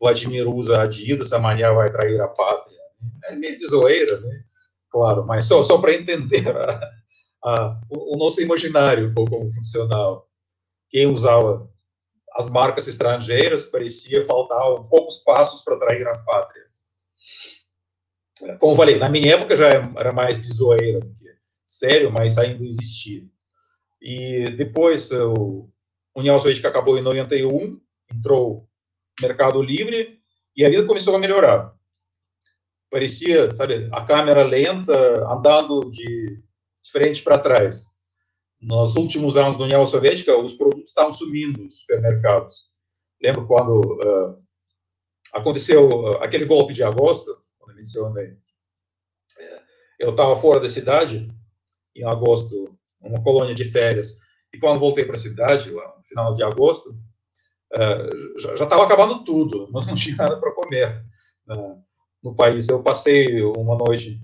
Vladimir 0.00 0.48
usa 0.48 0.82
Adidas, 0.82 1.32
amanhã 1.32 1.74
vai 1.74 1.90
trair 1.90 2.20
a 2.20 2.28
pátria. 2.28 2.78
É 3.24 3.34
meio 3.34 3.58
de 3.58 3.66
zoeira, 3.66 4.20
né? 4.20 4.44
Claro, 4.90 5.24
mas 5.24 5.44
só, 5.44 5.62
só 5.62 5.78
para 5.78 5.94
entender 5.94 6.48
a, 6.56 6.90
a, 7.44 7.80
o, 7.88 8.14
o, 8.14 8.18
nosso 8.18 8.40
imaginário 8.40 9.12
como 9.14 9.48
funcional. 9.48 10.28
Quem 10.88 11.06
usava 11.06 11.70
as 12.32 12.48
marcas 12.48 12.88
estrangeiras 12.88 13.64
parecia 13.66 14.24
faltar 14.26 14.60
poucos 14.88 15.18
passos 15.18 15.62
para 15.62 15.78
trair 15.78 16.06
a 16.08 16.18
pátria. 16.18 16.64
Como 18.58 18.74
falei, 18.74 18.98
na 18.98 19.08
minha 19.08 19.34
época 19.34 19.54
já 19.54 19.68
era 19.68 20.12
mais 20.12 20.40
de 20.40 20.52
zoeira, 20.52 21.00
sério, 21.66 22.10
mas 22.10 22.38
ainda 22.38 22.64
existia. 22.64 23.22
E 24.00 24.50
depois, 24.56 25.12
o 25.12 25.68
União 26.16 26.38
Soviética 26.38 26.68
acabou 26.68 26.98
em 26.98 27.02
91, 27.02 27.78
entrou 28.12 28.66
Mercado 29.20 29.62
Livre 29.62 30.18
e 30.56 30.64
a 30.64 30.70
vida 30.70 30.86
começou 30.86 31.14
a 31.14 31.18
melhorar. 31.18 31.74
Parecia, 32.90 33.50
sabe, 33.52 33.88
a 33.92 34.04
câmera 34.04 34.42
lenta 34.42 34.92
andando 35.30 35.90
de 35.90 36.42
frente 36.90 37.22
para 37.22 37.38
trás. 37.38 37.96
Nos 38.60 38.96
últimos 38.96 39.36
anos 39.36 39.56
da 39.56 39.64
União 39.64 39.86
Soviética, 39.86 40.36
os 40.36 40.54
produtos 40.54 40.90
estavam 40.90 41.12
sumindo 41.12 41.64
dos 41.64 41.80
supermercados. 41.80 42.68
Lembro 43.22 43.46
quando 43.46 43.80
uh, 43.80 44.42
aconteceu 45.32 45.88
uh, 45.88 46.16
aquele 46.22 46.44
golpe 46.44 46.74
de 46.74 46.82
agosto, 46.82 47.40
quando 47.58 47.70
eu 47.70 47.76
mencionei. 47.76 48.36
É, 49.38 49.62
eu 50.00 50.10
estava 50.10 50.36
fora 50.36 50.60
da 50.60 50.68
cidade 50.68 51.28
em 51.94 52.04
agosto 52.04 52.76
uma 53.00 53.22
colônia 53.22 53.54
de 53.54 53.64
férias. 53.64 54.18
E 54.52 54.58
quando 54.58 54.80
voltei 54.80 55.04
para 55.04 55.14
a 55.14 55.18
cidade, 55.18 55.70
lá 55.70 55.94
no 55.96 56.04
final 56.04 56.34
de 56.34 56.42
agosto, 56.42 56.90
uh, 57.72 58.38
já 58.38 58.64
estava 58.64 58.84
acabando 58.84 59.24
tudo, 59.24 59.68
mas 59.72 59.86
não 59.88 59.94
tinha 59.94 60.16
nada 60.16 60.38
para 60.38 60.52
comer 60.52 61.04
uh, 61.48 61.82
no 62.22 62.34
país. 62.34 62.68
Eu 62.68 62.82
passei 62.82 63.42
uma 63.42 63.76
noite 63.76 64.20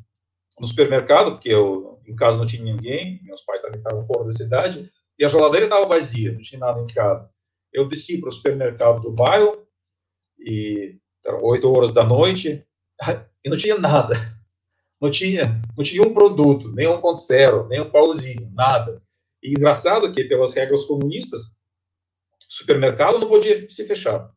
no 0.61 0.67
supermercado, 0.67 1.33
porque 1.33 1.49
eu, 1.49 2.01
em 2.07 2.15
casa 2.15 2.39
não 2.39 2.47
tinha 2.47 2.63
ninguém, 2.65 3.21
meus 3.23 3.43
pais 3.43 3.61
também 3.61 3.79
estavam 3.79 4.05
fora 4.05 4.25
da 4.25 4.33
cidade, 4.33 4.91
e 5.19 5.25
a 5.25 5.29
geladeira 5.29 5.67
estava 5.67 5.87
vazia, 5.87 6.33
não 6.33 6.41
tinha 6.41 6.59
nada 6.59 6.81
em 6.81 6.87
casa. 6.87 7.31
Eu 7.73 7.89
desci 7.89 8.21
para 8.21 8.29
o 8.29 8.33
supermercado 8.33 9.01
do 9.01 9.13
bairro, 9.13 9.67
e 10.39 10.99
eram 11.25 11.43
oito 11.45 11.71
horas 11.73 11.93
da 11.93 12.05
noite, 12.05 12.67
e 13.45 13.51
não 13.51 13.57
tinha 13.57 13.79
nada 13.79 14.37
não 15.01 15.11
tinha, 15.11 15.61
não 15.77 15.85
tinha 15.85 16.03
um 16.03 16.13
produto, 16.13 16.73
nem 16.73 16.89
um 16.89 17.01
conservo, 17.01 17.69
nem 17.69 17.81
um 17.81 17.91
pauzinho, 17.91 18.51
nada. 18.53 19.03
E 19.43 19.51
engraçado 19.51 20.11
que, 20.13 20.25
pelas 20.25 20.55
regras 20.55 20.85
comunistas, 20.85 21.57
supermercado 22.49 23.19
não 23.19 23.29
podia 23.29 23.69
se 23.69 23.87
fechar 23.87 24.31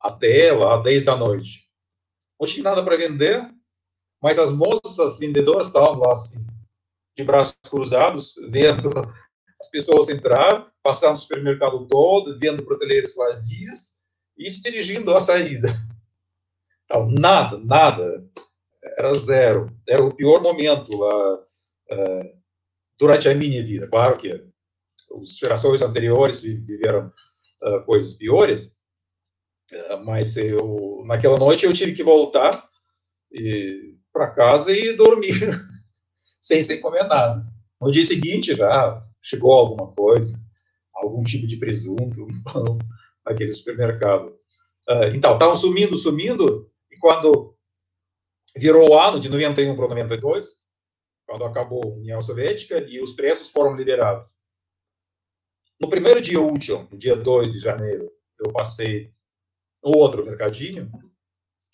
até 0.00 0.52
lá, 0.52 0.80
10 0.82 1.04
da 1.04 1.16
noite. 1.16 1.68
Não 2.40 2.46
tinha 2.46 2.64
nada 2.64 2.82
para 2.82 2.96
vender, 2.96 3.46
mas 4.22 4.38
as 4.38 4.50
moças, 4.50 4.98
as 4.98 5.18
vendedoras 5.18 5.66
estavam 5.66 5.98
lá 5.98 6.12
assim, 6.12 6.46
de 7.16 7.22
braços 7.22 7.54
cruzados, 7.68 8.34
vendo 8.48 8.88
as 9.60 9.68
pessoas 9.70 10.08
entrar, 10.08 10.72
passar 10.82 11.10
no 11.10 11.18
supermercado 11.18 11.86
todo, 11.86 12.38
vendo 12.38 12.64
prateleiras 12.64 13.14
vazias 13.14 13.98
e 14.38 14.50
se 14.50 14.62
dirigindo 14.62 15.14
à 15.14 15.20
saída. 15.20 15.78
Então, 16.84 17.10
nada, 17.10 17.58
nada 17.58 18.26
era 18.82 19.12
zero. 19.14 19.70
Era 19.86 20.02
o 20.02 20.14
pior 20.14 20.42
momento 20.42 20.96
lá, 20.96 21.34
uh, 21.34 22.40
durante 22.98 23.28
a 23.28 23.34
minha 23.34 23.62
vida. 23.62 23.86
Claro 23.86 24.16
que 24.16 24.32
as 24.32 25.36
gerações 25.36 25.82
anteriores 25.82 26.40
viveram 26.40 27.12
uh, 27.62 27.84
coisas 27.84 28.14
piores, 28.14 28.74
mas 30.04 30.36
eu, 30.36 31.02
naquela 31.06 31.38
noite 31.38 31.64
eu 31.64 31.72
tive 31.72 31.92
que 31.92 32.02
voltar 32.02 32.68
para 34.12 34.30
casa 34.30 34.72
e 34.72 34.92
dormir, 34.94 35.32
sem, 36.40 36.64
sem 36.64 36.80
comer 36.80 37.04
nada. 37.04 37.44
No 37.80 37.90
dia 37.90 38.04
seguinte 38.04 38.54
já 38.54 39.02
chegou 39.22 39.52
alguma 39.52 39.92
coisa, 39.92 40.38
algum 40.94 41.22
tipo 41.22 41.46
de 41.46 41.56
presunto, 41.56 42.26
naquele 43.24 43.52
supermercado. 43.52 44.36
então, 45.14 45.34
estavam 45.34 45.54
sumindo, 45.54 45.96
sumindo, 45.96 46.70
e 46.90 46.96
quando 46.96 47.56
virou 48.56 48.90
o 48.90 48.98
ano 48.98 49.20
de 49.20 49.28
91 49.28 49.76
para 49.76 49.88
92, 49.88 50.64
quando 51.26 51.44
acabou 51.44 51.82
a 51.84 51.96
União 51.96 52.20
Soviética, 52.20 52.84
e 52.88 53.00
os 53.00 53.12
preços 53.12 53.48
foram 53.48 53.76
liberados. 53.76 54.34
No 55.80 55.88
primeiro 55.88 56.20
dia 56.20 56.40
útil, 56.40 56.88
no 56.90 56.98
dia 56.98 57.16
2 57.16 57.52
de 57.52 57.58
janeiro, 57.60 58.10
eu 58.38 58.52
passei 58.52 59.10
outro 59.82 60.24
mercadinho, 60.24 60.90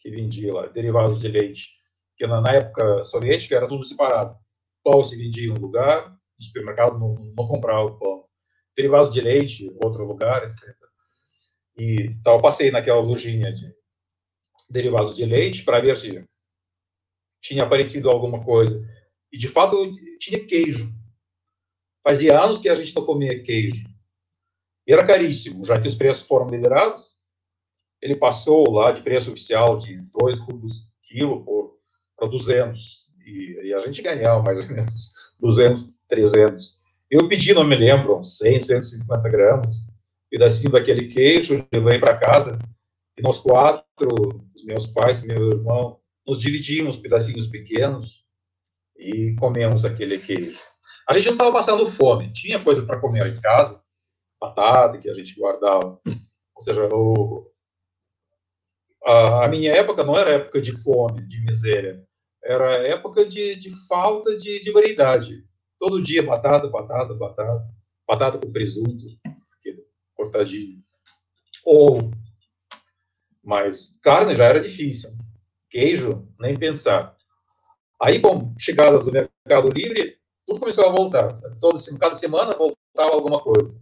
que 0.00 0.10
vendia 0.10 0.54
lá 0.54 0.66
derivados 0.66 1.20
de 1.20 1.28
leite, 1.28 1.70
que 2.16 2.26
na, 2.26 2.40
na 2.40 2.52
época 2.52 3.04
soviética 3.04 3.56
era 3.56 3.68
tudo 3.68 3.84
separado. 3.84 4.36
Pão 4.82 5.02
se 5.04 5.16
vendia 5.16 5.46
em 5.46 5.50
um 5.50 5.58
lugar, 5.58 6.10
no 6.10 6.44
supermercado 6.44 6.98
não, 6.98 7.14
não 7.36 7.46
comprava 7.46 7.84
o 7.84 7.98
pão. 7.98 8.24
Derivados 8.76 9.12
de 9.12 9.20
leite, 9.20 9.70
outro 9.82 10.04
lugar, 10.04 10.44
etc. 10.44 10.74
E 11.78 12.02
então, 12.02 12.34
eu 12.34 12.42
passei 12.42 12.70
naquela 12.70 13.00
lojinha 13.00 13.52
de 13.52 13.74
derivados 14.68 15.14
de 15.14 15.24
leite 15.24 15.64
para 15.64 15.80
ver 15.80 15.96
se 15.96 16.24
tinha 17.40 17.64
aparecido 17.64 18.10
alguma 18.10 18.44
coisa. 18.44 18.84
E, 19.32 19.38
de 19.38 19.48
fato, 19.48 19.76
tinha 20.18 20.44
queijo. 20.44 20.92
Fazia 22.02 22.40
anos 22.40 22.60
que 22.60 22.68
a 22.68 22.74
gente 22.74 22.94
não 22.94 23.04
comia 23.04 23.42
queijo. 23.42 23.84
E 24.86 24.92
era 24.92 25.06
caríssimo, 25.06 25.64
já 25.64 25.80
que 25.80 25.88
os 25.88 25.94
preços 25.94 26.26
foram 26.26 26.48
liberados. 26.48 27.15
Ele 28.06 28.14
passou 28.14 28.70
lá 28.70 28.92
de 28.92 29.02
preço 29.02 29.32
oficial 29.32 29.76
de 29.76 29.96
2 30.12 30.38
rublos 30.38 30.86
quilo 31.02 31.44
por, 31.44 31.76
para 32.16 32.28
200. 32.28 33.06
E, 33.26 33.58
e, 33.64 33.74
a 33.74 33.78
gente 33.80 34.00
ganhava 34.00 34.40
mais 34.44 34.64
ou 34.70 34.76
menos 34.76 35.12
200, 35.40 35.98
300. 36.08 36.78
Eu 37.10 37.28
pedi, 37.28 37.52
não 37.52 37.64
me 37.64 37.74
lembro, 37.74 38.22
100, 38.22 38.62
150 38.62 39.28
gramas. 39.28 39.74
Pedacinho 40.30 40.70
daquele 40.70 41.08
queijo, 41.08 41.66
levei 41.72 41.98
para 41.98 42.16
casa. 42.16 42.56
E 43.18 43.22
nós 43.22 43.40
quatro, 43.40 44.44
meus 44.62 44.86
pais, 44.86 45.20
meu 45.20 45.50
irmão, 45.50 45.98
nos 46.24 46.40
dividimos 46.40 46.98
pedacinhos 46.98 47.48
pequenos 47.48 48.24
e 48.96 49.34
comemos 49.36 49.84
aquele 49.84 50.18
queijo. 50.18 50.60
A 51.08 51.12
gente 51.12 51.26
não 51.26 51.32
estava 51.32 51.52
passando 51.52 51.90
fome, 51.90 52.32
tinha 52.32 52.62
coisa 52.62 52.86
para 52.86 53.00
comer 53.00 53.26
em 53.26 53.40
casa, 53.40 53.82
batata 54.40 54.98
que 54.98 55.10
a 55.10 55.14
gente 55.14 55.34
guardava. 55.34 56.00
Ou 56.54 56.62
seja, 56.62 56.86
o, 56.92 57.50
a, 59.06 59.44
a, 59.44 59.48
minha 59.48 59.72
época 59.72 60.04
não 60.04 60.18
era 60.18 60.34
época 60.34 60.60
de 60.60 60.72
fome, 60.82 61.26
de 61.26 61.40
miséria, 61.40 62.02
era 62.42 62.86
época 62.86 63.24
de, 63.24 63.56
de 63.56 63.70
falta 63.86 64.36
de, 64.36 64.60
de 64.60 64.72
variedade. 64.72 65.44
Todo 65.78 66.02
dia 66.02 66.22
batata, 66.22 66.68
batata, 66.68 67.14
batata, 67.14 67.68
batata 68.06 68.38
com 68.38 68.52
presunto, 68.52 69.06
cortadinho. 70.14 70.82
Ou, 71.64 72.10
mas 73.42 73.98
carne 74.02 74.34
já 74.34 74.44
era 74.44 74.60
difícil 74.60 75.16
queijo, 75.76 76.26
nem 76.40 76.56
pensar. 76.58 77.14
Aí, 78.02 78.18
com 78.18 78.54
a 78.56 78.58
chegada 78.58 78.98
do 78.98 79.12
Mercado 79.12 79.68
Livre, 79.68 80.16
tudo 80.46 80.60
começou 80.60 80.86
a 80.86 80.90
voltar. 80.90 81.32
Todo, 81.60 81.78
cada 81.98 82.14
semana 82.14 82.56
voltava 82.56 83.14
alguma 83.14 83.40
coisa. 83.40 83.78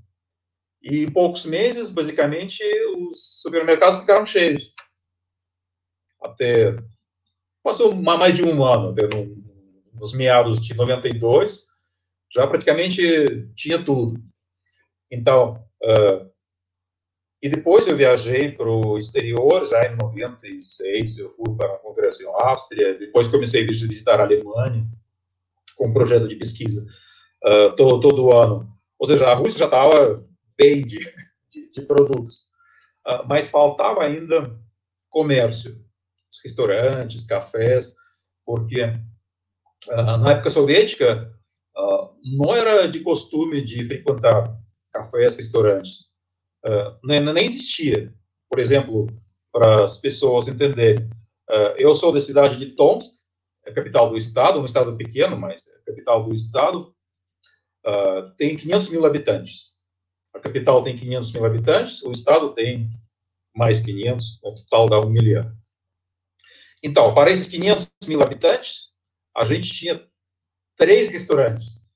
E 0.82 1.04
em 1.04 1.10
poucos 1.10 1.46
meses, 1.46 1.90
basicamente, 1.90 2.62
os 2.98 3.40
supermercados 3.42 4.00
ficaram 4.00 4.26
cheios. 4.26 4.73
Até. 6.24 6.76
Passou 7.62 7.94
mais 7.94 8.34
de 8.34 8.42
um 8.42 8.64
ano, 8.64 8.94
nos 9.94 10.12
meados 10.12 10.60
de 10.60 10.74
92, 10.74 11.66
já 12.30 12.46
praticamente 12.46 13.48
tinha 13.54 13.82
tudo. 13.82 14.20
Então, 15.10 15.64
uh, 15.82 16.34
e 17.44 17.48
depois 17.48 17.86
eu 17.86 17.96
viajei 17.96 18.50
para 18.50 18.68
o 18.68 18.98
exterior, 18.98 19.66
já 19.66 19.86
em 19.86 19.96
96, 19.96 21.18
eu 21.18 21.34
fui 21.36 21.54
para 21.54 21.68
uma 21.68 21.78
congresso 21.78 22.22
em 22.22 22.26
Áustria, 22.26 22.98
depois 22.98 23.28
comecei 23.28 23.62
a 23.62 23.66
visitar 23.66 24.18
a 24.18 24.24
Alemanha, 24.24 24.86
com 25.76 25.88
um 25.88 25.92
projeto 25.92 26.26
de 26.26 26.36
pesquisa 26.36 26.86
uh, 27.44 27.76
todo, 27.76 28.00
todo 28.00 28.32
ano. 28.32 28.66
Ou 28.98 29.06
seja, 29.06 29.26
a 29.26 29.34
Rússia 29.34 29.58
já 29.58 29.64
estava 29.66 30.26
bem 30.56 30.86
de, 30.86 30.98
de, 31.50 31.70
de, 31.70 31.82
produtos. 31.82 32.48
uh, 33.06 33.26
mas 33.28 33.50
faltava 33.50 34.02
ainda 34.02 34.58
comércio, 35.10 35.83
restaurantes, 36.42 37.24
cafés, 37.24 37.94
porque 38.44 38.82
uh, 38.84 40.16
na 40.18 40.32
época 40.32 40.50
soviética 40.50 41.30
não 42.38 42.54
era 42.54 42.86
de 42.86 43.00
costume 43.00 43.60
de 43.60 43.84
frequentar 43.84 44.56
cafés, 44.90 45.36
restaurantes, 45.36 46.06
nem, 47.02 47.20
nem 47.20 47.44
existia. 47.44 48.14
Por 48.48 48.58
exemplo, 48.58 49.08
para 49.52 49.84
as 49.84 49.98
pessoas 49.98 50.48
entenderem, 50.48 51.10
eu 51.76 51.94
sou 51.94 52.12
da 52.12 52.20
cidade 52.20 52.56
de 52.56 52.74
Tomsk, 52.76 53.12
é 53.66 53.72
capital 53.72 54.08
do 54.08 54.16
estado, 54.16 54.58
um 54.58 54.64
estado 54.64 54.96
pequeno, 54.96 55.36
mas 55.36 55.66
é 55.66 55.90
capital 55.90 56.24
do 56.24 56.32
estado, 56.32 56.94
tem 58.38 58.56
500 58.56 58.88
mil 58.88 59.04
habitantes 59.04 59.74
a 60.34 60.40
capital 60.40 60.82
tem 60.82 60.96
500 60.96 61.32
mil 61.32 61.44
habitantes, 61.44 62.02
o 62.02 62.10
estado 62.10 62.52
tem 62.52 62.90
mais 63.54 63.80
500, 63.80 64.40
o 64.42 64.54
total 64.54 64.88
dá 64.88 65.00
um 65.00 65.08
milhão. 65.08 65.50
Então, 66.84 67.14
para 67.14 67.30
esses 67.30 67.48
500 67.48 67.90
mil 68.06 68.22
habitantes, 68.22 68.94
a 69.34 69.42
gente 69.46 69.72
tinha 69.72 70.06
três 70.76 71.08
restaurantes. 71.08 71.94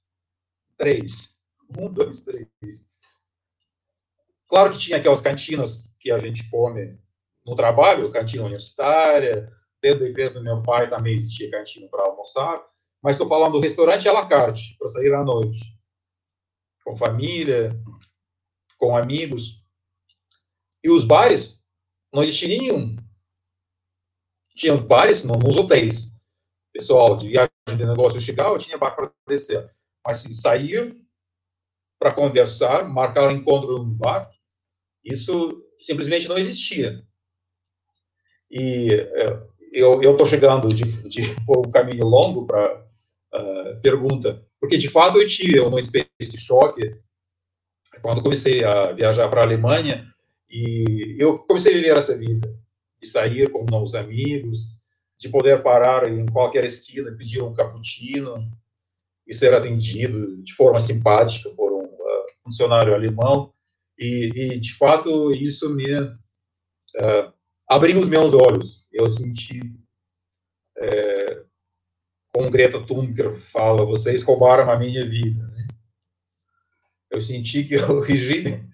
Três. 0.78 1.38
Um, 1.78 1.92
dois, 1.92 2.22
três. 2.22 2.48
Claro 4.48 4.70
que 4.70 4.78
tinha 4.78 4.96
aquelas 4.96 5.20
cantinas 5.20 5.94
que 6.00 6.10
a 6.10 6.16
gente 6.16 6.48
come 6.48 6.98
no 7.44 7.54
trabalho, 7.54 8.10
cantina 8.10 8.44
universitária, 8.44 9.52
dentro 9.82 10.00
da 10.00 10.08
empresa 10.08 10.32
do 10.32 10.42
meu 10.42 10.62
pai 10.62 10.88
também 10.88 11.14
existia 11.14 11.50
cantina 11.50 11.86
para 11.88 12.06
almoçar, 12.06 12.64
mas 13.02 13.16
estou 13.16 13.28
falando 13.28 13.52
do 13.52 13.60
restaurante 13.60 14.08
à 14.08 14.12
la 14.14 14.26
carte, 14.26 14.74
para 14.78 14.88
sair 14.88 15.12
à 15.12 15.22
noite, 15.22 15.60
com 16.82 16.96
família, 16.96 17.78
com 18.78 18.96
amigos. 18.96 19.62
E 20.82 20.88
os 20.88 21.04
bares, 21.04 21.62
não 22.10 22.22
existia 22.22 22.48
nenhum. 22.48 22.96
Tinha 24.58 24.76
bares 24.76 25.22
no, 25.22 25.34
nos 25.34 25.56
hotéis. 25.56 26.10
Pessoal 26.72 27.16
de 27.16 27.28
viagem 27.28 27.50
de 27.68 27.86
negócio 27.86 28.20
chegava, 28.20 28.58
tinha 28.58 28.76
bar 28.76 28.90
para 28.90 29.12
descer. 29.28 29.70
Mas 30.04 30.26
sair 30.32 30.96
para 31.96 32.12
conversar, 32.12 32.88
marcar 32.88 33.28
um 33.28 33.30
encontro 33.30 33.78
no 33.78 33.84
bar, 33.84 34.28
isso 35.04 35.64
simplesmente 35.80 36.28
não 36.28 36.36
existia. 36.36 37.04
E 38.50 38.92
é, 38.92 39.40
eu 39.72 40.10
estou 40.10 40.26
chegando 40.26 40.68
de, 40.74 40.84
de, 41.08 41.34
por 41.46 41.64
um 41.64 41.70
caminho 41.70 42.04
longo 42.04 42.44
para 42.44 42.84
uh, 43.34 43.68
é, 43.68 43.74
pergunta, 43.76 44.44
porque 44.60 44.76
de 44.76 44.88
fato 44.88 45.18
eu 45.18 45.26
tive 45.26 45.60
uma 45.60 45.78
espécie 45.78 46.08
de 46.20 46.38
choque 46.38 46.96
quando 48.02 48.22
comecei 48.22 48.64
a 48.64 48.92
viajar 48.92 49.28
para 49.28 49.40
a 49.40 49.44
Alemanha, 49.44 50.12
e 50.48 51.16
eu 51.18 51.38
comecei 51.38 51.72
a 51.72 51.76
viver 51.76 51.96
essa 51.96 52.16
vida, 52.16 52.48
de 53.00 53.08
sair 53.08 53.50
com 53.50 53.64
novos 53.64 53.94
amigos, 53.94 54.80
de 55.18 55.28
poder 55.28 55.62
parar 55.62 56.08
em 56.08 56.26
qualquer 56.26 56.64
esquina, 56.64 57.16
pedir 57.16 57.42
um 57.42 57.52
cappuccino 57.52 58.50
e 59.26 59.34
ser 59.34 59.52
atendido 59.54 60.42
de 60.42 60.54
forma 60.54 60.80
simpática 60.80 61.50
por 61.50 61.72
um 61.72 61.84
uh, 61.84 62.26
funcionário 62.44 62.94
alemão. 62.94 63.52
E, 63.98 64.30
e, 64.34 64.60
de 64.60 64.74
fato, 64.74 65.32
isso 65.32 65.74
me 65.74 66.00
uh, 66.00 67.32
abriu 67.68 68.00
os 68.00 68.08
meus 68.08 68.32
olhos. 68.32 68.88
Eu 68.92 69.08
senti, 69.10 69.60
é, 70.78 71.42
como 72.32 72.50
Greta 72.50 72.80
Thunberg 72.84 73.38
fala, 73.38 73.84
vocês 73.84 74.22
roubaram 74.22 74.70
a 74.70 74.78
minha 74.78 75.08
vida. 75.08 75.42
Né? 75.48 75.68
Eu 77.10 77.20
senti 77.20 77.64
que 77.64 77.76
o 77.90 78.00
regime 78.00 78.68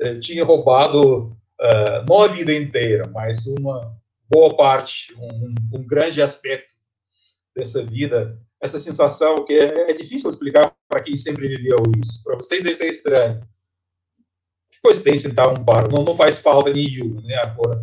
eh, 0.00 0.18
tinha 0.18 0.44
roubado 0.44 1.36
uh, 1.60 2.04
não 2.08 2.22
a 2.22 2.28
vida 2.28 2.54
inteira, 2.54 3.08
mas 3.08 3.46
uma 3.46 3.96
boa 4.28 4.56
parte, 4.56 5.14
um, 5.16 5.54
um 5.74 5.86
grande 5.86 6.22
aspecto 6.22 6.74
dessa 7.54 7.84
vida. 7.84 8.38
Essa 8.60 8.78
sensação 8.78 9.44
que 9.44 9.52
é, 9.52 9.90
é 9.90 9.92
difícil 9.92 10.30
explicar 10.30 10.74
para 10.88 11.02
quem 11.02 11.16
sempre 11.16 11.48
viveu 11.48 11.76
isso. 12.02 12.22
Para 12.22 12.36
vocês 12.36 12.62
deve 12.62 12.74
ser 12.74 12.88
estranho. 12.88 13.40
Que 14.70 15.00
tem 15.00 15.18
sentar 15.18 15.48
um 15.48 15.62
bar? 15.62 15.90
Não, 15.90 16.04
não 16.04 16.16
faz 16.16 16.40
falta 16.40 16.70
nenhuma, 16.70 17.22
né? 17.22 17.36
Agora, 17.36 17.82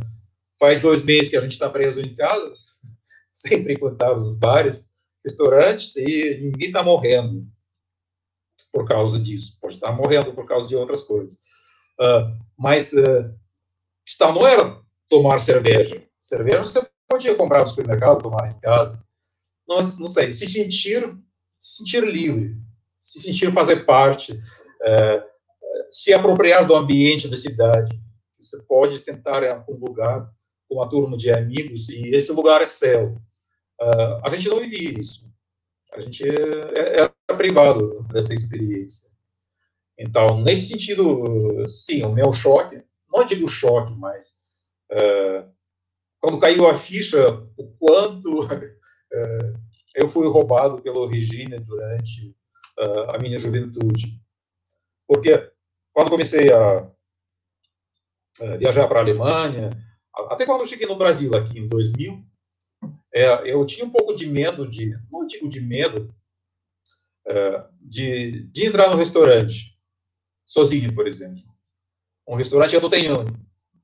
faz 0.60 0.82
dois 0.82 1.04
meses 1.04 1.30
que 1.30 1.38
a 1.38 1.42
gente 1.42 1.54
está 1.54 1.70
preso 1.70 2.00
em 2.00 2.16
casa, 2.16 2.54
sem 3.34 3.64
frequentar 3.64 4.16
os 4.16 4.36
bares, 4.36 4.90
restaurantes, 5.26 5.96
e 5.96 6.40
ninguém 6.42 6.68
está 6.68 6.84
morrendo 6.84 7.48
por 8.72 8.88
causa 8.88 9.20
disso, 9.20 9.58
pode 9.60 9.76
estar 9.76 9.92
morrendo 9.92 10.34
por 10.34 10.46
causa 10.46 10.68
de 10.68 10.76
outras 10.76 11.02
coisas. 11.02 11.40
Uh, 12.00 12.38
mas 12.58 12.94
uh, 12.94 13.34
questão 14.06 14.34
não 14.34 14.48
era 14.48 14.82
tomar 15.10 15.40
cerveja. 15.40 16.04
Cerveja 16.20 16.60
você 16.60 16.90
podia 17.08 17.36
comprar 17.36 17.62
no 17.62 17.68
supermercado, 17.68 18.22
tomar 18.22 18.50
em 18.50 18.60
casa. 18.60 19.04
Não, 19.68 19.78
não 19.78 20.08
sei, 20.08 20.32
se 20.32 20.48
sentir, 20.48 21.02
se 21.58 21.78
sentir 21.78 22.04
livre, 22.04 22.56
se 23.00 23.20
sentir 23.20 23.52
fazer 23.52 23.86
parte, 23.86 24.34
uh, 24.34 25.32
se 25.92 26.14
apropriar 26.14 26.66
do 26.66 26.76
ambiente 26.76 27.28
da 27.28 27.38
cidade. 27.38 28.00
Você 28.40 28.62
pode 28.64 28.98
sentar 28.98 29.44
em 29.44 29.50
algum 29.50 29.78
lugar 29.78 30.32
com 30.68 30.76
uma 30.76 30.90
turma 30.90 31.18
de 31.18 31.32
amigos 31.32 31.90
e 31.90 32.16
esse 32.16 32.32
lugar 32.32 32.62
é 32.62 32.68
seu. 32.68 33.14
Uh, 33.80 34.22
a 34.24 34.30
gente 34.30 34.48
não 34.48 34.60
vivia 34.60 35.00
isso. 35.00 35.30
A 35.94 36.00
gente 36.00 36.24
é, 36.28 37.02
é 37.02 37.34
privado 37.34 38.06
dessa 38.12 38.34
experiência. 38.34 39.10
Então, 39.98 40.42
nesse 40.42 40.68
sentido, 40.68 41.68
sim, 41.68 42.04
o 42.04 42.12
meu 42.12 42.32
choque, 42.32 42.82
não 43.12 43.26
digo 43.26 43.48
choque, 43.48 43.94
mas 43.94 44.40
é, 44.92 45.46
quando 46.20 46.40
caiu 46.40 46.68
a 46.68 46.76
ficha, 46.76 47.30
o 47.58 47.74
quanto 47.80 48.48
é, 48.52 49.54
eu 49.96 50.10
fui 50.10 50.28
roubado 50.28 50.82
pelo 50.82 51.06
regime 51.06 51.60
durante 51.60 52.36
é, 52.80 53.16
a 53.16 53.20
minha 53.20 53.38
juventude. 53.38 54.20
Porque 55.08 55.52
quando 55.94 56.10
comecei 56.10 56.52
a, 56.52 56.90
a 58.42 58.58
viajar 58.58 58.88
para 58.88 59.00
a 59.00 59.04
Alemanha, 59.04 59.70
até 60.30 60.46
quando 60.46 60.62
eu 60.62 60.68
cheguei 60.68 60.88
no 60.88 60.98
Brasil, 60.98 61.36
aqui 61.36 61.60
em 61.60 61.68
2000, 61.68 62.24
é, 63.14 63.52
eu 63.52 63.66
tinha 63.66 63.86
um 63.86 63.90
pouco 63.92 64.16
de 64.16 64.26
medo 64.26 64.68
de, 64.70 64.98
não 65.12 65.26
digo 65.26 65.50
de 65.50 65.60
medo, 65.60 66.14
é, 67.28 67.66
de, 67.82 68.44
de 68.48 68.66
entrar 68.66 68.90
no 68.90 68.98
restaurante, 68.98 69.78
sozinho, 70.46 70.94
por 70.94 71.08
exemplo. 71.08 71.51
Um 72.32 72.38
restaurante, 72.38 72.74
eu 72.74 72.82
não 72.82 72.90
tenho 72.90 73.26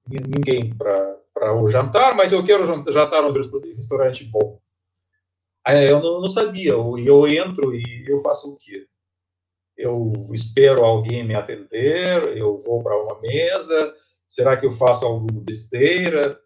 ninguém 0.10 0.74
para 0.74 1.54
o 1.54 1.68
jantar, 1.68 2.16
mas 2.16 2.32
eu 2.32 2.46
quero 2.46 2.66
jantar 2.66 3.22
num 3.22 3.34
restaurante 3.34 4.24
bom. 4.24 4.58
Aí 5.66 5.90
eu 5.90 6.02
não, 6.02 6.22
não 6.22 6.30
sabia, 6.30 6.72
eu, 6.72 6.98
eu 6.98 7.28
entro 7.28 7.76
e 7.76 8.06
eu 8.08 8.22
faço 8.22 8.54
o 8.54 8.56
quê? 8.56 8.88
Eu 9.76 10.14
espero 10.32 10.86
alguém 10.86 11.28
me 11.28 11.36
atender, 11.36 12.38
eu 12.38 12.58
vou 12.60 12.82
para 12.82 12.96
uma 12.96 13.20
mesa, 13.20 13.94
será 14.30 14.56
que 14.56 14.66
eu 14.66 14.72
faço 14.72 15.06
alguma 15.06 15.42
besteira? 15.42 16.40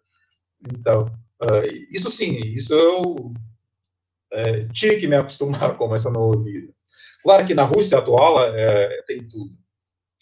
Então, 0.74 1.04
uh, 1.40 1.66
isso 1.88 2.10
sim, 2.10 2.36
isso 2.38 2.74
eu 2.74 3.00
uh, 3.12 4.72
tive 4.72 4.96
que 4.96 5.06
me 5.06 5.14
acostumar 5.14 5.76
com 5.78 5.94
essa 5.94 6.10
nova 6.10 6.42
vida. 6.42 6.74
Claro 7.22 7.46
que 7.46 7.54
na 7.54 7.62
Rússia 7.62 7.98
atual 7.98 8.44
é, 8.44 9.02
tem 9.02 9.22
tudo. 9.28 9.61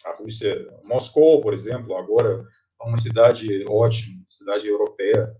A 0.04 0.12
Rússia, 0.16 0.66
Moscou, 0.84 1.40
por 1.40 1.52
exemplo, 1.52 1.96
agora 1.96 2.44
é 2.80 2.88
uma 2.88 2.98
cidade 2.98 3.64
ótima, 3.68 4.22
cidade 4.26 4.66
europeia. 4.66 5.30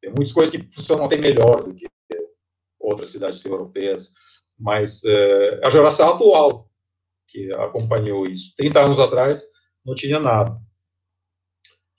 Tem 0.00 0.10
muitas 0.10 0.32
coisas 0.32 0.54
que 0.54 0.74
funcionam 0.74 1.04
até 1.04 1.16
melhor 1.16 1.62
do 1.62 1.74
que 1.74 1.86
outras 2.78 3.10
cidades 3.10 3.44
europeias, 3.44 4.12
mas 4.58 5.04
é, 5.04 5.60
a 5.64 5.70
geração 5.70 6.10
atual 6.10 6.70
que 7.28 7.52
acompanhou 7.54 8.26
isso, 8.26 8.54
30 8.56 8.80
anos 8.80 8.98
atrás, 8.98 9.44
não 9.84 9.94
tinha 9.94 10.18
nada. 10.18 10.58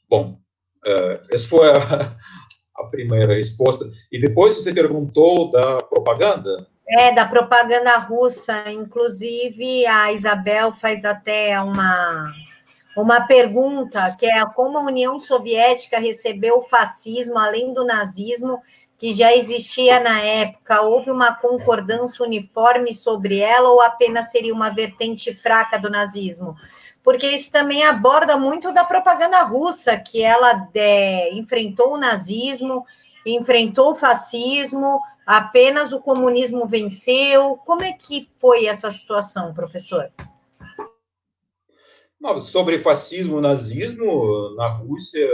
Bom, 0.09 0.41
é, 0.85 1.23
essa 1.31 1.47
foi 1.47 1.69
a, 1.69 2.17
a 2.75 2.83
primeira 2.89 3.35
resposta. 3.35 3.89
E 4.11 4.19
depois 4.19 4.55
você 4.55 4.73
perguntou 4.73 5.51
da 5.51 5.77
propaganda. 5.77 6.67
É, 6.87 7.11
da 7.13 7.25
propaganda 7.25 7.97
russa. 7.97 8.69
Inclusive, 8.71 9.85
a 9.85 10.11
Isabel 10.11 10.73
faz 10.73 11.05
até 11.05 11.59
uma, 11.61 12.33
uma 12.97 13.21
pergunta, 13.21 14.15
que 14.19 14.25
é 14.25 14.45
como 14.47 14.77
a 14.77 14.83
União 14.83 15.19
Soviética 15.19 15.99
recebeu 15.99 16.57
o 16.57 16.63
fascismo, 16.63 17.37
além 17.37 17.73
do 17.73 17.85
nazismo, 17.85 18.61
que 18.97 19.13
já 19.13 19.33
existia 19.35 19.99
na 19.99 20.19
época. 20.19 20.81
Houve 20.81 21.09
uma 21.09 21.33
concordância 21.33 22.23
uniforme 22.25 22.93
sobre 22.93 23.39
ela 23.39 23.69
ou 23.69 23.81
apenas 23.81 24.29
seria 24.29 24.53
uma 24.53 24.69
vertente 24.69 25.33
fraca 25.33 25.79
do 25.79 25.89
nazismo? 25.89 26.55
Porque 27.03 27.27
isso 27.27 27.51
também 27.51 27.83
aborda 27.83 28.37
muito 28.37 28.71
da 28.71 28.83
propaganda 28.83 29.41
russa, 29.41 29.97
que 29.97 30.21
ela 30.21 30.69
é, 30.75 31.33
enfrentou 31.33 31.95
o 31.95 31.97
nazismo, 31.97 32.85
enfrentou 33.25 33.93
o 33.93 33.95
fascismo, 33.95 35.01
Apenas 35.31 35.93
o 35.93 36.01
comunismo 36.01 36.67
venceu? 36.67 37.55
Como 37.65 37.83
é 37.83 37.93
que 37.93 38.29
foi 38.37 38.65
essa 38.65 38.91
situação, 38.91 39.53
professor? 39.53 40.11
Não, 42.19 42.41
sobre 42.41 42.83
fascismo 42.83 43.39
nazismo, 43.39 44.53
na 44.57 44.67
Rússia, 44.67 45.25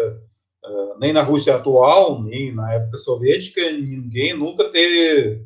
uh, 0.64 1.00
nem 1.00 1.12
na 1.12 1.24
Rússia 1.24 1.56
atual, 1.56 2.22
nem 2.22 2.54
na 2.54 2.76
época 2.76 3.00
soviética, 3.00 3.72
ninguém 3.72 4.36
nunca 4.36 4.70
teve 4.70 5.44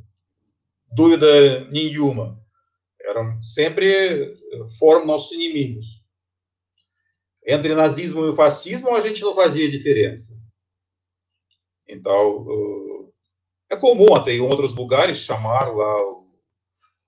dúvida 0.98 1.64
nenhuma. 1.70 2.38
Eram 3.06 3.42
sempre, 3.42 4.36
foram 4.78 5.06
nossos 5.06 5.32
inimigos. 5.32 6.04
Entre 7.48 7.74
nazismo 7.74 8.28
e 8.28 8.36
fascismo, 8.36 8.94
a 8.94 9.00
gente 9.00 9.22
não 9.22 9.34
fazia 9.34 9.72
diferença. 9.72 10.38
Então, 11.88 12.46
é 13.72 13.78
comum 13.78 14.14
até 14.14 14.34
em 14.34 14.42
outros 14.42 14.76
lugares 14.76 15.20
chamar 15.20 15.74
lá 15.74 15.96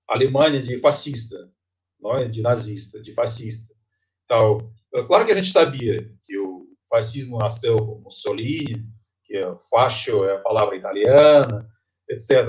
a 0.10 0.16
Alemanha 0.16 0.62
de 0.62 0.78
fascista, 0.80 1.38
não 2.00 2.18
é? 2.18 2.28
de 2.28 2.42
nazista, 2.42 3.02
de 3.02 3.14
fascista. 3.14 3.74
Então, 4.24 4.72
é 4.96 5.04
claro 5.04 5.26
que 5.26 5.32
a 5.32 5.36
gente 5.36 5.52
sabia 5.52 6.10
que 6.24 6.38
o 6.38 6.66
fascismo 6.90 7.38
nasceu 7.38 7.78
com 7.78 8.02
Mussolini, 8.02 8.86
que 9.26 9.36
é 9.36 9.56
fascio 9.70 10.24
é 10.26 10.36
a 10.36 10.40
palavra 10.40 10.76
italiana, 10.76 11.70
etc. 12.10 12.48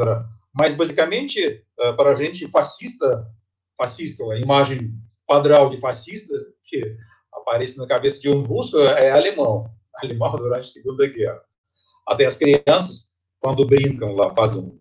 Mas, 0.54 0.74
basicamente, 0.74 1.64
é, 1.78 1.92
para 1.92 2.10
a 2.10 2.14
gente, 2.14 2.46
fascista, 2.48 3.26
fascista, 3.76 4.22
a 4.24 4.38
imagem 4.38 4.94
padrão 5.26 5.68
de 5.68 5.78
fascista 5.78 6.34
que 6.62 6.96
aparece 7.32 7.78
na 7.78 7.86
cabeça 7.86 8.20
de 8.20 8.28
um 8.28 8.42
russo 8.42 8.78
é 8.80 9.10
alemão, 9.10 9.68
alemão 10.02 10.30
durante 10.32 10.68
a 10.68 10.72
Segunda 10.72 11.06
Guerra. 11.08 11.42
Até 12.06 12.26
as 12.26 12.36
crianças, 12.36 13.13
quando 13.44 13.66
brincam 13.66 14.14
lá, 14.14 14.34
fazem 14.34 14.80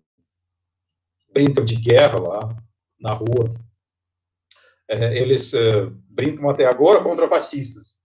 brincam 1.30 1.62
de 1.62 1.76
guerra 1.76 2.18
lá 2.18 2.56
na 2.98 3.12
rua, 3.12 3.50
é, 4.88 5.18
eles 5.18 5.52
é, 5.52 5.84
brincam 6.08 6.48
até 6.48 6.64
agora 6.64 7.02
contra 7.02 7.28
fascistas. 7.28 7.98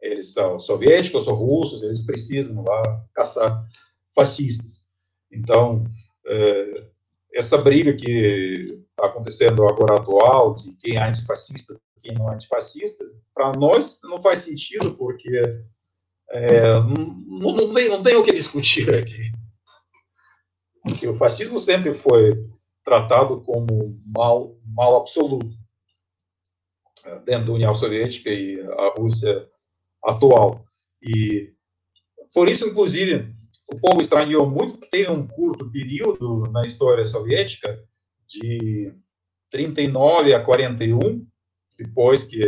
Eles 0.00 0.32
são 0.32 0.60
soviéticos 0.60 1.26
ou 1.26 1.34
russos, 1.34 1.82
eles 1.82 2.06
precisam 2.06 2.62
lá 2.62 3.04
caçar 3.12 3.66
fascistas. 4.14 4.88
Então, 5.28 5.82
é, 6.24 6.90
essa 7.32 7.58
briga 7.58 7.96
que 7.96 8.80
está 8.90 9.06
acontecendo 9.06 9.66
agora 9.66 9.96
atual, 9.96 10.54
de 10.54 10.72
quem 10.74 10.96
é 10.96 11.02
antifascista 11.02 11.80
quem 12.00 12.14
não 12.14 12.30
é 12.30 12.34
antifascista, 12.34 13.02
para 13.34 13.50
nós 13.52 13.98
não 14.04 14.20
faz 14.20 14.40
sentido, 14.40 14.94
porque 14.94 15.40
é, 16.30 16.72
não, 16.80 17.52
não, 17.52 17.74
tem, 17.74 17.88
não 17.88 18.02
tem 18.02 18.16
o 18.16 18.22
que 18.22 18.32
discutir 18.32 18.92
aqui. 18.94 19.30
Porque 20.82 21.06
o 21.06 21.16
fascismo 21.16 21.60
sempre 21.60 21.94
foi 21.94 22.34
tratado 22.84 23.40
como 23.40 23.66
mal, 24.14 24.56
mal 24.66 24.96
absoluto 24.96 25.56
é, 27.04 27.18
dentro 27.20 27.46
da 27.46 27.52
União 27.52 27.74
Soviética 27.74 28.30
e 28.30 28.60
a 28.60 28.94
Rússia 28.96 29.48
atual. 30.04 30.64
E 31.02 31.52
por 32.34 32.48
isso, 32.48 32.68
inclusive, 32.68 33.34
o 33.66 33.80
povo 33.80 34.00
estranhou 34.00 34.48
muito 34.48 34.78
que 34.78 34.90
tem 34.90 35.08
um 35.08 35.26
curto 35.26 35.70
período 35.70 36.50
na 36.50 36.66
história 36.66 37.04
soviética 37.04 37.82
de 38.26 38.92
39 39.50 40.34
a 40.34 40.44
41, 40.44 41.26
depois 41.78 42.24
que 42.24 42.44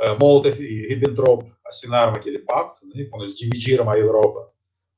uh, 0.00 0.16
Molotov 0.20 0.60
e 0.60 0.86
Ribbentrop 0.88 1.48
assinaram 1.68 2.12
aquele 2.12 2.40
pacto, 2.40 2.86
né, 2.88 3.04
quando 3.04 3.22
eles 3.22 3.36
dividiram 3.36 3.88
a 3.90 3.98
Europa, 3.98 4.50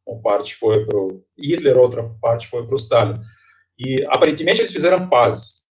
uma 0.06 0.20
parte 0.22 0.54
foi 0.54 0.86
para 0.86 0.98
o 0.98 1.24
Hitler, 1.36 1.76
outra 1.76 2.02
parte 2.20 2.48
foi 2.48 2.64
para 2.64 2.74
o 2.74 2.78
Stalin. 2.78 3.20
E 3.78 4.04
aparentemente 4.06 4.60
eles 4.60 4.72
fizeram 4.72 5.08
paz. 5.08 5.64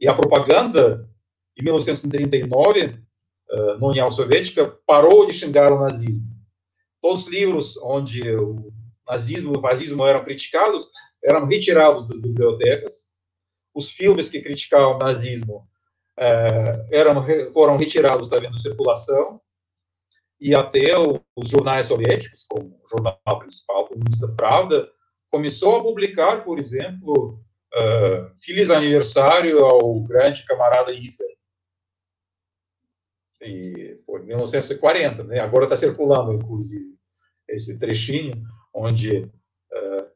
E 0.00 0.08
a 0.08 0.14
propaganda, 0.14 1.08
em 1.56 1.62
1939, 1.62 2.86
uh, 3.50 3.78
na 3.78 3.86
União 3.86 4.10
Soviética, 4.10 4.66
parou 4.84 5.26
de 5.26 5.32
xingar 5.32 5.72
o 5.72 5.78
nazismo. 5.78 6.28
Todos 7.00 7.24
os 7.24 7.30
livros 7.30 7.76
onde 7.82 8.28
o 8.36 8.72
nazismo 9.08 9.54
e 9.54 9.58
o 9.58 9.60
fascismo 9.60 10.04
eram 10.06 10.24
criticados 10.24 10.90
eram 11.24 11.46
retirados 11.46 12.06
das 12.06 12.20
bibliotecas. 12.20 13.10
Os 13.74 13.90
filmes 13.90 14.28
que 14.28 14.42
criticavam 14.42 14.96
o 14.96 14.98
nazismo 14.98 15.66
uh, 16.18 16.86
eram, 16.92 17.24
foram 17.52 17.76
retirados 17.76 18.28
da 18.28 18.38
venda 18.38 18.58
circulação. 18.58 19.40
E 20.40 20.54
até 20.54 20.92
os 20.98 21.48
jornais 21.48 21.86
soviéticos, 21.86 22.44
como 22.48 22.80
o 22.82 22.88
jornal 22.88 23.38
principal, 23.38 23.86
Comunista 23.86 24.28
Pravda, 24.28 24.90
começou 25.30 25.76
a 25.76 25.82
publicar, 25.82 26.44
por 26.44 26.58
exemplo, 26.58 27.40
uh, 27.74 28.34
Feliz 28.40 28.70
Aniversário 28.70 29.64
ao 29.64 30.00
grande 30.00 30.44
camarada 30.44 30.92
Hitler. 30.92 31.34
E 33.40 34.00
foi 34.06 34.22
em 34.22 34.26
1940, 34.26 35.24
né? 35.24 35.40
agora 35.40 35.64
está 35.64 35.76
circulando, 35.76 36.32
inclusive, 36.32 36.94
esse 37.48 37.78
trechinho, 37.78 38.42
onde 38.72 39.18
uh, 39.18 40.10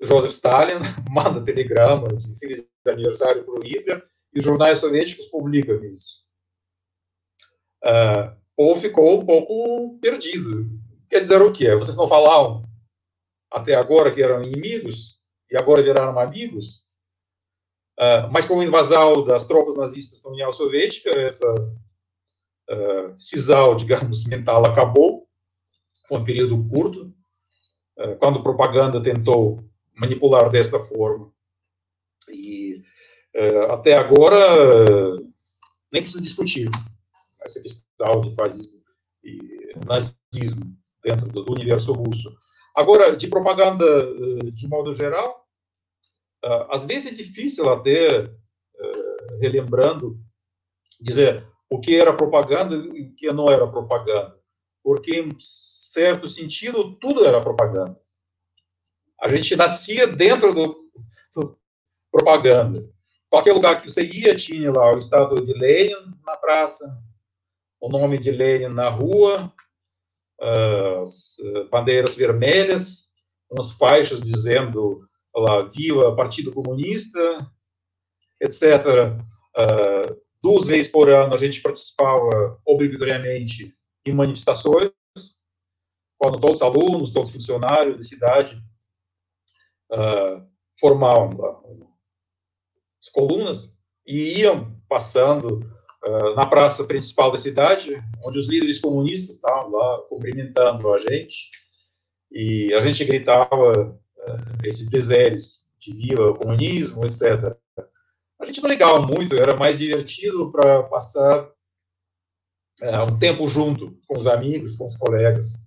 Joseph 0.00 0.32
Stalin 0.32 0.80
manda 1.10 1.44
telegrama 1.44 2.08
de 2.08 2.38
Feliz 2.38 2.68
Aniversário 2.86 3.44
para 3.44 3.54
o 3.54 3.62
Hitler 3.62 4.04
e 4.34 4.38
os 4.38 4.44
jornais 4.44 4.78
soviéticos 4.78 5.26
publicam 5.26 5.84
isso. 5.84 6.22
Uh, 7.84 8.41
o 8.56 8.68
povo 8.68 8.80
ficou 8.80 9.20
um 9.20 9.26
pouco 9.26 9.98
perdido. 9.98 10.68
Quer 11.08 11.20
dizer 11.20 11.40
o 11.40 11.52
quê? 11.52 11.74
Vocês 11.74 11.96
não 11.96 12.08
falavam 12.08 12.64
até 13.50 13.74
agora 13.74 14.12
que 14.12 14.22
eram 14.22 14.42
inimigos 14.42 15.20
e 15.50 15.56
agora 15.56 15.82
viraram 15.82 16.18
amigos. 16.18 16.82
Uh, 17.98 18.28
mas 18.30 18.46
com 18.46 18.58
a 18.58 18.64
invasão 18.64 19.24
das 19.24 19.46
tropas 19.46 19.76
nazistas 19.76 20.24
na 20.24 20.30
União 20.30 20.52
Soviética, 20.52 21.10
essa 21.10 21.52
uh, 21.52 23.14
cisal, 23.18 23.74
digamos, 23.74 24.24
mental 24.26 24.64
acabou. 24.64 25.28
Foi 26.08 26.18
um 26.18 26.24
período 26.24 26.68
curto, 26.68 27.14
uh, 27.98 28.16
quando 28.18 28.38
a 28.38 28.42
propaganda 28.42 29.02
tentou 29.02 29.62
manipular 29.94 30.50
desta 30.50 30.78
forma. 30.78 31.30
E 32.30 32.82
uh, 33.36 33.72
até 33.72 33.94
agora 33.94 35.20
nem 35.92 36.00
precisa 36.00 36.22
discutir 36.22 36.70
essa 37.44 37.60
questão 37.60 37.91
de 38.22 38.34
fascismo 38.34 38.80
e 39.22 39.38
nazismo 39.86 40.76
dentro 41.02 41.28
do, 41.28 41.52
universo 41.52 41.92
russo. 41.92 42.34
Agora, 42.74 43.16
de 43.16 43.28
propaganda 43.28 43.84
eh, 43.84 44.50
de 44.50 44.68
modo 44.68 44.94
geral, 44.94 45.46
eh, 46.44 46.66
às 46.70 46.84
vezes 46.86 47.12
é 47.12 47.14
difícil 47.14 47.68
até, 47.70 48.24
eh, 48.24 49.36
relembrando, 49.40 50.18
dizer 51.00 51.46
o 51.68 51.80
que 51.80 51.96
era 51.96 52.16
propaganda 52.16 52.74
e 52.74 53.02
o 53.02 53.14
que 53.14 53.32
não 53.32 53.50
era 53.50 53.66
propaganda. 53.66 54.38
Porque, 54.82 55.20
em 55.20 55.36
certo 55.38 56.26
sentido, 56.28 56.96
tudo 56.96 57.24
era 57.24 57.40
propaganda. 57.40 57.98
A 59.20 59.28
gente 59.28 59.54
nascia 59.54 60.06
dentro 60.06 60.52
do, 60.52 60.90
do 61.34 61.58
propaganda. 62.10 62.90
Qualquer 63.30 63.52
lugar 63.52 63.80
que 63.80 63.90
você 63.90 64.04
ia 64.04 64.34
tinha 64.34 64.70
lá 64.70 64.92
o 64.92 64.98
estátua 64.98 65.40
de 65.40 65.52
Lenin 65.54 65.94
na 66.26 66.36
praça, 66.36 66.84
o 67.82 67.88
nome 67.88 68.16
de 68.16 68.30
Lenin 68.30 68.68
na 68.68 68.88
rua, 68.88 69.52
as 71.00 71.36
eh, 71.40 71.64
bandeiras 71.64 72.14
vermelhas, 72.14 73.12
umas 73.50 73.72
faixas 73.72 74.20
dizendo 74.20 75.04
lá, 75.34 75.62
viva 75.62 76.14
Partido 76.14 76.52
Comunista, 76.52 77.20
etc. 78.40 78.62
Uh, 79.56 80.22
duas 80.40 80.66
vezes 80.66 80.90
por 80.90 81.10
ano 81.10 81.34
a 81.34 81.38
gente 81.38 81.60
participava 81.60 82.60
obrigatoriamente 82.64 83.74
em 84.06 84.14
manifestações, 84.14 84.92
quando 86.18 86.40
todos 86.40 86.56
os 86.56 86.62
alunos, 86.62 87.12
todos 87.12 87.30
os 87.30 87.34
funcionários 87.34 87.96
da 87.96 88.02
cidade 88.04 88.62
uh, 89.92 90.46
formavam 90.78 91.88
as 93.00 93.08
colunas 93.10 93.74
e 94.06 94.40
iam 94.40 94.80
passando 94.88 95.60
uh, 96.04 96.34
na 96.34 96.46
praça 96.46 96.84
principal 96.84 97.30
da 97.30 97.38
cidade, 97.38 98.02
onde 98.24 98.38
os 98.38 98.48
líderes 98.48 98.78
comunistas 98.78 99.36
estavam 99.36 99.70
lá 99.70 99.98
cumprimentando 100.08 100.92
a 100.92 100.98
gente, 100.98 101.50
e 102.30 102.72
a 102.74 102.80
gente 102.80 103.04
gritava 103.04 103.88
uh, 103.88 104.64
esses 104.64 104.88
desejos 104.88 105.62
de 105.78 105.92
viva 105.92 106.30
o 106.30 106.34
comunismo, 106.34 107.04
etc. 107.04 107.56
A 108.40 108.44
gente 108.44 108.62
não 108.62 108.70
ligava 108.70 109.00
muito, 109.00 109.36
era 109.36 109.56
mais 109.56 109.76
divertido 109.76 110.50
para 110.50 110.82
passar 110.84 111.44
uh, 111.44 113.02
um 113.10 113.18
tempo 113.18 113.46
junto 113.46 113.98
com 114.06 114.18
os 114.18 114.26
amigos, 114.26 114.76
com 114.76 114.84
os 114.86 114.96
colegas. 114.96 115.58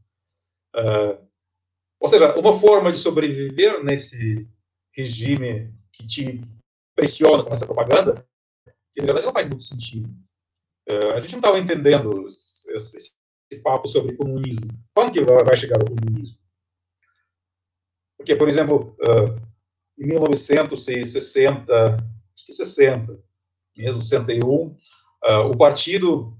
ou 1.99 2.07
seja, 2.07 2.35
uma 2.37 2.59
forma 2.59 2.91
de 2.91 2.99
sobreviver 2.99 3.83
nesse 3.83 4.47
regime 4.93 5.73
que 5.91 6.05
te 6.05 6.41
pressiona 6.95 7.43
com 7.43 7.53
essa 7.53 7.65
propaganda, 7.65 8.25
que 8.91 9.01
na 9.01 9.07
verdade 9.07 9.25
não 9.25 9.33
faz 9.33 9.47
muito 9.47 9.63
sentido. 9.63 10.09
Uh, 10.87 11.13
a 11.15 11.19
gente 11.19 11.31
não 11.31 11.39
estava 11.39 11.59
entendendo 11.59 12.27
esse, 12.27 12.71
esse, 12.75 13.15
papo 13.63 13.87
sobre 13.87 14.15
comunismo. 14.15 14.67
Quando 14.93 15.11
que 15.11 15.21
vai 15.21 15.55
chegar 15.55 15.81
o 15.81 15.85
comunismo? 15.85 16.37
Porque, 18.17 18.35
por 18.35 18.49
exemplo, 18.49 18.95
uh, 19.01 19.39
em 19.97 20.07
1960, 20.07 21.95
acho 22.35 22.45
que 22.45 22.53
60, 22.53 23.23
mesmo 23.77 24.01
61, 24.01 24.47
uh, 24.47 24.77
uh, 25.23 25.51
o 25.51 25.57
partido 25.57 26.37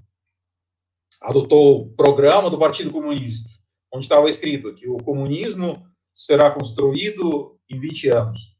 adotou 1.22 1.82
o 1.82 1.90
programa 1.94 2.50
do 2.50 2.58
Partido 2.58 2.90
Comunista, 2.90 3.48
onde 3.92 4.04
estava 4.04 4.28
escrito 4.28 4.74
que 4.74 4.88
o 4.88 4.98
comunismo 4.98 5.86
será 6.14 6.50
construído 6.50 7.58
em 7.68 7.80
20 7.80 8.08
anos. 8.10 8.56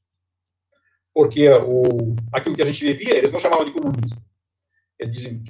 Porque 1.15 1.49
o, 1.49 2.15
aquilo 2.33 2.57
que 2.57 2.63
a 2.63 2.67
gente 2.67 2.85
vivia, 2.85 3.17
eles 3.17 3.33
não 3.33 3.39
chamavam 3.39 3.65
de 3.65 3.73
comunismo. 3.73 4.23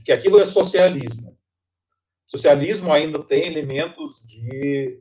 Que 0.04 0.12
aquilo 0.12 0.40
é 0.40 0.44
socialismo. 0.44 1.38
Socialismo 2.24 2.92
ainda 2.92 3.22
tem 3.22 3.46
elementos 3.46 4.24
de 4.26 5.00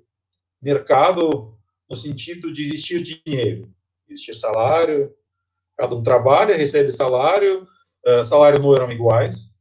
mercado 0.62 1.58
no 1.89 1.96
sentido 1.96 2.54
de 2.54 2.66
existir 2.66 3.02
dinheiro, 3.02 3.74
existir 4.08 4.36
salário, 4.36 5.14
cada 5.78 5.96
um 5.96 6.04
trabalha, 6.04 6.56
recebe 6.56 6.91
salário, 6.91 7.68
uh, 8.06 8.24
salário 8.24 8.62
não 8.62 8.74
eram 8.76 8.91
iguais, 8.91 9.56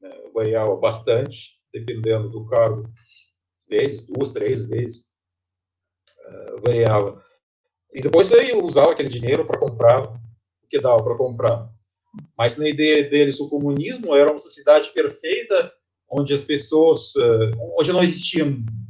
né, 0.00 0.10
variava 0.32 0.76
bastante, 0.76 1.58
dependendo 1.72 2.28
do 2.28 2.46
cargo, 2.46 2.88
vezes, 3.68 4.06
duas, 4.06 4.32
três 4.32 4.64
vezes, 4.66 5.06
uh, 6.26 6.60
variava. 6.64 7.24
E 7.92 8.00
depois 8.00 8.26
você 8.26 8.54
usava 8.56 8.92
aquele 8.92 9.08
dinheiro 9.08 9.44
para 9.44 9.58
comprar 9.58 10.02
o 10.02 10.66
que 10.68 10.80
dava 10.80 11.02
para 11.02 11.16
comprar. 11.16 11.73
Mas 12.36 12.56
na 12.56 12.68
ideia 12.68 13.08
deles, 13.08 13.40
o 13.40 13.48
comunismo 13.48 14.14
era 14.14 14.30
uma 14.30 14.38
sociedade 14.38 14.90
perfeita, 14.92 15.72
onde 16.10 16.34
as 16.34 16.44
pessoas, 16.44 17.14
uh, 17.16 17.50
onde 17.78 17.92
não 17.92 18.02
existia, 18.02 18.44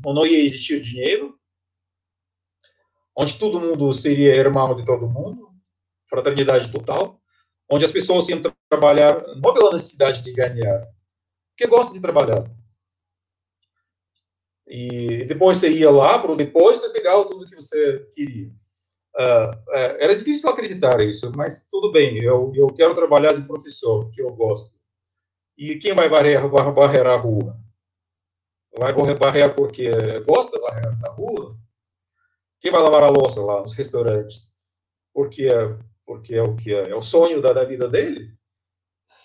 não 0.05 0.27
ia 0.27 0.41
existir 0.43 0.81
dinheiro, 0.81 1.39
onde 3.17 3.39
todo 3.39 3.61
mundo 3.61 3.93
seria 3.93 4.35
irmão 4.35 4.75
de 4.75 4.85
todo 4.85 5.09
mundo, 5.09 5.51
fraternidade 6.07 6.71
total, 6.71 7.21
onde 7.71 7.85
as 7.85 7.93
pessoas 7.93 8.29
iam 8.29 8.43
trabalhar 8.69 9.23
não 9.37 9.55
pela 9.55 9.73
necessidade 9.73 10.23
de 10.23 10.33
ganhar, 10.33 10.87
porque 11.51 11.67
gosta 11.67 11.93
de 11.93 12.01
trabalhar. 12.01 12.45
E 14.67 15.25
depois 15.27 15.59
você 15.59 15.71
ia 15.71 15.91
lá 15.91 16.19
para 16.19 16.33
o 16.33 16.37
depósito 16.37 16.87
e 16.87 17.03
tudo 17.03 17.47
que 17.47 17.55
você 17.55 18.01
queria. 18.15 18.51
Uh, 19.17 19.55
era 20.01 20.17
difícil 20.17 20.51
acreditar 20.51 21.01
isso, 21.01 21.31
mas 21.37 21.69
tudo 21.69 21.93
bem, 21.93 22.19
eu, 22.19 22.53
eu 22.55 22.67
quero 22.69 22.97
trabalhar 22.97 23.33
de 23.33 23.47
professor, 23.47 24.11
que 24.11 24.21
eu 24.21 24.33
gosto. 24.35 24.75
E 25.57 25.77
quem 25.77 25.95
vai 25.95 26.09
varrer 26.09 26.39
a 27.07 27.17
rua? 27.17 27.57
Vai 28.77 28.93
varrer 28.93 29.55
porque 29.55 29.89
gosta 30.27 30.57
de 30.57 30.63
varrer 30.63 30.99
a 31.07 31.11
rua? 31.11 31.57
Quem 32.61 32.73
vai 32.73 32.83
lavar 32.83 33.05
a 33.05 33.09
louça 33.09 33.41
lá 33.41 33.63
nos 33.63 33.75
restaurantes? 33.75 34.53
Porque, 35.13 35.49
porque 36.05 36.35
é 36.35 36.43
o 36.43 36.57
que 36.57 36.75
é, 36.75 36.91
é 36.91 36.95
o 36.97 37.03
sonho 37.03 37.41
da, 37.41 37.53
da 37.53 37.65
vida 37.65 37.89
dele? 37.89 38.35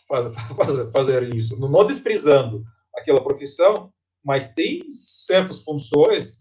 Faz, 0.07 0.31
faz, 0.55 0.91
fazer 0.91 1.23
isso, 1.33 1.59
não 1.59 1.85
desprezando 1.85 2.63
aquela 2.95 3.23
profissão, 3.23 3.91
mas 4.23 4.53
tem 4.53 4.87
certas 4.89 5.63
funções 5.63 6.39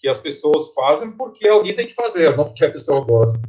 que 0.00 0.08
as 0.08 0.18
pessoas 0.18 0.72
fazem 0.72 1.12
porque 1.12 1.46
alguém 1.46 1.76
tem 1.76 1.86
que 1.86 1.94
fazer, 1.94 2.36
não 2.36 2.46
porque 2.46 2.64
a 2.64 2.72
pessoa 2.72 3.04
gosta. 3.04 3.46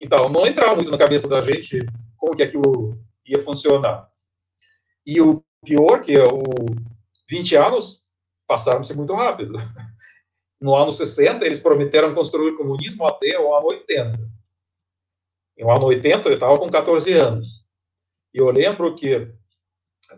Então, 0.00 0.28
não 0.28 0.46
entrava 0.46 0.74
muito 0.74 0.90
na 0.90 0.98
cabeça 0.98 1.28
da 1.28 1.40
gente 1.40 1.78
como 2.16 2.36
que 2.36 2.42
aquilo 2.42 2.98
ia 3.24 3.42
funcionar. 3.42 4.10
E 5.06 5.20
o 5.20 5.42
pior 5.64 6.02
que 6.02 6.14
é 6.14 6.24
o 6.24 6.42
20 7.30 7.56
anos 7.56 8.06
passaram-se 8.46 8.94
muito 8.94 9.14
rápido. 9.14 9.54
No 10.60 10.74
ano 10.74 10.90
60, 10.90 11.44
eles 11.44 11.58
prometeram 11.58 12.14
construir 12.14 12.52
o 12.52 12.56
comunismo 12.56 13.06
até 13.06 13.38
o 13.38 13.54
ano 13.54 13.66
80. 13.66 14.18
No 15.58 15.70
ano 15.70 15.84
80, 15.84 16.28
eu 16.28 16.34
estava 16.34 16.58
com 16.58 16.68
14 16.68 17.12
anos. 17.12 17.66
E 18.32 18.38
eu 18.38 18.50
lembro 18.50 18.94
que 18.94 19.30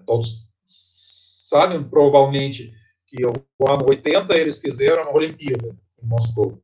todos 0.06 0.46
sabem 0.64 1.82
provavelmente 1.82 2.72
que 3.08 3.24
o 3.24 3.72
ano 3.72 3.86
80 3.88 4.36
eles 4.36 4.60
fizeram 4.60 5.04
a 5.04 5.14
Olimpíada 5.14 5.74
em 6.02 6.06
Moscou. 6.06 6.62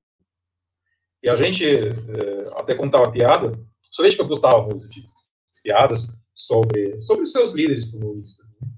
E 1.22 1.28
a 1.28 1.36
gente 1.36 1.64
é, 1.66 1.90
até 2.56 2.74
contava 2.74 3.10
piada, 3.10 3.52
soviéticos 3.90 4.28
gostavam 4.28 4.76
de 4.76 5.04
piadas 5.62 6.14
sobre, 6.34 7.00
sobre 7.00 7.24
os 7.24 7.32
seus 7.32 7.54
líderes 7.54 7.86
comunistas. 7.86 8.46
Né? 8.60 8.68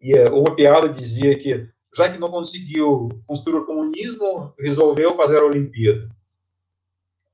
E 0.00 0.12
é, 0.16 0.30
uma 0.30 0.54
piada 0.54 0.88
dizia 0.88 1.36
que, 1.36 1.68
já 1.96 2.08
que 2.08 2.18
não 2.18 2.30
conseguiu 2.30 3.08
construir 3.26 3.58
o 3.58 3.66
comunismo, 3.66 4.54
resolveu 4.60 5.16
fazer 5.16 5.38
a 5.38 5.44
Olimpíada. 5.44 6.08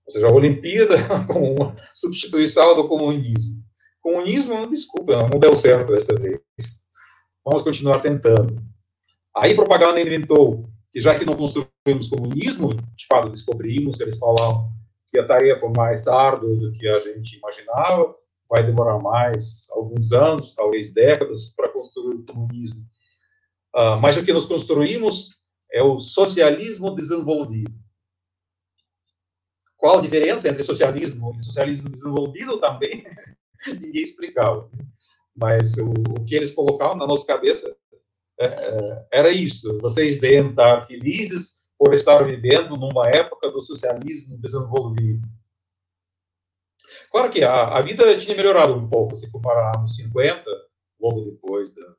Ou 0.06 0.12
seja, 0.12 0.26
a 0.26 0.32
Olimpíada 0.32 0.96
como 1.28 1.54
uma 1.54 1.76
substituição 1.94 2.74
do 2.74 2.88
comunismo. 2.88 3.62
Comunismo, 4.00 4.66
desculpa, 4.70 5.28
não 5.28 5.38
deu 5.38 5.54
certo 5.54 5.92
dessa 5.92 6.14
vez. 6.14 6.40
Vamos 7.44 7.62
continuar 7.62 8.00
tentando. 8.00 8.56
Aí 9.40 9.54
propaganda 9.54 10.00
inventou 10.00 10.68
que 10.92 11.00
já 11.00 11.16
que 11.18 11.24
não 11.24 11.34
construímos 11.34 12.08
comunismo, 12.08 12.74
de 12.74 13.06
fato 13.06 13.28
descobrimos, 13.28 14.00
eles 14.00 14.18
falavam 14.18 14.72
que 15.08 15.18
a 15.18 15.26
tarefa 15.26 15.70
mais 15.76 16.06
árdua 16.06 16.54
do 16.56 16.72
que 16.72 16.88
a 16.88 16.98
gente 16.98 17.36
imaginava, 17.36 18.14
vai 18.48 18.64
demorar 18.64 18.98
mais 18.98 19.68
alguns 19.70 20.12
anos, 20.12 20.54
talvez 20.54 20.92
décadas, 20.92 21.50
para 21.54 21.68
construir 21.68 22.16
o 22.16 22.24
comunismo. 22.24 22.80
Uh, 23.74 23.96
mas 24.00 24.16
o 24.16 24.24
que 24.24 24.32
nós 24.32 24.46
construímos 24.46 25.38
é 25.70 25.82
o 25.82 26.00
socialismo 26.00 26.94
desenvolvido. 26.94 27.72
Qual 29.76 29.98
a 29.98 30.00
diferença 30.00 30.48
entre 30.48 30.62
socialismo 30.62 31.34
e 31.36 31.44
socialismo 31.44 31.88
desenvolvido 31.88 32.58
também? 32.58 33.04
Ninguém 33.68 34.02
explicava. 34.02 34.68
Mas 35.36 35.76
o, 35.76 35.90
o 35.90 36.24
que 36.24 36.34
eles 36.34 36.50
colocavam 36.50 36.96
na 36.96 37.06
nossa 37.06 37.26
cabeça 37.26 37.76
era 39.10 39.30
isso. 39.30 39.78
Vocês 39.78 40.20
devem 40.20 40.50
estar 40.50 40.86
felizes 40.86 41.60
por 41.78 41.94
estar 41.94 42.24
vivendo 42.24 42.76
numa 42.76 43.08
época 43.08 43.50
do 43.50 43.60
socialismo 43.60 44.38
desenvolvido. 44.38 45.26
Claro 47.10 47.30
que 47.30 47.42
a, 47.42 47.78
a 47.78 47.80
vida 47.80 48.16
tinha 48.16 48.36
melhorado 48.36 48.74
um 48.74 48.88
pouco, 48.88 49.16
se 49.16 49.30
comparar 49.30 49.76
anos 49.78 49.96
50, 49.96 50.44
logo 51.00 51.22
depois 51.22 51.74
da, 51.74 51.94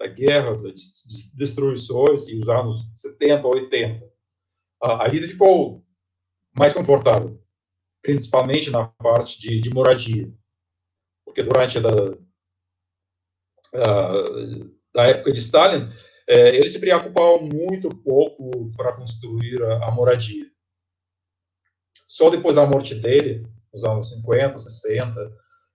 da 0.00 0.06
guerra, 0.06 0.56
das 0.56 1.32
destruições, 1.34 2.28
e 2.28 2.38
os 2.38 2.48
anos 2.48 2.92
70, 2.96 3.46
80. 3.46 4.12
A, 4.82 5.06
a 5.06 5.08
vida 5.08 5.26
ficou 5.26 5.84
mais 6.56 6.72
confortável, 6.72 7.42
principalmente 8.02 8.70
na 8.70 8.86
parte 8.86 9.40
de, 9.40 9.60
de 9.60 9.70
moradia. 9.70 10.32
Porque 11.24 11.42
durante 11.42 11.78
a, 11.78 11.82
a 13.74 14.79
da 14.94 15.04
época 15.04 15.32
de 15.32 15.38
Stalin, 15.38 15.90
é, 16.28 16.54
ele 16.56 16.68
se 16.68 16.78
preocupava 16.78 17.38
muito 17.38 17.88
pouco 17.88 18.70
para 18.76 18.92
construir 18.92 19.62
a, 19.62 19.88
a, 19.88 19.90
moradia. 19.90 20.46
Só 22.06 22.30
depois 22.30 22.54
da 22.54 22.66
morte 22.66 22.94
dele, 22.94 23.46
nos 23.72 23.84
anos 23.84 24.10
50, 24.10 24.56
60, 24.56 25.20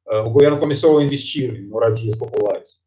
uh, 0.08 0.18
o 0.20 0.30
governo 0.30 0.58
começou 0.58 0.98
a 0.98 1.04
investir 1.04 1.56
em 1.56 1.68
moradias 1.68 2.18
populares. 2.18 2.82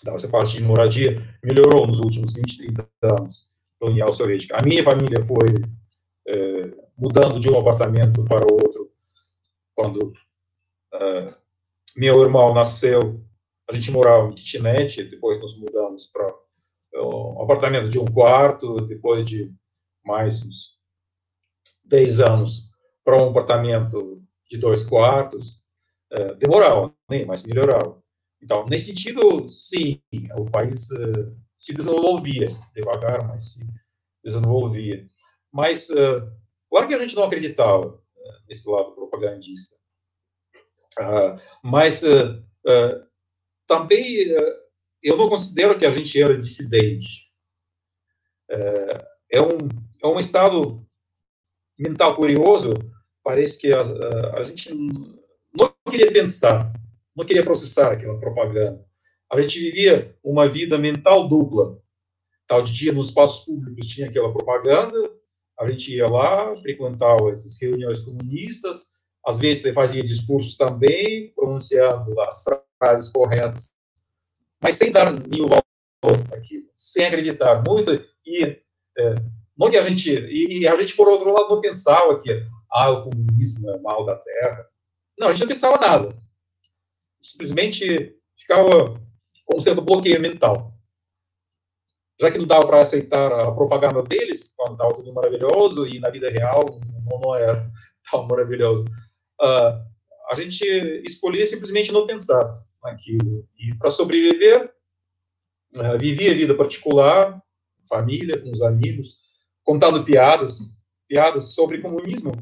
Então, 0.00 0.14
essa 0.14 0.28
parte 0.28 0.56
de 0.56 0.62
moradia 0.62 1.16
melhorou 1.42 1.86
nos 1.86 1.98
últimos 1.98 2.34
20, 2.34 2.58
30 2.58 2.88
anos 3.02 3.48
da 3.80 3.88
União 3.88 4.12
Soviética. 4.12 4.56
A 4.56 4.64
minha 4.64 4.82
família 4.82 5.20
foi 5.22 5.48
é, 6.28 6.70
mudando 6.96 7.40
de 7.40 7.50
um 7.50 7.58
apartamento 7.58 8.24
para 8.24 8.44
outro 8.44 8.90
quando 9.74 10.12
uh, 10.94 11.34
meu 11.96 12.22
irmão 12.22 12.52
nasceu 12.54 13.20
a 13.70 13.74
gente 13.74 13.90
morava 13.90 14.28
em 14.28 14.34
kitnet, 14.34 15.02
depois 15.04 15.38
nos 15.38 15.58
mudamos 15.58 16.06
para 16.06 16.34
um 16.94 17.42
apartamento 17.42 17.88
de 17.88 17.98
um 17.98 18.06
quarto, 18.06 18.80
depois 18.80 19.24
de 19.24 19.52
mais 20.04 20.42
uns 20.42 20.78
10 21.84 22.20
anos 22.20 22.70
para 23.04 23.22
um 23.22 23.30
apartamento 23.30 24.22
de 24.50 24.56
dois 24.56 24.82
quartos. 24.82 25.62
É, 26.10 26.34
demorava, 26.36 26.94
né, 27.10 27.24
mas 27.26 27.42
melhorava. 27.42 28.02
Então, 28.42 28.64
nesse 28.66 28.86
sentido, 28.86 29.48
sim, 29.50 30.00
o 30.36 30.50
país 30.50 30.90
uh, 30.90 31.36
se 31.58 31.74
desenvolvia, 31.74 32.48
devagar, 32.74 33.26
mas 33.26 33.52
se 33.52 33.66
desenvolvia. 34.24 35.06
Mas, 35.52 35.90
uh, 35.90 36.30
claro 36.70 36.88
que 36.88 36.94
a 36.94 36.98
gente 36.98 37.14
não 37.14 37.24
acreditava 37.24 37.88
uh, 37.88 38.00
nesse 38.48 38.66
lado 38.70 38.92
propagandista. 38.92 39.76
Uh, 40.98 41.38
mas 41.62 42.02
também 43.68 44.32
eh, 44.32 44.56
eu 45.02 45.16
não 45.16 45.28
considero 45.28 45.78
que 45.78 45.86
a 45.86 45.90
gente 45.90 46.20
era 46.20 46.36
dissidente. 46.36 47.28
É, 48.50 49.06
é 49.32 49.42
um, 49.42 49.68
é 50.02 50.06
um 50.06 50.18
estado 50.18 50.84
mental 51.78 52.16
curioso. 52.16 52.72
Parece 53.22 53.58
que 53.58 53.72
a, 53.72 53.82
a, 53.82 54.38
a 54.38 54.42
gente 54.42 54.74
não 55.54 55.72
queria 55.90 56.12
pensar, 56.12 56.72
não 57.14 57.24
queria 57.24 57.44
processar 57.44 57.92
aquela 57.92 58.18
propaganda. 58.18 58.84
A 59.30 59.40
gente 59.40 59.60
vivia 59.60 60.16
uma 60.24 60.48
vida 60.48 60.78
mental 60.78 61.28
dupla. 61.28 61.78
Tal 62.46 62.62
de 62.62 62.72
dia, 62.72 62.92
nos 62.92 63.08
espaços 63.08 63.44
públicos, 63.44 63.86
tinha 63.86 64.08
aquela 64.08 64.32
propaganda, 64.32 64.96
a 65.60 65.70
gente 65.70 65.94
ia 65.94 66.08
lá, 66.08 66.56
frequentava 66.62 67.30
essas 67.30 67.60
reuniões 67.60 68.00
comunistas, 68.00 68.86
às 69.26 69.38
vezes 69.38 69.74
fazia 69.74 70.02
discursos 70.02 70.56
também, 70.56 71.30
pronunciando 71.34 72.18
as 72.22 72.42
frases 72.42 72.67
corretas. 73.12 73.70
Mas 74.60 74.76
sem 74.76 74.90
dar 74.90 75.12
nenhum 75.12 75.48
valor 75.48 75.64
aquilo, 76.32 76.68
sem 76.76 77.06
acreditar 77.06 77.62
muito 77.66 77.92
e 78.26 78.44
é, 78.98 79.14
que 79.70 79.76
a 79.76 79.82
gente 79.82 80.10
e, 80.10 80.60
e, 80.60 80.68
a 80.68 80.74
gente 80.74 80.94
por 80.94 81.08
outro 81.08 81.32
lado 81.32 81.48
não 81.48 81.60
pensava 81.60 82.20
que 82.20 82.30
ah 82.70 82.90
o 82.90 83.04
comunismo 83.04 83.70
é 83.70 83.78
mal 83.80 84.04
da 84.04 84.16
terra, 84.16 84.66
não 85.18 85.28
a 85.28 85.30
gente 85.30 85.40
não 85.40 85.48
pensava 85.48 85.78
nada, 85.78 86.16
simplesmente 87.20 88.16
ficava 88.36 89.00
como 89.44 89.60
sendo 89.60 89.82
bloqueio 89.82 90.20
mental. 90.20 90.74
Já 92.20 92.32
que 92.32 92.38
não 92.38 92.46
dava 92.46 92.66
para 92.66 92.80
aceitar 92.80 93.32
a 93.32 93.52
propaganda 93.52 94.02
deles, 94.02 94.52
quando 94.56 94.72
estava 94.72 94.94
tudo 94.94 95.14
maravilhoso, 95.14 95.86
e 95.86 96.00
na 96.00 96.10
vida 96.10 96.28
real 96.28 96.80
não, 97.08 97.20
não 97.20 97.34
era 97.34 97.70
tão 98.10 98.26
maravilhoso, 98.26 98.84
uh, 99.40 99.86
a 100.30 100.34
gente 100.34 100.64
escolhia 101.06 101.46
simplesmente 101.46 101.92
não 101.92 102.06
pensar 102.06 102.60
naquilo. 102.82 103.46
E 103.58 103.74
para 103.74 103.90
sobreviver, 103.90 104.72
uh, 105.76 105.98
vivia 105.98 106.32
a 106.32 106.34
vida 106.34 106.54
particular, 106.54 107.42
família, 107.88 108.40
com 108.40 108.50
os 108.50 108.62
amigos, 108.62 109.16
contando 109.64 110.04
piadas, 110.04 110.78
piadas 111.08 111.54
sobre 111.54 111.80
comunismo, 111.80 112.32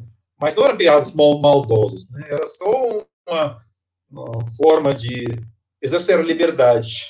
mas 0.41 0.55
não 0.55 0.64
eram 0.64 0.76
piadas 0.76 1.14
mal, 1.14 1.39
maldosas, 1.41 2.09
né? 2.11 2.26
era 2.28 2.47
só 2.47 3.07
uma, 3.26 3.64
uma 4.11 4.51
forma 4.57 4.93
de 4.93 5.24
exercer 5.80 6.18
a 6.18 6.22
liberdade 6.22 7.05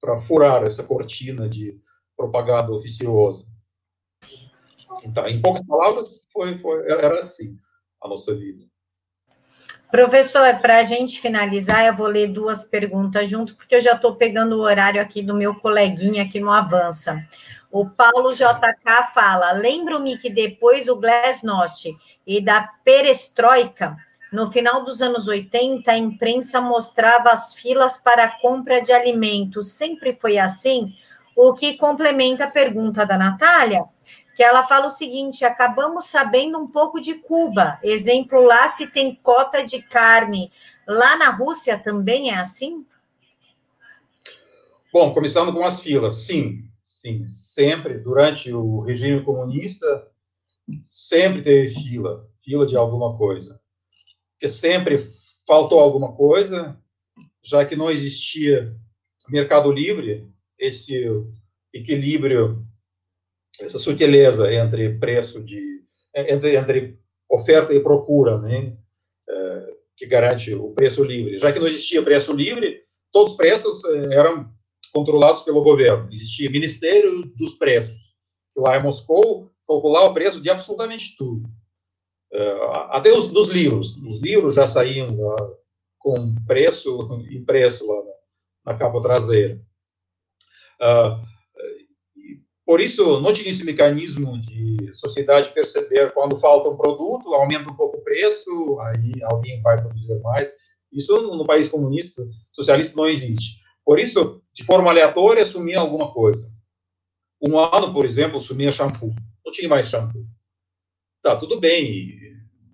para 0.00 0.20
furar 0.20 0.64
essa 0.64 0.84
cortina 0.84 1.48
de 1.48 1.80
propaganda 2.16 2.72
oficiosa. 2.72 3.46
Então, 5.02 5.26
em 5.26 5.40
poucas 5.40 5.66
palavras, 5.66 6.26
foi, 6.32 6.56
foi, 6.56 6.90
era 6.90 7.18
assim 7.18 7.58
a 8.02 8.08
nossa 8.08 8.34
vida. 8.34 8.64
Professor, 9.94 10.56
para 10.56 10.78
a 10.78 10.82
gente 10.82 11.20
finalizar, 11.20 11.86
eu 11.86 11.94
vou 11.94 12.08
ler 12.08 12.26
duas 12.26 12.64
perguntas 12.64 13.30
junto, 13.30 13.54
porque 13.54 13.76
eu 13.76 13.80
já 13.80 13.92
estou 13.92 14.16
pegando 14.16 14.56
o 14.56 14.62
horário 14.62 15.00
aqui 15.00 15.22
do 15.22 15.36
meu 15.36 15.54
coleguinha 15.54 16.24
aqui 16.24 16.40
no 16.40 16.50
Avança. 16.50 17.24
O 17.70 17.88
Paulo 17.88 18.34
JK 18.34 19.12
fala: 19.14 19.52
lembro-me 19.52 20.18
que 20.18 20.28
depois 20.28 20.86
do 20.86 20.96
Glasnost 20.96 21.96
e 22.26 22.40
da 22.40 22.68
perestroika, 22.84 23.96
no 24.32 24.50
final 24.50 24.82
dos 24.82 25.00
anos 25.00 25.28
80, 25.28 25.88
a 25.88 25.96
imprensa 25.96 26.60
mostrava 26.60 27.30
as 27.30 27.54
filas 27.54 27.96
para 27.96 28.24
a 28.24 28.40
compra 28.40 28.82
de 28.82 28.90
alimentos. 28.90 29.68
Sempre 29.68 30.12
foi 30.12 30.38
assim? 30.38 30.92
O 31.36 31.54
que 31.54 31.76
complementa 31.76 32.46
a 32.46 32.50
pergunta 32.50 33.06
da 33.06 33.16
Natália, 33.16 33.84
que 34.34 34.42
ela 34.42 34.66
fala 34.66 34.86
o 34.86 34.90
seguinte: 34.90 35.44
acabamos 35.44 36.06
sabendo 36.06 36.58
um 36.58 36.66
pouco 36.66 37.00
de 37.00 37.14
Cuba. 37.14 37.78
Exemplo, 37.82 38.42
lá 38.42 38.68
se 38.68 38.86
tem 38.86 39.14
cota 39.14 39.64
de 39.64 39.82
carne. 39.82 40.52
Lá 40.86 41.16
na 41.16 41.30
Rússia 41.30 41.78
também 41.78 42.30
é 42.30 42.36
assim? 42.36 42.84
Bom, 44.92 45.12
começando 45.12 45.52
com 45.52 45.64
as 45.64 45.80
filas, 45.80 46.16
sim, 46.26 46.68
sim, 46.84 47.26
sempre 47.28 47.98
durante 47.98 48.52
o 48.52 48.80
regime 48.80 49.24
comunista 49.24 49.86
sempre 50.86 51.42
teve 51.42 51.68
fila, 51.74 52.28
fila 52.42 52.64
de 52.64 52.76
alguma 52.76 53.16
coisa 53.18 53.60
porque 54.44 54.48
sempre 54.48 55.10
faltou 55.46 55.80
alguma 55.80 56.12
coisa, 56.12 56.78
já 57.42 57.64
que 57.64 57.74
não 57.74 57.90
existia 57.90 58.76
mercado 59.28 59.72
livre, 59.72 60.28
esse 60.58 61.02
equilíbrio, 61.72 62.66
essa 63.60 63.78
sutileza 63.78 64.52
entre 64.52 64.98
preço 64.98 65.42
de 65.42 65.82
entre, 66.14 66.56
entre 66.56 66.98
oferta 67.28 67.74
e 67.74 67.80
procura, 67.80 68.38
né, 68.38 68.76
é, 69.28 69.66
que 69.96 70.06
garante 70.06 70.54
o 70.54 70.70
preço 70.72 71.02
livre. 71.02 71.38
Já 71.38 71.52
que 71.52 71.58
não 71.58 71.66
existia 71.66 72.02
preço 72.02 72.32
livre, 72.32 72.82
todos 73.12 73.32
os 73.32 73.36
preços 73.36 73.84
é, 73.84 74.14
eram 74.14 74.48
controlados 74.92 75.42
pelo 75.42 75.62
governo. 75.62 76.08
Existia 76.12 76.50
Ministério 76.50 77.22
dos 77.36 77.54
Preços, 77.54 78.14
lá 78.56 78.76
em 78.76 78.82
Moscou 78.82 79.50
calculava 79.66 80.10
o 80.10 80.14
preço 80.14 80.40
de 80.40 80.50
absolutamente 80.50 81.16
tudo. 81.16 81.48
Até 82.90 83.12
os 83.12 83.28
dos 83.28 83.48
livros. 83.48 83.96
Os 83.98 84.20
livros 84.20 84.54
já 84.54 84.66
saíam 84.66 85.14
uh, 85.14 85.56
com 85.98 86.34
preço 86.46 86.98
impresso 87.30 87.86
lá 87.86 88.02
na, 88.04 88.72
na 88.72 88.78
capa 88.78 89.00
traseira. 89.00 89.60
Uh, 90.80 91.33
por 92.66 92.80
isso, 92.80 93.20
não 93.20 93.32
tinha 93.32 93.50
esse 93.50 93.64
mecanismo 93.64 94.40
de 94.40 94.90
sociedade 94.94 95.52
perceber 95.52 96.12
quando 96.14 96.36
falta 96.36 96.70
um 96.70 96.76
produto, 96.76 97.34
aumenta 97.34 97.70
um 97.70 97.76
pouco 97.76 97.98
o 97.98 98.02
preço, 98.02 98.80
aí 98.80 99.12
alguém 99.24 99.60
vai 99.60 99.80
produzir 99.80 100.18
mais. 100.20 100.50
Isso 100.90 101.14
no 101.36 101.44
país 101.44 101.68
comunista, 101.68 102.22
socialista, 102.52 102.96
não 102.96 103.06
existe. 103.06 103.62
Por 103.84 103.98
isso, 103.98 104.42
de 104.54 104.64
forma 104.64 104.90
aleatória, 104.90 105.44
sumia 105.44 105.78
alguma 105.78 106.12
coisa. 106.12 106.50
Um 107.42 107.58
ano, 107.58 107.92
por 107.92 108.06
exemplo, 108.06 108.40
sumia 108.40 108.72
shampoo. 108.72 109.14
Não 109.44 109.52
tinha 109.52 109.68
mais 109.68 109.88
shampoo. 109.88 110.24
Tá, 111.20 111.36
tudo 111.36 111.60
bem, 111.60 112.18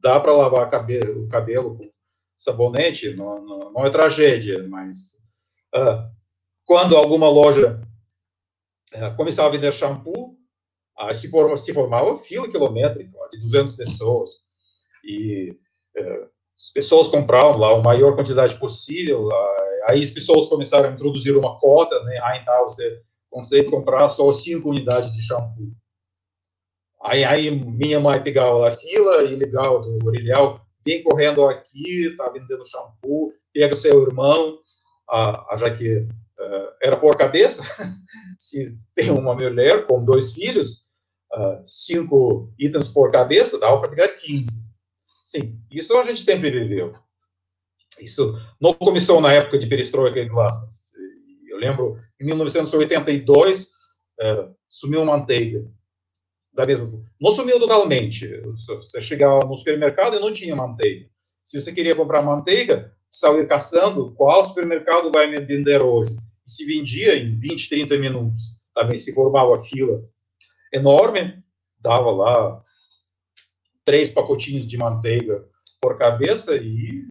dá 0.01 0.21
para 0.21 0.33
lavar 0.33 0.69
o 0.69 1.29
cabelo 1.29 1.77
com 1.77 1.91
sabonete, 2.37 3.15
não, 3.15 3.45
não, 3.45 3.73
não 3.73 3.87
é 3.87 3.91
tragédia, 3.91 4.67
mas 4.69 5.17
uh, 5.75 6.09
quando 6.65 6.97
alguma 6.97 7.29
loja 7.29 7.81
uh, 8.95 9.17
começava 9.17 9.49
a 9.49 9.53
vender 9.53 9.73
shampoo, 9.73 10.37
uh, 11.01 11.15
se, 11.15 11.31
for, 11.31 11.57
se 11.59 11.73
formava 11.73 12.17
fila 12.19 12.51
quilométrica 12.51 13.11
de 13.31 13.39
200 13.41 13.73
pessoas, 13.73 14.31
e 15.05 15.57
uh, 15.99 16.29
as 16.57 16.71
pessoas 16.73 17.09
compravam 17.09 17.59
lá 17.59 17.75
a 17.75 17.83
maior 17.83 18.15
quantidade 18.15 18.59
possível, 18.59 19.29
aí 19.89 20.03
as 20.03 20.11
pessoas 20.11 20.47
começaram 20.47 20.91
a 20.91 20.93
introduzir 20.93 21.37
uma 21.37 21.59
cota, 21.59 22.03
né, 22.05 22.19
ah, 22.23 22.37
então 22.37 22.65
você 22.65 23.01
consegue 23.31 23.71
comprar 23.71 24.09
só 24.09 24.31
5 24.31 24.69
unidades 24.69 25.13
de 25.13 25.23
shampoo. 25.23 25.73
Aí, 27.03 27.25
aí 27.25 27.51
minha 27.51 27.99
mãe 27.99 28.23
pegava 28.23 28.69
a 28.69 28.73
fila 28.73 29.25
ilegal 29.25 29.81
do 29.81 30.07
Orilhau, 30.07 30.61
vem 30.85 31.03
correndo 31.03 31.47
aqui, 31.47 32.15
tá 32.17 32.29
vendendo 32.29 32.69
shampoo, 32.69 33.33
pega 33.55 33.75
seu 33.75 34.03
irmão, 34.03 34.59
a, 35.09 35.53
a 35.53 35.57
já 35.57 35.71
que 35.71 36.07
uh, 36.41 36.73
era 36.83 36.97
por 36.97 37.17
cabeça, 37.17 37.63
se 38.39 38.77
tem 38.95 39.11
uma 39.11 39.35
mulher 39.35 39.87
com 39.87 40.05
dois 40.05 40.33
filhos, 40.33 40.87
uh, 41.35 41.63
cinco 41.67 42.53
itens 42.59 42.89
por 42.89 43.13
cabeça, 43.13 43.59
dá 43.59 43.77
para 43.77 43.91
pegar 43.91 44.09
15. 44.09 44.47
Sim, 45.25 45.61
isso 45.71 45.97
a 45.97 46.03
gente 46.03 46.21
sempre 46.21 46.51
viveu. 46.51 46.95
Isso 48.01 48.35
não 48.61 48.73
começou 48.73 49.21
na 49.21 49.33
época 49.33 49.59
de 49.59 49.67
perestroika 49.67 50.19
e 50.19 50.29
glasnost. 50.29 50.91
Eu 51.49 51.59
lembro, 51.59 51.99
em 52.21 52.25
1982, 52.25 53.65
uh, 53.65 54.55
sumiu 54.69 55.05
manteiga 55.05 55.65
da 56.53 56.67
mesma 56.67 56.87
Não 57.21 57.31
sumiu 57.31 57.59
totalmente. 57.59 58.29
Você 58.43 59.01
chegava 59.01 59.47
no 59.47 59.57
supermercado 59.57 60.17
e 60.17 60.21
não 60.21 60.33
tinha 60.33 60.57
manteiga. 60.57 61.09
Se 61.45 61.61
você 61.61 61.73
queria 61.73 61.95
comprar 61.97 62.23
manteiga, 62.23 62.93
sair 63.11 63.47
caçando 63.47 64.13
qual 64.15 64.45
supermercado 64.45 65.11
vai 65.11 65.27
me 65.27 65.41
vender 65.41 65.83
hoje. 65.83 66.17
Se 66.57 66.65
vendia 66.65 67.17
em 67.17 67.39
20, 67.39 67.69
30 67.69 67.99
minutos. 67.99 68.61
Também 68.75 68.99
se 68.99 69.15
formava 69.15 69.61
fila 69.61 70.03
enorme, 70.73 71.43
dava 71.79 72.11
lá 72.11 72.61
três 73.85 74.09
pacotinhos 74.11 74.67
de 74.67 74.77
manteiga 74.77 75.45
por 75.81 75.97
cabeça 75.97 76.57
e 76.57 77.05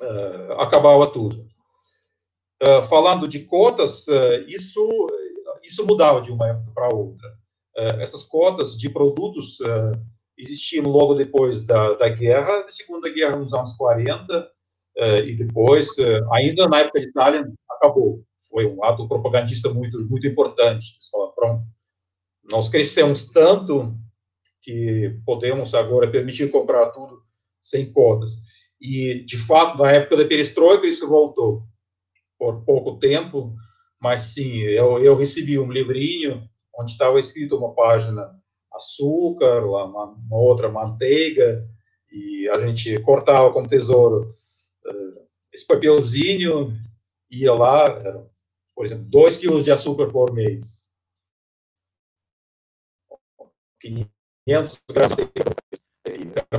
uh, 0.00 0.52
acabava 0.60 1.10
tudo. 1.10 1.46
Uh, 2.62 2.82
falando 2.88 3.28
de 3.28 3.44
cotas, 3.44 4.06
uh, 4.08 4.44
isso, 4.46 5.08
isso 5.62 5.86
mudava 5.86 6.20
de 6.22 6.32
uma 6.32 6.48
época 6.48 6.70
para 6.74 6.94
outra. 6.94 7.38
Essas 8.00 8.24
cotas 8.24 8.76
de 8.76 8.90
produtos 8.90 9.58
existiam 10.36 10.86
logo 10.86 11.14
depois 11.14 11.64
da, 11.64 11.94
da 11.94 12.08
guerra, 12.08 12.62
da 12.62 12.70
Segunda 12.72 13.08
Guerra 13.08 13.36
nos 13.36 13.54
anos 13.54 13.76
40, 13.76 14.50
eh, 14.96 15.20
e 15.26 15.36
depois, 15.36 15.90
ainda 16.32 16.66
na 16.66 16.80
época 16.80 16.98
de 16.98 17.06
Stalin, 17.06 17.44
acabou. 17.78 18.24
Foi 18.50 18.66
um 18.66 18.82
ato 18.84 19.08
propagandista 19.08 19.72
muito, 19.72 19.98
muito 20.08 20.26
importante. 20.26 20.98
Falaram, 21.10 21.32
pronto, 21.34 21.64
nós 22.50 22.68
crescemos 22.68 23.26
tanto 23.26 23.94
que 24.62 25.16
podemos 25.24 25.74
agora 25.74 26.10
permitir 26.10 26.50
comprar 26.50 26.90
tudo 26.90 27.22
sem 27.60 27.90
cotas. 27.92 28.42
E, 28.80 29.24
de 29.24 29.36
fato, 29.36 29.78
na 29.78 29.90
época 29.92 30.16
da 30.16 30.24
perestroika, 30.24 30.86
isso 30.86 31.08
voltou 31.08 31.62
por 32.38 32.64
pouco 32.64 32.98
tempo, 32.98 33.54
mas 34.00 34.22
sim, 34.22 34.58
eu, 34.60 35.02
eu 35.02 35.16
recebi 35.16 35.58
um 35.58 35.72
livrinho 35.72 36.48
onde 36.78 36.92
estava 36.92 37.18
escrito 37.18 37.56
uma 37.56 37.74
página 37.74 38.30
açúcar, 38.72 39.64
uma, 39.64 40.04
uma 40.04 40.36
outra 40.36 40.68
manteiga, 40.68 41.66
e 42.10 42.48
a 42.48 42.58
gente 42.58 42.98
cortava 43.00 43.52
com 43.52 43.66
tesouro 43.66 44.32
uh, 44.86 45.20
esse 45.52 45.66
papelzinho, 45.66 46.72
ia 47.30 47.52
lá, 47.52 47.84
era, 47.84 48.30
por 48.74 48.84
exemplo, 48.84 49.04
2 49.06 49.36
quilos 49.36 49.62
de 49.62 49.70
açúcar 49.70 50.10
por 50.10 50.32
mês. 50.32 50.86
500 53.80 54.82
gramas 54.90 55.16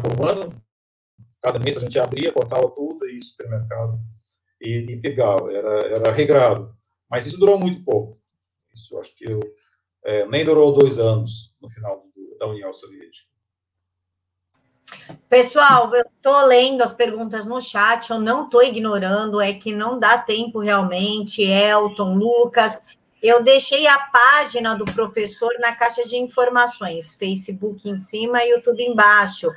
por 0.02 0.30
ano. 0.30 0.64
Cada 1.42 1.60
mês 1.60 1.78
a 1.78 1.80
gente 1.80 2.00
abria, 2.00 2.34
cortava 2.34 2.70
tudo 2.72 3.08
e 3.08 3.22
supermercado 3.22 4.00
e, 4.62 4.92
e 4.92 5.02
pegava, 5.02 5.52
era, 5.52 5.88
era 5.88 6.12
regrado. 6.12 6.76
Mas 7.10 7.26
isso 7.26 7.40
durou 7.40 7.58
muito 7.58 7.84
pouco. 7.84 8.22
Isso 8.74 8.98
acho 9.00 9.16
que 9.16 9.30
eu, 9.30 9.40
é, 10.04 10.26
nem 10.28 10.46
durou 10.46 10.74
dois 10.74 11.00
anos 11.00 11.56
no 11.62 11.70
final 11.70 12.06
do, 12.16 12.38
da 12.38 12.48
União 12.48 12.72
Soviética. 12.72 13.30
Pessoal, 15.30 15.94
eu 15.94 16.06
estou 16.06 16.42
lendo 16.46 16.82
as 16.82 16.92
perguntas 16.92 17.46
no 17.46 17.62
chat, 17.62 18.10
eu 18.10 18.20
não 18.20 18.46
estou 18.46 18.64
ignorando, 18.64 19.40
é 19.40 19.54
que 19.54 19.72
não 19.72 20.00
dá 20.00 20.18
tempo 20.18 20.60
realmente. 20.60 21.44
Elton, 21.44 22.16
Lucas, 22.16 22.82
eu 23.22 23.44
deixei 23.44 23.86
a 23.86 24.00
página 24.00 24.76
do 24.76 24.86
professor 24.86 25.52
na 25.60 25.76
caixa 25.76 26.04
de 26.06 26.18
informações, 26.18 27.14
Facebook 27.14 27.88
em 27.88 27.98
cima 27.98 28.44
e 28.44 28.50
YouTube 28.50 28.82
embaixo. 28.82 29.52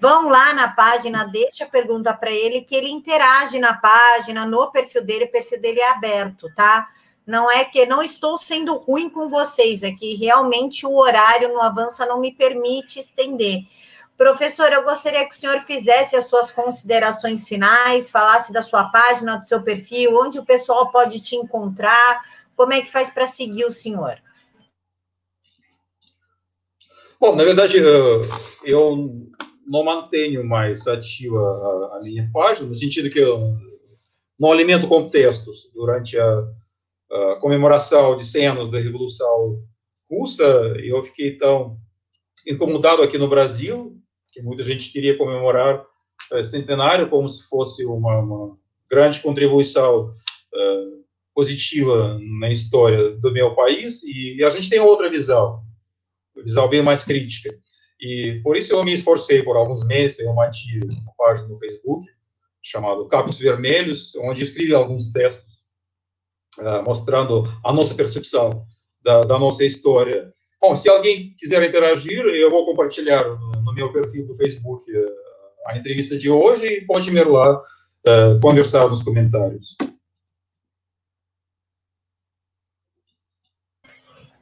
Vão 0.00 0.30
lá 0.30 0.54
na 0.54 0.68
página, 0.68 1.24
deixa 1.24 1.64
a 1.64 1.68
pergunta 1.68 2.14
para 2.14 2.30
ele, 2.30 2.62
que 2.62 2.74
ele 2.74 2.88
interage 2.88 3.58
na 3.58 3.74
página, 3.74 4.46
no 4.46 4.70
perfil 4.70 5.04
dele, 5.04 5.24
o 5.24 5.30
perfil 5.30 5.60
dele 5.60 5.80
é 5.80 5.90
aberto, 5.90 6.48
tá? 6.54 6.88
Não 7.26 7.50
é 7.50 7.64
que 7.64 7.84
não 7.84 8.02
estou 8.02 8.38
sendo 8.38 8.76
ruim 8.78 9.10
com 9.10 9.28
vocês, 9.28 9.82
é 9.82 9.92
que 9.92 10.14
realmente 10.14 10.86
o 10.86 10.96
horário 10.96 11.52
no 11.52 11.60
Avança 11.60 12.06
não 12.06 12.18
me 12.18 12.32
permite 12.32 12.98
estender. 12.98 13.60
Professor, 14.16 14.72
eu 14.72 14.84
gostaria 14.84 15.26
que 15.28 15.34
o 15.34 15.38
senhor 15.38 15.60
fizesse 15.62 16.14
as 16.14 16.26
suas 16.26 16.52
considerações 16.52 17.48
finais, 17.48 18.10
falasse 18.10 18.52
da 18.52 18.62
sua 18.62 18.84
página, 18.84 19.38
do 19.38 19.46
seu 19.46 19.62
perfil, 19.62 20.16
onde 20.16 20.38
o 20.38 20.44
pessoal 20.44 20.90
pode 20.92 21.20
te 21.20 21.34
encontrar, 21.34 22.22
como 22.54 22.72
é 22.72 22.82
que 22.82 22.92
faz 22.92 23.10
para 23.10 23.26
seguir 23.26 23.64
o 23.64 23.70
senhor? 23.70 24.18
Bom, 27.18 27.36
na 27.36 27.44
verdade, 27.44 27.78
eu, 28.64 29.28
não 29.66 29.84
mantenho 29.84 30.44
mais 30.44 30.86
ativa 30.86 31.38
a, 31.96 32.00
minha 32.02 32.28
página, 32.32 32.68
no 32.68 32.74
sentido 32.74 33.10
que 33.10 33.20
eu 33.20 33.56
não 34.38 34.50
alimento 34.50 34.88
contextos 34.88 35.70
durante 35.72 36.18
a, 36.18 36.44
a 37.12 37.36
comemoração 37.40 38.16
de 38.16 38.24
100 38.24 38.46
anos 38.48 38.70
da 38.70 38.78
Revolução 38.78 39.62
Russa, 40.10 40.44
eu 40.82 41.02
fiquei 41.02 41.36
tão 41.36 41.78
incomodado 42.46 43.02
aqui 43.02 43.16
no 43.16 43.28
Brasil, 43.28 44.01
que 44.32 44.42
muita 44.42 44.62
gente 44.62 44.90
queria 44.90 45.16
comemorar 45.16 45.84
uh, 46.32 46.44
centenário 46.44 47.08
como 47.08 47.28
se 47.28 47.48
fosse 47.48 47.84
uma, 47.84 48.18
uma 48.18 48.56
grande 48.90 49.20
contribuição 49.20 50.06
uh, 50.08 51.02
positiva 51.34 52.18
na 52.40 52.50
história 52.50 53.10
do 53.16 53.32
meu 53.32 53.54
país, 53.54 54.02
e, 54.02 54.36
e 54.36 54.44
a 54.44 54.50
gente 54.50 54.68
tem 54.68 54.80
outra 54.80 55.08
visão, 55.08 55.62
visão 56.44 56.68
bem 56.68 56.82
mais 56.82 57.04
crítica. 57.04 57.54
E 58.00 58.40
por 58.42 58.56
isso 58.56 58.74
eu 58.74 58.82
me 58.82 58.92
esforcei 58.92 59.42
por 59.42 59.56
alguns 59.56 59.86
meses, 59.86 60.18
eu 60.18 60.34
mantive 60.34 60.84
uma 60.84 61.14
página 61.16 61.48
no 61.48 61.56
Facebook, 61.56 62.06
chamado 62.60 63.06
Capos 63.06 63.38
Vermelhos, 63.38 64.14
onde 64.16 64.42
escrevi 64.42 64.74
alguns 64.74 65.12
textos 65.12 65.62
uh, 66.58 66.82
mostrando 66.84 67.44
a 67.64 67.72
nossa 67.72 67.94
percepção 67.94 68.64
da, 69.02 69.22
da, 69.22 69.38
nossa 69.38 69.64
história. 69.64 70.32
Bom, 70.60 70.76
se 70.76 70.88
alguém 70.88 71.34
quiser 71.38 71.62
interagir, 71.68 72.24
eu 72.24 72.50
vou 72.50 72.64
compartilhar 72.66 73.24
no, 73.72 73.74
meu 73.74 73.92
perfil 73.92 74.26
do 74.26 74.34
Facebook 74.34 74.90
uh, 74.90 75.10
a 75.66 75.76
entrevista 75.76 76.16
de 76.16 76.30
hoje 76.30 76.66
e 76.66 76.86
pode 76.86 77.10
ir 77.10 77.26
lá 77.26 77.58
uh, 77.58 78.40
conversar 78.40 78.88
nos 78.88 79.02
comentários. 79.02 79.76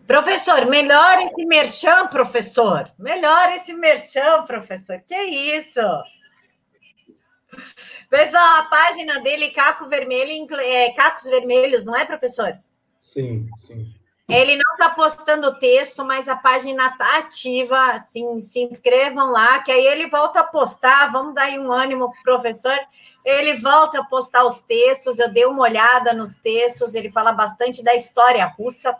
Professor, 0.06 0.66
melhor 0.66 1.22
esse 1.22 1.46
merchan, 1.46 2.08
professor. 2.08 2.90
Melhor 2.98 3.52
esse 3.52 3.72
merchan, 3.72 4.44
professor. 4.44 5.00
Que 5.06 5.14
isso? 5.14 5.80
Pessoal, 8.08 8.58
a 8.58 8.62
página 8.64 9.20
dele, 9.20 9.50
Caco 9.50 9.88
Vermelho, 9.88 10.52
é, 10.56 10.92
Cacos 10.94 11.24
Vermelhos, 11.24 11.84
não 11.84 11.94
é, 11.94 12.04
professor? 12.04 12.58
Sim, 12.98 13.48
sim. 13.56 13.94
Ele 14.30 14.56
não 14.56 14.72
está 14.74 14.90
postando 14.90 15.58
texto, 15.58 16.04
mas 16.04 16.28
a 16.28 16.36
página 16.36 16.86
está 16.86 17.18
ativa. 17.18 17.78
Assim, 17.92 18.40
se 18.40 18.60
inscrevam 18.60 19.30
lá, 19.30 19.58
que 19.60 19.72
aí 19.72 19.86
ele 19.86 20.08
volta 20.08 20.40
a 20.40 20.44
postar. 20.44 21.10
Vamos 21.10 21.34
dar 21.34 21.44
aí 21.44 21.58
um 21.58 21.72
ânimo 21.72 22.10
para 22.10 22.20
o 22.20 22.40
professor. 22.40 22.78
Ele 23.24 23.54
volta 23.54 24.00
a 24.00 24.04
postar 24.04 24.44
os 24.44 24.60
textos. 24.60 25.18
Eu 25.18 25.30
dei 25.30 25.44
uma 25.44 25.62
olhada 25.62 26.12
nos 26.12 26.34
textos. 26.36 26.94
Ele 26.94 27.10
fala 27.10 27.32
bastante 27.32 27.82
da 27.82 27.94
história 27.94 28.46
russa 28.46 28.96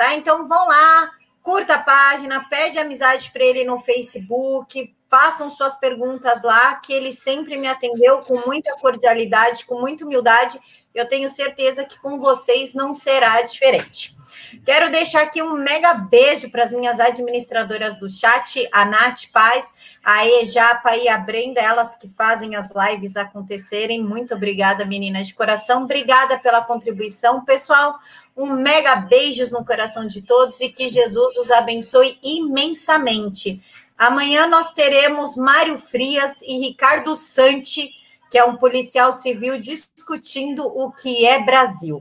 tá? 0.00 0.14
Então 0.14 0.48
vão 0.48 0.66
lá, 0.66 1.10
curta 1.42 1.74
a 1.74 1.82
página, 1.82 2.48
pede 2.48 2.78
amizade 2.78 3.30
para 3.30 3.44
ele 3.44 3.64
no 3.64 3.80
Facebook, 3.80 4.96
façam 5.10 5.50
suas 5.50 5.76
perguntas 5.76 6.42
lá, 6.42 6.76
que 6.76 6.90
ele 6.90 7.12
sempre 7.12 7.58
me 7.58 7.66
atendeu 7.68 8.20
com 8.20 8.40
muita 8.46 8.74
cordialidade, 8.78 9.66
com 9.66 9.78
muita 9.78 10.06
humildade. 10.06 10.58
Eu 10.94 11.08
tenho 11.08 11.28
certeza 11.28 11.84
que 11.84 11.98
com 12.00 12.18
vocês 12.18 12.74
não 12.74 12.92
será 12.92 13.40
diferente. 13.42 14.16
Quero 14.64 14.90
deixar 14.90 15.22
aqui 15.22 15.40
um 15.42 15.54
mega 15.54 15.94
beijo 15.94 16.50
para 16.50 16.64
as 16.64 16.72
minhas 16.72 16.98
administradoras 16.98 17.98
do 17.98 18.10
chat, 18.10 18.68
a 18.72 18.84
Nath 18.84 19.30
Paz, 19.32 19.72
a 20.04 20.26
Ejapa 20.26 20.96
e 20.96 21.08
a 21.08 21.18
Brenda, 21.18 21.60
elas 21.60 21.94
que 21.94 22.08
fazem 22.08 22.56
as 22.56 22.70
lives 22.70 23.16
acontecerem. 23.16 24.02
Muito 24.02 24.34
obrigada, 24.34 24.84
meninas 24.84 25.28
de 25.28 25.34
coração. 25.34 25.84
Obrigada 25.84 26.38
pela 26.38 26.62
contribuição. 26.62 27.44
Pessoal, 27.44 27.98
um 28.36 28.52
mega 28.52 28.96
beijos 28.96 29.52
no 29.52 29.64
coração 29.64 30.06
de 30.06 30.22
todos 30.22 30.60
e 30.60 30.68
que 30.68 30.88
Jesus 30.88 31.36
os 31.36 31.50
abençoe 31.50 32.18
imensamente. 32.22 33.62
Amanhã 33.96 34.46
nós 34.46 34.72
teremos 34.72 35.36
Mário 35.36 35.78
Frias 35.78 36.40
e 36.42 36.58
Ricardo 36.58 37.14
Santi, 37.14 37.92
que 38.30 38.38
é 38.38 38.44
um 38.44 38.56
policial 38.56 39.12
civil, 39.12 39.60
discutindo 39.60 40.64
o 40.64 40.92
que 40.92 41.26
é 41.26 41.44
Brasil. 41.44 42.00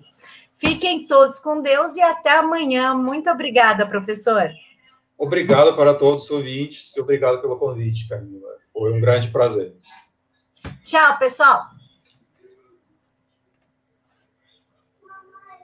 Fiquem 0.57 1.07
todos 1.07 1.39
com 1.39 1.61
Deus 1.61 1.95
e 1.95 2.01
até 2.01 2.37
amanhã. 2.37 2.93
Muito 2.93 3.29
obrigada, 3.29 3.87
professor. 3.87 4.49
Obrigado 5.17 5.75
para 5.75 5.93
todos 5.93 6.25
os 6.25 6.31
ouvintes. 6.31 6.95
Obrigado 6.97 7.41
pelo 7.41 7.57
convite, 7.57 8.07
Camila. 8.07 8.49
Foi 8.71 8.93
um 8.93 9.01
grande 9.01 9.29
prazer. 9.29 9.75
Tchau, 10.83 11.17
pessoal. 11.17 11.78